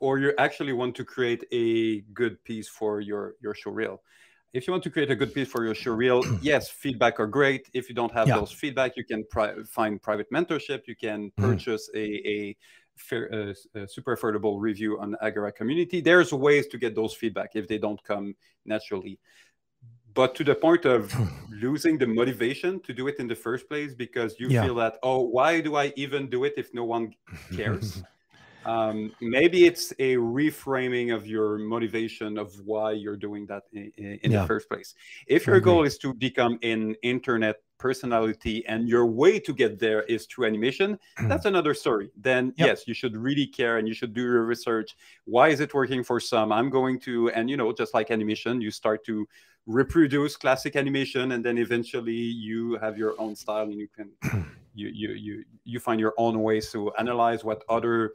or 0.00 0.18
you 0.18 0.32
actually 0.38 0.72
want 0.72 0.96
to 0.96 1.04
create 1.04 1.44
a 1.52 2.00
good 2.12 2.42
piece 2.44 2.68
for 2.68 3.00
your 3.00 3.34
your 3.40 3.54
show 3.54 3.70
reel? 3.70 4.02
If 4.52 4.66
you 4.66 4.72
want 4.72 4.82
to 4.84 4.90
create 4.90 5.10
a 5.12 5.14
good 5.16 5.32
piece 5.32 5.48
for 5.48 5.64
your 5.64 5.76
show 5.76 5.92
reel, 5.92 6.24
yes, 6.42 6.68
feedback 6.70 7.20
are 7.20 7.28
great. 7.28 7.70
If 7.72 7.88
you 7.88 7.94
don't 7.94 8.12
have 8.12 8.26
Yeah. 8.28 8.34
those 8.34 8.50
feedback, 8.50 8.96
you 8.96 9.04
can 9.04 9.24
pri- 9.30 9.62
find 9.64 10.02
private 10.02 10.26
mentorship. 10.32 10.88
You 10.88 10.96
can 10.96 11.30
Mhm. 11.30 11.36
purchase 11.36 11.88
a, 11.94 12.04
a 12.28 12.56
fair, 13.00 13.30
uh, 13.32 13.78
uh, 13.78 13.86
super 13.86 14.16
affordable 14.16 14.60
review 14.60 14.98
on 15.00 15.16
Agora 15.22 15.52
community. 15.52 16.00
There's 16.00 16.32
ways 16.32 16.66
to 16.68 16.78
get 16.78 16.94
those 16.94 17.14
feedback 17.14 17.50
if 17.54 17.66
they 17.66 17.78
don't 17.78 18.02
come 18.04 18.34
naturally. 18.64 19.18
But 20.12 20.34
to 20.36 20.44
the 20.44 20.54
point 20.54 20.84
of 20.84 21.14
losing 21.50 21.96
the 21.98 22.06
motivation 22.06 22.80
to 22.80 22.92
do 22.92 23.08
it 23.08 23.16
in 23.18 23.26
the 23.28 23.34
first 23.36 23.68
place 23.68 23.94
because 23.94 24.38
you 24.40 24.48
Yeah. 24.48 24.62
feel 24.64 24.74
that, 24.76 24.98
oh, 25.02 25.20
why 25.20 25.60
do 25.60 25.76
I 25.76 25.92
even 25.96 26.28
do 26.28 26.44
it 26.44 26.54
if 26.56 26.74
no 26.74 26.84
one 26.84 27.14
cares? 27.52 28.02
um, 28.64 29.12
maybe 29.20 29.64
it's 29.66 29.92
a 29.98 30.16
reframing 30.16 31.14
of 31.14 31.26
your 31.26 31.58
motivation 31.58 32.38
of 32.38 32.54
why 32.64 32.92
you're 32.92 33.16
doing 33.16 33.46
that 33.46 33.64
in, 33.72 33.92
in, 33.96 34.30
Yeah. 34.32 34.42
the 34.42 34.46
first 34.46 34.68
place. 34.68 34.94
If 35.26 35.46
your 35.46 35.60
goal 35.60 35.84
is 35.84 35.98
to 35.98 36.12
become 36.14 36.58
an 36.62 36.94
internet 37.02 37.56
personality 37.78 38.64
and 38.66 38.86
your 38.86 39.06
way 39.06 39.40
to 39.40 39.54
get 39.54 39.78
there 39.78 40.02
is 40.02 40.26
through 40.26 40.46
animation, 40.46 40.98
that's 41.28 41.46
another 41.46 41.72
story. 41.74 42.10
Then 42.16 42.52
Yep. 42.56 42.66
yes, 42.66 42.86
you 42.86 42.94
should 42.94 43.16
really 43.16 43.46
care 43.46 43.78
and 43.78 43.88
you 43.88 43.94
should 43.94 44.12
do 44.12 44.22
your 44.22 44.44
research. 44.44 44.96
Why 45.24 45.48
is 45.48 45.60
it 45.60 45.72
working 45.72 46.04
for 46.04 46.20
some? 46.20 46.52
I'm 46.52 46.68
going 46.68 47.00
to, 47.00 47.30
and 47.30 47.48
you 47.48 47.56
know, 47.56 47.72
just 47.72 47.94
like 47.94 48.10
animation, 48.10 48.60
you 48.60 48.70
start 48.70 49.04
to 49.06 49.26
reproduce 49.66 50.36
classic 50.36 50.76
animation, 50.76 51.32
and 51.32 51.44
then 51.44 51.56
eventually 51.58 52.12
you 52.12 52.76
have 52.76 52.98
your 52.98 53.14
own 53.18 53.34
style, 53.36 53.62
and 53.62 53.74
you 53.74 53.88
can, 53.88 54.10
you 54.74 54.88
you 54.88 55.10
you 55.12 55.44
you 55.64 55.78
find 55.80 56.00
your 56.00 56.14
own 56.18 56.42
ways 56.42 56.70
to 56.72 56.92
analyze 56.98 57.44
what 57.44 57.62
other, 57.68 58.12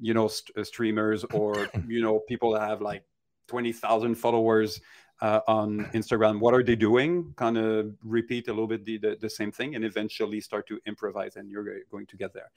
you 0.00 0.14
know, 0.14 0.28
st- 0.28 0.56
uh, 0.56 0.64
streamers 0.64 1.24
or 1.32 1.68
you 1.88 2.02
know 2.02 2.20
people 2.28 2.52
that 2.52 2.62
have 2.68 2.80
like 2.80 3.04
twenty 3.48 3.72
thousand 3.72 4.14
followers 4.16 4.80
uh, 5.20 5.40
on 5.46 5.86
Instagram. 5.92 6.40
What 6.40 6.54
are 6.54 6.62
they 6.62 6.76
doing? 6.76 7.32
Kind 7.36 7.58
of 7.58 7.92
repeat 8.02 8.48
a 8.48 8.52
little 8.52 8.66
bit 8.66 8.84
the, 8.84 8.96
the, 8.98 9.16
the 9.20 9.30
same 9.30 9.52
thing 9.52 9.74
and 9.74 9.84
eventually 9.84 10.40
start 10.40 10.66
to 10.68 10.78
improvise, 10.86 11.36
and 11.36 11.50
you're 11.50 11.66
going 11.90 12.06
to 12.06 12.16
get 12.16 12.32
there. 12.32 12.50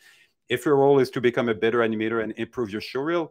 If 0.50 0.66
your 0.66 0.78
role 0.78 1.00
is 1.00 1.10
to 1.12 1.22
become 1.22 1.50
a 1.50 1.54
better 1.54 1.80
animator 1.80 2.24
and 2.24 2.34
improve 2.38 2.70
your 2.72 2.82
showreel, 2.82 3.30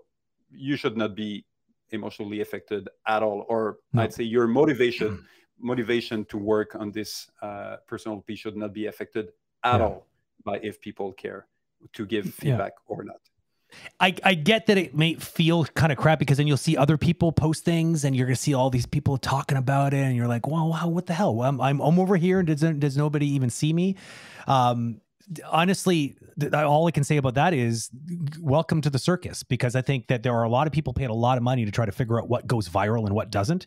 you 0.51 0.77
should 0.77 0.97
not 0.97 1.15
be 1.15 1.45
emotionally 1.91 2.41
affected 2.41 2.89
at 3.07 3.23
all. 3.23 3.45
Or 3.49 3.79
No. 3.93 4.03
I'd 4.03 4.13
say 4.15 4.25
your 4.25 4.47
motivation 4.47 5.25
motivation 5.61 6.25
to 6.27 6.37
work 6.39 6.75
on 6.75 6.91
this 6.91 7.31
uh, 7.41 7.77
personal 7.87 8.21
piece 8.21 8.41
should 8.41 8.57
not 8.57 8.73
be 8.73 8.87
affected 8.87 9.33
at 9.63 9.79
Yeah. 9.79 9.87
all 9.87 10.07
by 10.45 10.59
if 10.59 10.81
people 10.81 11.13
care 11.13 11.47
to 11.93 12.05
give 12.05 12.25
Yeah. 12.27 12.33
feedback 12.43 12.73
or 12.87 13.05
not. 13.05 13.21
I, 14.01 14.15
I 14.25 14.35
get 14.35 14.67
that 14.67 14.79
it 14.79 14.95
may 14.95 15.15
feel 15.15 15.65
kind 15.65 15.93
of 15.93 15.99
crap 15.99 16.19
because 16.19 16.39
then 16.39 16.47
you'll 16.47 16.57
see 16.57 16.77
other 16.77 16.97
people 16.97 17.33
post 17.33 17.65
things 17.65 18.05
and 18.05 18.15
you're 18.17 18.27
gonna 18.27 18.37
see 18.37 18.55
all 18.55 18.71
these 18.71 18.87
people 18.87 19.19
talking 19.19 19.59
about 19.59 19.95
it 19.95 19.99
and 19.99 20.17
you're 20.17 20.29
like, 20.29 20.47
wow, 20.47 20.67
wow, 20.67 20.89
what 20.89 21.07
the 21.07 21.15
hell? 21.15 21.43
I'm 21.43 21.61
I'm, 21.61 21.81
I'm 21.81 21.99
over 21.99 22.17
here 22.17 22.41
and 22.41 22.49
does 22.49 22.61
does 22.61 22.97
nobody 22.97 23.27
even 23.27 23.51
see 23.51 23.73
me? 23.73 23.97
Um, 24.47 25.01
honestly, 25.51 26.17
all 26.53 26.87
I 26.87 26.91
can 26.91 27.05
say 27.05 27.17
about 27.17 27.35
that 27.35 27.55
is 27.55 27.91
welcome 28.41 28.81
to 28.81 28.91
the 28.91 28.99
circus 28.99 29.43
because 29.43 29.77
I 29.77 29.83
think 29.83 30.09
that 30.09 30.23
there 30.23 30.33
are 30.35 30.45
a 30.45 30.49
lot 30.49 30.67
of 30.67 30.73
people 30.73 30.93
paying 30.93 31.11
a 31.11 31.15
lot 31.15 31.37
of 31.37 31.43
money 31.45 31.65
to 31.65 31.71
try 31.71 31.85
to 31.87 31.93
figure 31.93 32.19
out 32.21 32.29
what 32.29 32.47
goes 32.47 32.69
viral 32.69 33.07
and 33.07 33.15
what 33.15 33.31
doesn't. 33.31 33.67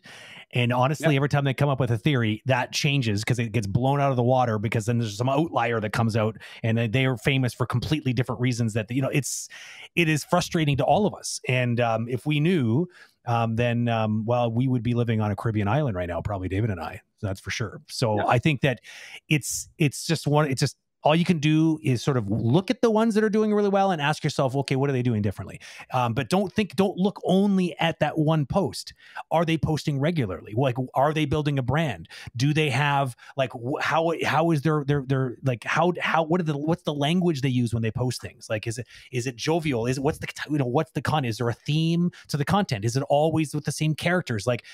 And 0.52 0.72
honestly, 0.72 1.16
every 1.16 1.28
time 1.28 1.44
they 1.44 1.54
come 1.54 1.68
up 1.68 1.80
with 1.80 1.90
a 1.90 1.98
theory, 1.98 2.42
that 2.46 2.72
changes 2.72 3.22
because 3.22 3.38
it 3.38 3.52
gets 3.52 3.66
blown 3.66 4.00
out 4.00 4.10
of 4.10 4.16
the 4.16 4.22
water 4.22 4.58
because 4.58 4.86
then 4.86 4.98
there's 4.98 5.16
some 5.16 5.28
outlier 5.28 5.80
that 5.80 5.92
comes 5.92 6.16
out 6.16 6.36
and 6.62 6.78
they- 6.78 7.06
are 7.06 7.16
famous 7.16 7.54
for 7.54 7.66
completely 7.66 8.12
different 8.12 8.40
reasons 8.40 8.72
that 8.72 8.90
you 8.90 9.00
know 9.00 9.10
it's 9.12 9.48
it 9.94 10.08
is 10.08 10.24
frustrating 10.24 10.76
to 10.76 10.84
all 10.84 11.06
of 11.06 11.14
us. 11.14 11.40
And 11.48 11.80
um, 11.80 12.08
if 12.08 12.26
we 12.26 12.40
knew, 12.40 12.88
um, 13.26 13.54
then 13.56 13.88
um, 13.88 14.24
well, 14.24 14.50
we 14.50 14.66
would 14.66 14.82
be 14.82 14.94
living 14.94 15.20
on 15.20 15.30
a 15.30 15.36
Caribbean 15.36 15.68
island 15.68 15.96
right 15.96 16.08
now, 16.08 16.20
probably 16.20 16.48
David 16.48 16.70
and 16.70 16.80
I. 16.80 17.00
That's 17.22 17.40
for 17.40 17.50
sure. 17.50 17.80
So 17.88 18.16
Yeah. 18.16 18.26
I 18.26 18.38
think 18.38 18.60
that 18.62 18.80
it's 19.28 19.68
it's 19.78 20.06
just 20.06 20.26
one. 20.26 20.50
It's 20.50 20.60
just 20.60 20.76
all 21.06 21.14
you 21.14 21.24
can 21.24 21.38
do 21.38 21.78
is 21.84 22.02
sort 22.02 22.16
of 22.16 22.28
look 22.28 22.68
at 22.68 22.82
the 22.82 22.90
ones 22.90 23.14
that 23.14 23.22
are 23.22 23.30
doing 23.30 23.54
really 23.54 23.68
well 23.68 23.92
and 23.92 24.02
ask 24.02 24.24
yourself, 24.24 24.56
okay, 24.56 24.74
what 24.74 24.90
are 24.90 24.92
they 24.92 25.02
doing 25.02 25.22
differently? 25.22 25.60
Um, 25.94 26.14
but 26.14 26.28
don't 26.28 26.52
think, 26.52 26.74
don't 26.74 26.98
look 26.98 27.20
only 27.24 27.78
at 27.78 28.00
that 28.00 28.18
one 28.18 28.44
post. 28.44 28.92
Are 29.30 29.44
they 29.44 29.56
posting 29.56 30.00
regularly? 30.00 30.52
Like, 30.56 30.74
are 30.94 31.14
they 31.14 31.24
building 31.24 31.60
a 31.60 31.62
brand? 31.62 32.08
Do 32.36 32.52
they 32.52 32.70
have 32.70 33.14
like 33.36 33.52
how 33.80 34.14
how 34.24 34.50
is 34.50 34.62
their 34.62 34.82
their 34.84 35.04
their 35.06 35.36
like 35.44 35.62
how 35.62 35.92
how 36.00 36.24
what 36.24 36.40
are 36.40 36.44
the 36.44 36.58
what's 36.58 36.82
the 36.82 36.94
language 36.94 37.40
they 37.40 37.50
use 37.50 37.72
when 37.72 37.84
they 37.84 37.92
post 37.92 38.20
things? 38.20 38.50
Like, 38.50 38.66
is 38.66 38.76
it 38.76 38.88
is 39.12 39.28
it 39.28 39.36
jovial? 39.36 39.86
Is 39.86 39.98
it 39.98 40.00
what's 40.02 40.18
the 40.18 40.26
you 40.50 40.58
know 40.58 40.66
what's 40.66 40.90
the 40.90 41.02
con? 41.02 41.24
Is 41.24 41.38
there 41.38 41.48
a 41.48 41.54
theme 41.54 42.10
to 42.26 42.36
the 42.36 42.44
content? 42.44 42.84
Is 42.84 42.96
it 42.96 43.04
always 43.08 43.54
with 43.54 43.64
the 43.64 43.70
same 43.70 43.94
characters? 43.94 44.44
Like, 44.44 44.64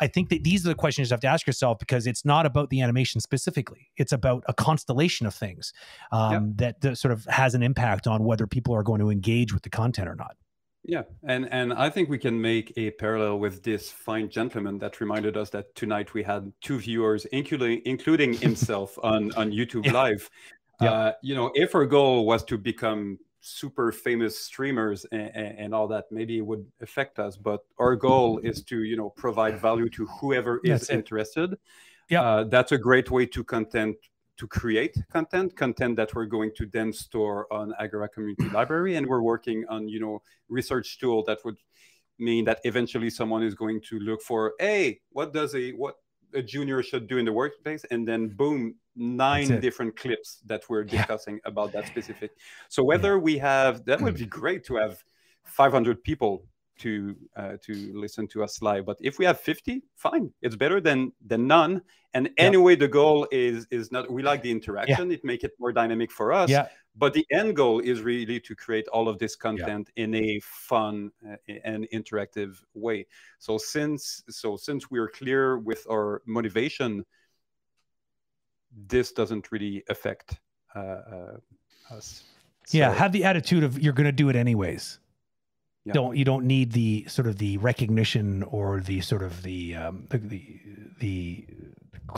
I 0.00 0.06
think 0.08 0.28
that 0.30 0.42
these 0.42 0.64
are 0.64 0.68
the 0.68 0.74
questions 0.74 1.10
you 1.10 1.14
have 1.14 1.20
to 1.20 1.28
ask 1.28 1.46
yourself 1.46 1.78
because 1.78 2.06
it's 2.06 2.24
not 2.24 2.46
about 2.46 2.70
the 2.70 2.80
animation 2.80 3.20
specifically. 3.20 3.90
It's 3.96 4.12
about 4.12 4.42
a 4.48 4.54
constellation 4.54 5.26
of 5.26 5.34
things 5.34 5.72
um, 6.10 6.54
that, 6.56 6.80
that 6.80 6.98
sort 6.98 7.12
of 7.12 7.24
has 7.26 7.54
an 7.54 7.62
impact 7.62 8.06
on 8.06 8.24
whether 8.24 8.46
people 8.46 8.74
are 8.74 8.82
going 8.82 9.00
to 9.00 9.10
engage 9.10 9.54
with 9.54 9.62
the 9.62 9.70
content 9.70 10.08
or 10.08 10.16
not. 10.16 10.36
Yeah, 10.86 11.04
and 11.26 11.50
and 11.50 11.72
I 11.72 11.88
think 11.88 12.10
we 12.10 12.18
can 12.18 12.38
make 12.38 12.70
a 12.76 12.90
parallel 12.90 13.38
with 13.38 13.62
this 13.62 13.90
fine 13.90 14.28
gentleman 14.28 14.78
that 14.80 15.00
reminded 15.00 15.34
us 15.34 15.48
that 15.50 15.74
tonight 15.74 16.12
we 16.12 16.22
had 16.22 16.52
two 16.60 16.78
viewers, 16.78 17.24
including 17.26 17.80
including 17.86 18.34
himself 18.34 18.98
on 19.02 19.32
on 19.32 19.50
YouTube 19.50 19.86
Yeah. 19.86 19.92
Live. 19.92 20.30
Yeah. 20.82 20.92
Uh, 20.92 21.12
you 21.22 21.34
know, 21.34 21.50
if 21.54 21.74
our 21.74 21.86
goal 21.86 22.26
was 22.26 22.44
to 22.44 22.58
become 22.58 23.18
super 23.44 23.92
famous 23.92 24.38
streamers 24.38 25.04
and, 25.12 25.30
and, 25.34 25.58
and 25.58 25.74
all 25.74 25.88
that, 25.88 26.04
maybe 26.10 26.38
it 26.38 26.46
would 26.46 26.64
affect 26.80 27.18
us. 27.18 27.36
But 27.36 27.60
our 27.78 27.96
goal 27.96 28.38
is 28.38 28.62
to 28.64 28.82
you 28.82 28.96
know 28.96 29.10
provide 29.10 29.60
value 29.60 29.88
to 29.90 30.06
whoever 30.06 30.60
is 30.64 30.90
interested. 30.90 31.56
Yeah. 32.10 32.22
uh, 32.22 32.44
that's 32.44 32.72
a 32.72 32.78
great 32.78 33.10
way 33.10 33.26
to 33.26 33.44
content 33.44 33.96
to 34.36 34.46
create 34.48 34.96
content 35.12 35.56
content 35.56 35.96
that 35.96 36.12
we're 36.14 36.26
going 36.26 36.50
to 36.56 36.66
then 36.66 36.92
store 36.92 37.46
on 37.52 37.72
agora 37.78 38.08
community 38.08 38.48
library 38.52 38.96
and 38.96 39.06
we're 39.06 39.22
working 39.22 39.64
on 39.70 39.86
you 39.88 40.00
know 40.00 40.20
research 40.48 40.98
tool 40.98 41.22
that 41.24 41.38
would 41.44 41.56
mean 42.18 42.44
that 42.44 42.60
eventually 42.64 43.10
someone 43.10 43.42
is 43.42 43.54
going 43.54 43.80
to 43.80 43.98
look 43.98 44.22
for, 44.22 44.54
hey, 44.58 45.00
what 45.10 45.32
does 45.32 45.54
a 45.54 45.70
what 45.72 45.96
a 46.32 46.42
junior 46.42 46.82
should 46.82 47.06
do 47.06 47.18
in 47.18 47.24
the 47.24 47.32
workplace, 47.32 47.84
and 47.90 48.06
then 48.06 48.28
boom, 48.28 48.74
nine 48.96 49.60
different 49.60 49.96
clips 49.96 50.40
that 50.46 50.62
we're 50.68 50.84
Yeah. 50.84 50.98
discussing 50.98 51.40
about 51.44 51.72
that 51.72 51.86
specific. 51.92 52.32
So 52.68 52.82
whether 52.84 53.18
we 53.18 53.38
have 53.38 53.84
that 53.86 54.00
would 54.00 54.16
be 54.16 54.26
great 54.42 54.64
to 54.66 54.76
have 54.76 55.02
500 55.44 56.02
people 56.02 56.44
to 56.76 57.14
uh, 57.36 57.56
to 57.62 57.92
listen 57.94 58.26
to 58.28 58.42
us 58.42 58.60
live. 58.60 58.84
But 58.84 58.98
if 59.00 59.18
we 59.18 59.24
have 59.24 59.40
50, 59.40 59.82
fine. 59.94 60.32
It's 60.42 60.56
better 60.56 60.80
than 60.80 61.12
than 61.24 61.46
none. 61.46 61.82
And 62.14 62.30
anyway, 62.36 62.76
the 62.76 62.88
goal 62.88 63.28
is 63.30 63.66
is 63.70 63.92
not 63.92 64.10
we 64.10 64.22
like 64.22 64.42
the 64.42 64.50
interaction. 64.50 65.10
It 65.12 65.24
make 65.24 65.44
it 65.44 65.52
more 65.58 65.72
dynamic 65.72 66.10
for 66.10 66.32
us. 66.32 66.50
Yeah. 66.50 66.68
But 66.96 67.12
the 67.12 67.26
end 67.32 67.56
goal 67.56 67.80
is 67.80 68.02
really 68.02 68.38
to 68.40 68.54
create 68.54 68.86
all 68.88 69.08
of 69.08 69.18
this 69.18 69.34
content 69.34 69.90
in 69.96 70.14
a 70.14 70.40
fun 70.42 71.10
uh, 71.28 71.36
and 71.64 71.88
interactive 71.92 72.62
way. 72.74 73.06
So 73.38 73.58
since 73.58 74.22
so 74.28 74.56
since 74.56 74.90
we're 74.90 75.08
clear 75.08 75.58
with 75.58 75.84
our 75.90 76.22
motivation, 76.26 77.04
this 78.86 79.12
doesn't 79.12 79.50
really 79.52 79.84
affect 79.88 80.38
uh, 80.74 80.78
uh, 80.78 81.36
us. 81.90 82.24
Yeah, 82.70 82.92
have 82.92 83.12
the 83.12 83.24
attitude 83.24 83.62
of 83.62 83.80
you're 83.80 83.92
going 83.92 84.06
to 84.06 84.12
do 84.12 84.28
it 84.28 84.36
anyways. 84.36 84.98
Yeah. 85.84 85.92
Don't 85.92 86.16
you 86.16 86.24
don't 86.24 86.46
need 86.46 86.72
the 86.72 87.04
sort 87.08 87.26
of 87.26 87.36
the 87.36 87.58
recognition 87.58 88.42
or 88.44 88.80
the 88.80 89.02
sort 89.02 89.22
of 89.22 89.42
the 89.42 89.74
um, 89.74 90.06
the, 90.08 90.18
the 90.18 90.60
the 90.98 91.46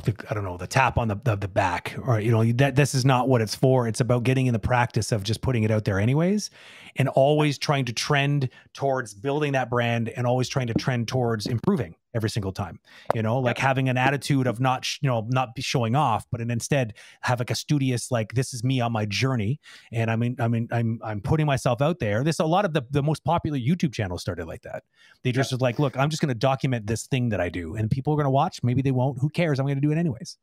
the 0.05 0.15
I 0.31 0.35
don't 0.35 0.45
know 0.45 0.57
the 0.57 0.69
tap 0.69 0.99
on 0.99 1.09
the, 1.09 1.17
the 1.25 1.35
the 1.35 1.49
back 1.49 1.97
or 2.01 2.21
you 2.21 2.31
know 2.31 2.45
that 2.53 2.77
this 2.77 2.95
is 2.95 3.05
not 3.05 3.29
what 3.29 3.41
it's 3.41 3.57
for. 3.57 3.89
It's 3.89 4.01
about 4.01 4.23
getting 4.23 4.47
in 4.47 4.53
the 4.53 4.61
practice 4.61 5.11
of 5.11 5.25
just 5.25 5.41
putting 5.41 5.65
it 5.65 5.73
out 5.73 5.85
there 5.85 5.99
anyways, 5.99 6.51
and 6.95 7.09
always 7.09 7.59
trying 7.59 7.87
to 7.87 7.93
trend 7.93 8.51
towards 8.73 9.15
building 9.15 9.53
that 9.53 9.69
brand 9.69 10.11
and 10.11 10.29
always 10.29 10.49
trying 10.49 10.69
to 10.69 10.75
trend 10.75 11.09
towards 11.09 11.47
improving 11.47 11.97
every 12.17 12.31
single 12.31 12.53
time. 12.53 12.81
You 13.15 13.23
know, 13.23 13.39
like 13.39 13.59
having 13.59 13.89
an 13.89 13.97
attitude 13.97 14.49
of 14.49 14.59
not 14.59 14.85
sh- 14.85 14.99
you 15.03 15.09
know 15.09 15.27
not 15.29 15.55
be 15.55 15.63
showing 15.63 15.95
off, 15.95 16.27
but 16.33 16.41
and 16.41 16.51
instead 16.51 16.95
have 17.21 17.39
like 17.39 17.51
a 17.51 17.55
studious 17.55 18.11
like 18.11 18.33
this 18.33 18.53
is 18.53 18.65
me 18.65 18.81
on 18.81 18.91
my 18.91 19.05
journey 19.07 19.61
and 19.93 20.11
I 20.11 20.17
mean, 20.17 20.37
I 20.39 20.49
mean, 20.49 20.69
I'm 20.73 21.01
I'm 21.05 21.21
putting 21.21 21.47
myself 21.47 21.81
out 21.81 21.99
there. 21.99 22.25
This 22.25 22.39
a 22.39 22.45
lot 22.45 22.65
of 22.65 22.73
the 22.73 22.83
the 22.91 23.03
most 23.03 23.25
popular 23.25 23.59
YouTube 23.59 23.93
channels 23.93 24.23
started 24.23 24.47
like 24.47 24.63
that. 24.63 24.85
They 25.23 25.33
just 25.33 25.53
was 25.53 25.61
like, 25.61 25.79
look, 25.79 25.97
I'm 25.97 26.11
just 26.11 26.21
going 26.21 26.29
to 26.29 26.35
document 26.35 26.87
this 26.87 27.07
thing 27.07 27.31
that 27.31 27.41
I 27.41 27.49
do, 27.49 27.77
and 27.77 27.91
people 27.91 28.13
are 28.13 28.17
going 28.17 28.25
to 28.25 28.31
watch. 28.31 28.63
Maybe 28.63 28.83
they 28.83 28.91
won't. 28.91 29.21
Who 29.21 29.29
cares? 29.29 29.59
I'm 29.59 29.67
going 29.67 29.77
to 29.77 29.81
do 29.81 29.93
it 29.93 29.99
anyways. 29.99 30.39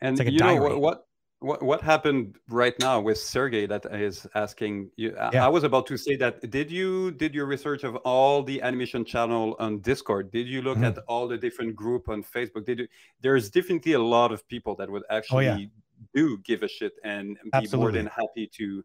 And 0.00 0.12
It's 0.12 0.20
like 0.20 0.28
a 0.28 0.32
you 0.32 0.38
know 0.38 0.62
what, 0.62 0.80
what 0.80 1.06
what 1.40 1.62
what 1.62 1.80
happened 1.80 2.36
right 2.48 2.74
now 2.80 3.00
with 3.00 3.18
Sergey 3.18 3.64
that 3.66 3.86
is 3.94 4.26
asking 4.34 4.90
you 4.96 5.14
I, 5.16 5.30
Yeah. 5.32 5.46
I 5.46 5.48
was 5.48 5.62
about 5.64 5.86
to 5.86 5.96
say 5.96 6.16
that 6.16 6.50
did 6.50 6.70
you 6.70 7.12
did 7.12 7.34
your 7.34 7.46
research 7.46 7.84
of 7.84 7.94
all 8.04 8.42
the 8.42 8.60
animation 8.60 9.04
channel 9.04 9.54
on 9.60 9.78
Discord? 9.78 10.30
Did 10.32 10.48
you 10.48 10.62
look 10.62 10.78
Mhm. 10.78 10.86
at 10.88 10.98
all 11.06 11.28
the 11.28 11.38
different 11.38 11.76
group 11.76 12.08
on 12.08 12.22
Facebook? 12.24 12.64
Did 12.64 12.78
you 12.80 12.88
there's 13.20 13.50
definitely 13.50 13.92
a 13.92 14.00
lot 14.02 14.32
of 14.32 14.46
people 14.48 14.74
that 14.76 14.90
would 14.90 15.04
actually 15.10 15.48
Oh, 15.48 15.56
yeah. 15.58 15.66
do 16.14 16.38
give 16.38 16.62
a 16.64 16.68
shit 16.68 16.94
and 17.04 17.36
be 17.60 17.68
more 17.76 17.92
than 17.92 18.06
happy 18.06 18.46
to 18.58 18.84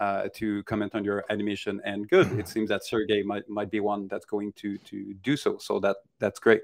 uh, 0.00 0.26
to 0.34 0.62
comment 0.64 0.94
on 0.94 1.04
your 1.04 1.22
animation 1.30 1.80
and 1.84 2.08
good. 2.08 2.26
It 2.32 2.48
seems 2.54 2.68
that 2.70 2.82
Sergey 2.84 3.22
might 3.22 3.48
might 3.48 3.70
be 3.70 3.78
one 3.78 4.08
that's 4.08 4.24
going 4.24 4.52
to 4.54 4.76
to 4.78 5.14
do 5.22 5.36
so. 5.36 5.58
So 5.58 5.78
that 5.80 5.96
that's 6.18 6.40
great 6.40 6.62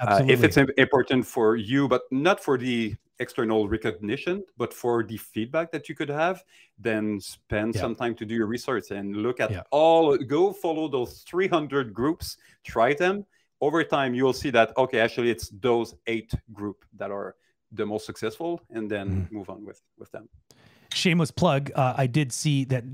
uh, 0.00 0.22
if 0.28 0.44
it's 0.44 0.58
important 0.58 1.26
for 1.26 1.56
you, 1.56 1.88
but 1.88 2.02
not 2.12 2.38
for 2.38 2.56
the 2.58 2.94
external 3.18 3.68
recognition, 3.68 4.44
but 4.56 4.72
for 4.72 5.02
the 5.02 5.16
feedback 5.16 5.70
that 5.72 5.88
you 5.88 5.94
could 5.94 6.08
have, 6.08 6.44
then 6.78 7.20
spend 7.20 7.74
Yeah. 7.74 7.80
some 7.80 7.94
time 7.94 8.14
to 8.16 8.24
do 8.24 8.34
your 8.34 8.46
research 8.46 8.90
and 8.90 9.16
look 9.16 9.40
at 9.40 9.50
Yeah. 9.50 9.62
all, 9.70 10.16
go 10.18 10.52
follow 10.52 10.88
those 10.88 11.22
300 11.22 11.94
groups, 11.94 12.36
try 12.62 12.94
them. 12.94 13.24
Over 13.60 13.82
time, 13.84 14.14
you'll 14.14 14.34
see 14.34 14.50
that, 14.50 14.76
okay, 14.76 15.00
actually, 15.00 15.30
it's 15.30 15.48
those 15.48 15.94
eight 16.06 16.32
group 16.52 16.84
that 16.94 17.10
are 17.10 17.36
the 17.72 17.86
most 17.86 18.04
successful, 18.06 18.60
and 18.70 18.90
then 18.90 19.08
Mhm. 19.08 19.32
move 19.32 19.50
on 19.50 19.64
with, 19.64 19.80
with 19.98 20.10
them. 20.12 20.28
Shameless 20.92 21.30
plug. 21.30 21.70
Uh, 21.74 21.94
I 21.96 22.06
did 22.06 22.32
see 22.32 22.64
that 22.66 22.84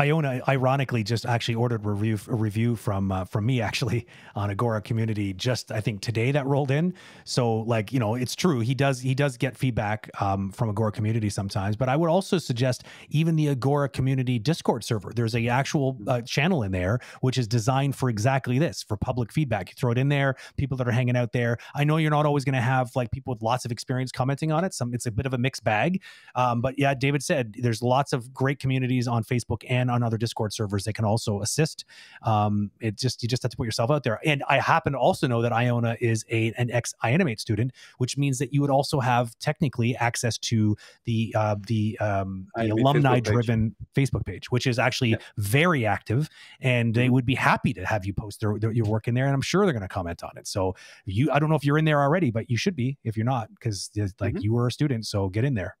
Iona, 0.00 0.40
ironically, 0.48 1.04
just 1.04 1.26
actually 1.26 1.54
ordered 1.56 1.84
review 1.84 2.18
a 2.28 2.34
review 2.34 2.74
from 2.74 3.12
uh, 3.12 3.24
from 3.24 3.46
me 3.46 3.60
actually 3.60 4.06
on 4.34 4.50
Agora 4.50 4.80
Community. 4.80 5.32
Just 5.32 5.70
I 5.70 5.80
think 5.80 6.00
today 6.00 6.32
that 6.32 6.46
rolled 6.46 6.70
in. 6.70 6.94
So 7.24 7.56
like 7.60 7.92
you 7.92 8.00
know, 8.00 8.14
it's 8.14 8.34
true. 8.34 8.60
He 8.60 8.74
does 8.74 9.00
he 9.00 9.14
does 9.14 9.36
get 9.36 9.56
feedback 9.56 10.10
um, 10.20 10.50
from 10.52 10.70
Agora 10.70 10.90
Community 10.92 11.28
sometimes. 11.28 11.76
But 11.76 11.88
I 11.88 11.96
would 11.96 12.08
also 12.08 12.38
suggest 12.38 12.84
even 13.10 13.36
the 13.36 13.48
Agora 13.48 13.88
Community 13.88 14.38
Discord 14.38 14.82
server. 14.82 15.12
There's 15.14 15.34
a 15.34 15.48
actual 15.48 15.98
uh, 16.06 16.22
channel 16.22 16.62
in 16.62 16.72
there 16.72 16.98
which 17.20 17.36
is 17.36 17.46
designed 17.46 17.94
for 17.94 18.08
exactly 18.08 18.58
this 18.58 18.82
for 18.82 18.96
public 18.96 19.32
feedback. 19.32 19.68
You 19.70 19.74
throw 19.76 19.92
it 19.92 19.98
in 19.98 20.08
there. 20.08 20.36
People 20.56 20.76
that 20.78 20.88
are 20.88 20.92
hanging 20.92 21.16
out 21.16 21.32
there. 21.32 21.58
I 21.74 21.84
know 21.84 21.98
you're 21.98 22.10
not 22.10 22.26
always 22.26 22.44
going 22.44 22.54
to 22.54 22.60
have 22.60 22.94
like 22.96 23.10
people 23.10 23.34
with 23.34 23.42
lots 23.42 23.64
of 23.64 23.72
experience 23.72 24.10
commenting 24.12 24.50
on 24.50 24.64
it. 24.64 24.72
Some 24.72 24.94
it's 24.94 25.06
a 25.06 25.10
bit 25.10 25.26
of 25.26 25.34
a 25.34 25.38
mixed 25.38 25.62
bag. 25.62 26.00
Um, 26.34 26.60
but 26.60 26.78
yeah, 26.78 26.94
David 26.94 27.22
said 27.22 27.33
there's 27.42 27.82
lots 27.82 28.12
of 28.12 28.32
great 28.32 28.58
communities 28.58 29.08
on 29.08 29.24
Facebook 29.24 29.62
and 29.68 29.90
on 29.90 30.02
other 30.02 30.16
Discord 30.16 30.52
servers 30.52 30.84
that 30.84 30.92
can 30.94 31.04
also 31.04 31.40
assist. 31.40 31.84
Um, 32.22 32.70
it 32.80 32.96
just 32.96 33.22
you 33.22 33.28
just 33.28 33.42
have 33.42 33.50
to 33.50 33.56
put 33.56 33.64
yourself 33.64 33.90
out 33.90 34.04
there. 34.04 34.20
And 34.24 34.42
I 34.48 34.58
happen 34.60 34.92
to 34.92 34.98
also 34.98 35.26
know 35.26 35.42
that 35.42 35.52
Iona 35.52 35.96
is 36.00 36.24
a 36.30 36.52
an 36.56 36.70
ex 36.70 36.94
iAnimate 37.02 37.40
student, 37.40 37.72
which 37.98 38.16
means 38.16 38.38
that 38.38 38.52
you 38.52 38.60
would 38.60 38.70
also 38.70 39.00
have 39.00 39.36
technically 39.38 39.96
access 39.96 40.38
to 40.38 40.76
the 41.04 41.34
uh, 41.36 41.56
the 41.66 41.98
um, 41.98 42.46
the 42.56 42.62
Facebook 42.62 42.80
alumni 42.80 43.14
page. 43.16 43.24
driven 43.24 43.76
Facebook 43.96 44.24
page, 44.24 44.50
which 44.50 44.66
is 44.66 44.78
actually 44.78 45.10
Yeah. 45.10 45.16
very 45.36 45.84
active, 45.86 46.28
and 46.60 46.94
they 46.94 47.08
Mhm. 47.08 47.12
would 47.12 47.26
be 47.26 47.34
happy 47.34 47.72
to 47.74 47.84
have 47.86 48.04
you 48.06 48.12
post 48.12 48.40
their, 48.40 48.58
their 48.58 48.72
your 48.72 48.86
work 48.86 49.08
in 49.08 49.14
there, 49.14 49.26
and 49.26 49.34
I'm 49.34 49.40
sure 49.42 49.64
they're 49.66 49.72
going 49.72 49.82
to 49.82 49.88
comment 49.88 50.22
on 50.22 50.32
it. 50.36 50.46
So 50.46 50.74
you, 51.04 51.30
I 51.30 51.38
don't 51.38 51.48
know 51.50 51.56
if 51.56 51.64
you're 51.64 51.78
in 51.78 51.84
there 51.84 52.00
already, 52.02 52.30
but 52.30 52.48
you 52.50 52.56
should 52.56 52.76
be 52.76 52.98
if 53.04 53.16
you're 53.16 53.26
not, 53.26 53.48
because 53.54 53.90
like 54.20 54.34
Mhm. 54.34 54.42
you 54.42 54.52
were 54.52 54.66
a 54.66 54.72
student, 54.72 55.06
so 55.06 55.28
get 55.28 55.44
in 55.44 55.54
there. 55.54 55.76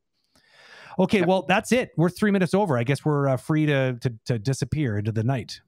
Okay, 0.98 1.18
Yep. 1.20 1.28
well 1.28 1.42
that's 1.42 1.72
it. 1.72 1.92
We're 1.96 2.10
three 2.10 2.30
minutes 2.30 2.54
over. 2.54 2.78
I 2.78 2.84
guess 2.84 3.04
we're 3.04 3.28
uh, 3.28 3.36
free 3.36 3.66
to, 3.66 3.94
to 4.00 4.12
to 4.26 4.38
disappear 4.38 4.98
into 4.98 5.12
the 5.12 5.24
night. 5.24 5.60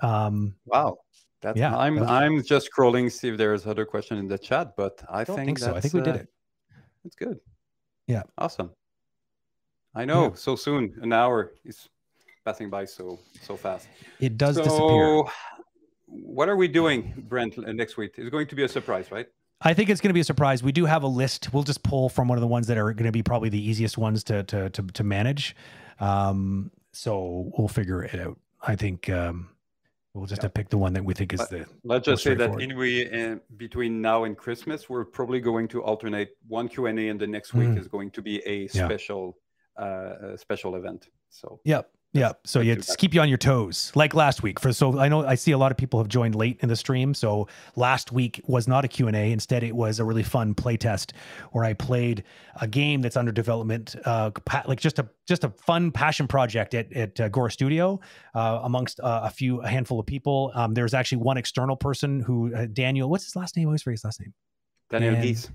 Um, 0.00 0.54
Wow. 0.66 0.98
That's, 1.40 1.58
Yeah, 1.58 1.76
I'm 1.76 1.96
that 1.96 2.02
was- 2.02 2.10
I'm 2.10 2.42
just 2.44 2.70
scrolling 2.70 3.10
see 3.10 3.28
if 3.30 3.36
there's 3.36 3.66
other 3.66 3.84
question 3.84 4.16
in 4.18 4.28
the 4.28 4.38
chat, 4.38 4.76
but 4.76 5.02
I, 5.08 5.20
I 5.20 5.24
don't 5.24 5.36
think, 5.36 5.46
think 5.46 5.58
so. 5.58 5.74
I 5.74 5.80
think 5.80 5.94
we 5.94 6.00
did 6.02 6.14
uh, 6.14 6.18
it. 6.20 6.28
That's 7.02 7.16
good. 7.16 7.40
Yeah. 8.06 8.22
Awesome. 8.38 8.70
I 9.94 10.04
know. 10.04 10.32
So 10.34 10.56
soon, 10.56 10.94
an 11.02 11.12
hour 11.12 11.52
is 11.64 11.88
passing 12.44 12.70
by 12.70 12.84
so 12.84 13.18
so 13.42 13.56
fast. 13.56 13.88
It 14.20 14.38
does 14.38 14.56
disappear. 14.56 14.78
so, 14.78 15.22
disappear. 15.24 15.32
what 16.06 16.48
are 16.48 16.56
we 16.56 16.68
doing, 16.68 17.12
Brent, 17.28 17.58
uh, 17.58 17.72
next 17.72 17.96
week? 17.96 18.14
It's 18.18 18.30
going 18.30 18.46
to 18.46 18.54
be 18.54 18.62
a 18.64 18.68
surprise, 18.68 19.10
right? 19.10 19.26
I 19.64 19.74
think 19.74 19.90
it's 19.90 20.00
going 20.00 20.10
to 20.10 20.14
be 20.14 20.20
a 20.20 20.24
surprise. 20.24 20.62
We 20.62 20.72
do 20.72 20.84
have 20.86 21.02
a 21.02 21.06
list. 21.08 21.52
We'll 21.52 21.62
just 21.62 21.82
pull 21.82 22.08
from 22.08 22.28
one 22.28 22.36
of 22.38 22.42
the 22.42 22.48
ones 22.48 22.66
that 22.66 22.78
are 22.78 22.92
going 22.92 23.06
to 23.06 23.12
be 23.12 23.22
probably 23.22 23.48
the 23.48 23.60
easiest 23.60 23.96
ones 23.98 24.24
to 24.24 24.42
to 24.44 24.70
to, 24.70 24.82
to 24.82 25.04
manage. 25.04 25.54
Um, 26.00 26.70
so 26.92 27.50
we'll 27.56 27.68
figure 27.68 28.02
it 28.02 28.18
out. 28.20 28.38
I 28.60 28.76
think 28.76 29.08
um, 29.08 29.48
we'll 30.14 30.26
just 30.26 30.40
Yeah. 30.42 30.46
have 30.46 30.54
pick 30.54 30.68
the 30.68 30.78
one 30.78 30.92
that 30.94 31.04
we 31.04 31.14
think 31.14 31.32
is 31.32 31.46
the 31.48 31.66
Let's 31.84 32.06
just 32.06 32.22
say 32.22 32.34
that 32.34 32.50
in 32.54 32.60
anyway, 32.60 33.32
uh, 33.32 33.36
between 33.56 34.00
now 34.00 34.24
and 34.24 34.36
Christmas, 34.36 34.88
we're 34.88 35.04
probably 35.04 35.40
going 35.40 35.68
to 35.68 35.82
alternate 35.82 36.30
one 36.48 36.68
Q 36.68 36.86
and 36.86 36.98
A, 36.98 37.08
and 37.08 37.20
the 37.20 37.26
next 37.26 37.54
week 37.54 37.68
Mhm. 37.70 37.78
is 37.78 37.88
going 37.88 38.10
to 38.12 38.22
be 38.22 38.42
a 38.46 38.62
Yeah. 38.72 38.86
special 38.86 39.38
uh, 39.76 40.36
special 40.36 40.74
event. 40.76 41.08
So 41.30 41.60
Yep. 41.64 41.88
Yeah. 41.90 41.98
So 42.44 42.60
yeah, 42.60 42.74
do 42.74 42.80
just 42.82 42.98
keep 42.98 43.14
you 43.14 43.20
on 43.20 43.28
your 43.28 43.38
toes, 43.38 43.90
like 43.94 44.12
last 44.14 44.42
week. 44.42 44.60
For 44.60 44.72
so 44.72 44.98
I 44.98 45.08
know 45.08 45.24
I 45.26 45.34
see 45.34 45.52
a 45.52 45.58
lot 45.58 45.70
of 45.72 45.78
people 45.78 45.98
have 45.98 46.08
joined 46.08 46.34
late 46.34 46.58
in 46.60 46.68
the 46.68 46.76
stream. 46.76 47.14
So 47.14 47.48
last 47.74 48.12
week 48.12 48.40
was 48.46 48.68
not 48.68 48.84
a 48.84 48.88
Q 48.88 49.06
and 49.06 49.16
A. 49.16 49.32
Instead, 49.32 49.62
it 49.62 49.74
was 49.74 49.98
a 49.98 50.04
really 50.04 50.22
fun 50.22 50.54
play 50.54 50.76
test 50.76 51.14
where 51.52 51.64
I 51.64 51.72
played 51.72 52.24
a 52.60 52.68
game 52.68 53.00
that's 53.00 53.16
under 53.16 53.32
development, 53.32 53.96
uh, 54.04 54.30
like 54.66 54.78
just 54.80 54.98
a 54.98 55.08
just 55.26 55.44
a 55.44 55.48
fun 55.50 55.90
passion 55.90 56.28
project 56.28 56.74
at 56.74 56.92
at 56.92 57.18
uh, 57.18 57.24
Agora 57.24 57.50
Studio, 57.50 57.98
uh, 58.34 58.60
amongst 58.62 59.00
uh, 59.00 59.22
a 59.24 59.30
few 59.30 59.62
a 59.62 59.68
handful 59.68 59.98
of 59.98 60.04
people. 60.04 60.52
Um, 60.54 60.74
there's 60.74 60.92
actually 60.92 61.18
one 61.18 61.38
external 61.38 61.76
person 61.76 62.20
who 62.20 62.54
uh, 62.54 62.66
Daniel. 62.72 63.08
What's 63.08 63.24
his 63.24 63.36
last 63.36 63.56
name? 63.56 63.68
I 63.68 63.70
always 63.70 63.82
forget 63.82 63.94
his 63.94 64.04
last 64.04 64.20
name. 64.20 64.34
Daniel 64.90 65.14
And- 65.14 65.22
Geese. 65.22 65.50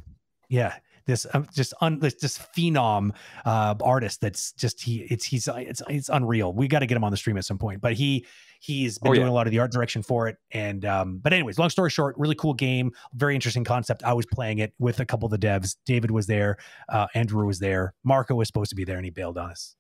Yeah, 0.49 0.76
this 1.08 1.26
um, 1.34 1.47
just 1.53 1.74
un, 1.82 1.99
this 1.99 2.14
just 2.14 2.39
phenom 2.53 3.12
uh, 3.45 3.74
artist 3.82 4.22
that's 4.22 4.51
just 4.51 4.82
he 4.82 5.08
it's 5.10 5.26
he's 5.26 5.47
it's 5.51 5.82
it's 5.89 6.10
unreal. 6.10 6.53
We 6.53 6.68
got 6.68 6.80
to 6.80 6.86
get 6.86 6.95
him 6.95 7.03
on 7.03 7.12
the 7.12 7.18
stream 7.18 7.38
at 7.38 7.45
some 7.45 7.58
point. 7.58 7.82
But 7.82 7.93
he 7.93 8.26
he's 8.60 8.97
been 8.99 9.12
Oh, 9.12 9.14
doing 9.16 9.26
yeah. 9.28 9.32
a 9.32 9.34
lot 9.34 9.47
of 9.47 9.51
the 9.51 9.60
art 9.60 9.72
direction 9.72 10.03
for 10.03 10.28
it. 10.28 10.38
And 10.51 10.86
um, 10.86 11.18
but 11.18 11.34
anyways, 11.34 11.58
long 11.58 11.70
story 11.70 11.89
short, 11.89 12.16
really 12.20 12.36
cool 12.36 12.53
game, 12.53 12.91
very 13.14 13.34
interesting 13.34 13.64
concept. 13.64 14.03
I 14.03 14.14
was 14.14 14.26
playing 14.28 14.60
it 14.60 14.74
with 14.78 14.99
a 14.99 15.05
couple 15.05 15.26
of 15.26 15.32
the 15.32 15.39
devs. 15.47 15.78
David 15.86 16.12
was 16.12 16.28
there, 16.28 16.58
uh, 16.89 17.08
Andrew 17.16 17.45
was 17.47 17.60
there, 17.60 17.93
Marco 18.03 18.36
was 18.36 18.47
supposed 18.47 18.70
to 18.70 18.76
be 18.76 18.84
there, 18.84 18.97
and 18.97 19.05
he 19.05 19.10
bailed 19.12 19.38
on 19.38 19.49
us. 19.49 19.76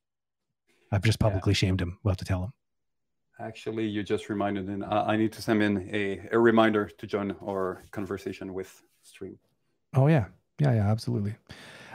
I've 0.91 1.03
just 1.03 1.17
Yeah. 1.19 1.25
publicly 1.27 1.53
shamed 1.53 1.81
him. 1.81 1.99
We'll 2.03 2.11
have 2.11 2.17
to 2.17 2.25
tell 2.25 2.43
him. 2.43 2.53
Actually, 3.39 3.85
you 3.85 4.01
just 4.01 4.29
reminded, 4.29 4.67
me. 4.67 4.83
I, 4.85 5.13
I 5.13 5.17
need 5.17 5.31
to 5.33 5.41
send 5.43 5.61
in 5.61 5.89
a, 5.93 6.27
a 6.31 6.39
reminder 6.39 6.87
to 6.87 7.05
join 7.05 7.35
our 7.43 7.83
conversation 7.91 8.53
with 8.53 8.81
stream. 9.03 9.37
Oh 9.93 10.07
yeah, 10.07 10.25
yeah, 10.59 10.73
yeah, 10.73 10.91
absolutely. 10.91 11.35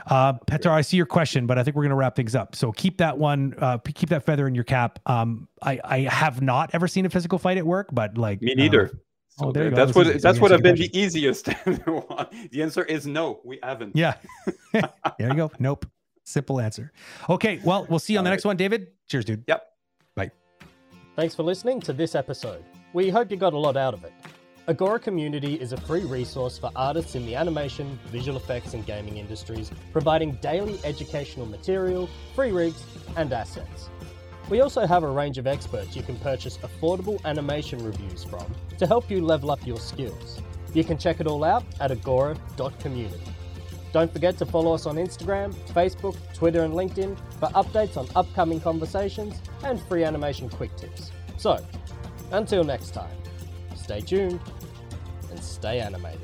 Uh, 0.07 0.33
Petar, 0.47 0.69
I 0.71 0.81
see 0.81 0.97
your 0.97 1.05
question, 1.05 1.45
but 1.47 1.57
I 1.57 1.63
think 1.63 1.75
we're 1.77 1.83
going 1.83 1.91
to 1.91 1.95
wrap 1.95 2.15
things 2.15 2.35
up. 2.35 2.55
So 2.55 2.71
keep 2.73 2.97
that 2.97 3.17
one, 3.17 3.55
uh, 3.57 3.77
keep 3.77 4.09
that 4.09 4.23
feather 4.25 4.47
in 4.47 4.55
your 4.55 4.65
cap. 4.65 4.99
Um, 5.05 5.47
I, 5.61 5.79
I 5.83 5.99
have 6.01 6.41
not 6.41 6.71
ever 6.73 6.87
seen 6.89 7.05
a 7.05 7.09
physical 7.09 7.39
fight 7.39 7.57
at 7.57 7.65
work, 7.65 7.87
but 7.93 8.17
like 8.17 8.41
Me 8.41 8.51
uh, 8.51 8.55
neither. 8.55 8.91
oh, 8.93 8.97
So 9.45 9.51
there 9.53 9.63
you 9.65 9.69
go. 9.69 9.75
that's 9.77 9.89
This 9.89 9.95
what 9.95 10.07
is- 10.07 10.21
that's 10.21 10.39
what 10.41 10.49
you 10.49 10.53
have 10.55 10.63
been 10.63 10.75
the 10.75 10.97
easiest. 10.97 11.45
The 12.51 12.61
answer 12.61 12.83
is 12.83 13.07
no, 13.07 13.39
we 13.45 13.59
haven't. 13.63 13.95
Yeah. 13.95 14.15
there 14.73 14.89
you 15.19 15.35
go. 15.35 15.51
Nope. 15.59 15.85
Simple 16.25 16.59
answer. 16.59 16.91
Okay. 17.29 17.59
Well, 17.63 17.85
we'll 17.89 17.99
see 17.99 18.13
you 18.13 18.19
on 18.19 18.25
the 18.25 18.29
All 18.29 18.33
next 18.33 18.45
one, 18.45 18.57
David. 18.57 18.87
Cheers, 19.09 19.25
dude. 19.25 19.43
Yep. 19.47 19.63
Bye. 20.15 20.31
Thanks 21.15 21.33
for 21.35 21.43
listening 21.43 21.79
to 21.81 21.93
this 21.93 22.13
episode. 22.15 22.63
We 22.93 23.09
hope 23.09 23.31
you 23.31 23.37
got 23.37 23.53
a 23.53 23.57
lot 23.57 23.75
out 23.77 23.93
of 23.93 24.03
it. 24.03 24.13
Agora 24.69 24.97
Community 24.97 25.55
is 25.55 25.73
a 25.73 25.77
free 25.77 26.05
resource 26.05 26.57
for 26.57 26.71
artists 26.73 27.15
in 27.15 27.25
the 27.25 27.35
animation, 27.35 27.99
visual 28.05 28.37
effects, 28.37 28.73
and 28.73 28.85
gaming 28.85 29.17
industries, 29.17 29.69
providing 29.91 30.35
daily 30.35 30.79
educational 30.85 31.45
material, 31.45 32.09
free 32.33 32.53
rigs, 32.53 32.81
and 33.17 33.33
assets. 33.33 33.89
We 34.49 34.61
also 34.61 34.87
have 34.87 35.03
a 35.03 35.09
range 35.09 35.37
of 35.37 35.47
experts 35.47 35.97
you 35.97 36.01
can 36.01 36.15
purchase 36.15 36.59
affordable 36.59 37.21
animation 37.25 37.83
reviews 37.83 38.23
from 38.23 38.45
to 38.77 38.87
help 38.87 39.11
you 39.11 39.19
level 39.19 39.51
up 39.51 39.67
your 39.67 39.79
skills. 39.79 40.41
You 40.73 40.85
can 40.85 40.97
check 40.97 41.19
it 41.19 41.27
all 41.27 41.43
out 41.43 41.65
at 41.81 41.91
agora.community. 41.91 43.19
Don't 43.91 44.13
forget 44.13 44.37
to 44.37 44.45
follow 44.45 44.73
us 44.73 44.85
on 44.85 44.95
Instagram, 44.95 45.53
Facebook, 45.73 46.15
Twitter, 46.33 46.63
and 46.63 46.73
LinkedIn 46.73 47.17
for 47.37 47.47
updates 47.49 47.97
on 47.97 48.07
upcoming 48.15 48.61
conversations 48.61 49.41
and 49.65 49.81
free 49.89 50.05
animation 50.05 50.47
quick 50.47 50.73
tips. 50.77 51.11
So, 51.37 51.59
until 52.31 52.63
next 52.63 52.91
time, 52.91 53.11
stay 53.83 53.99
tuned 53.99 54.39
and 55.29 55.43
stay 55.43 55.81
animated. 55.81 56.22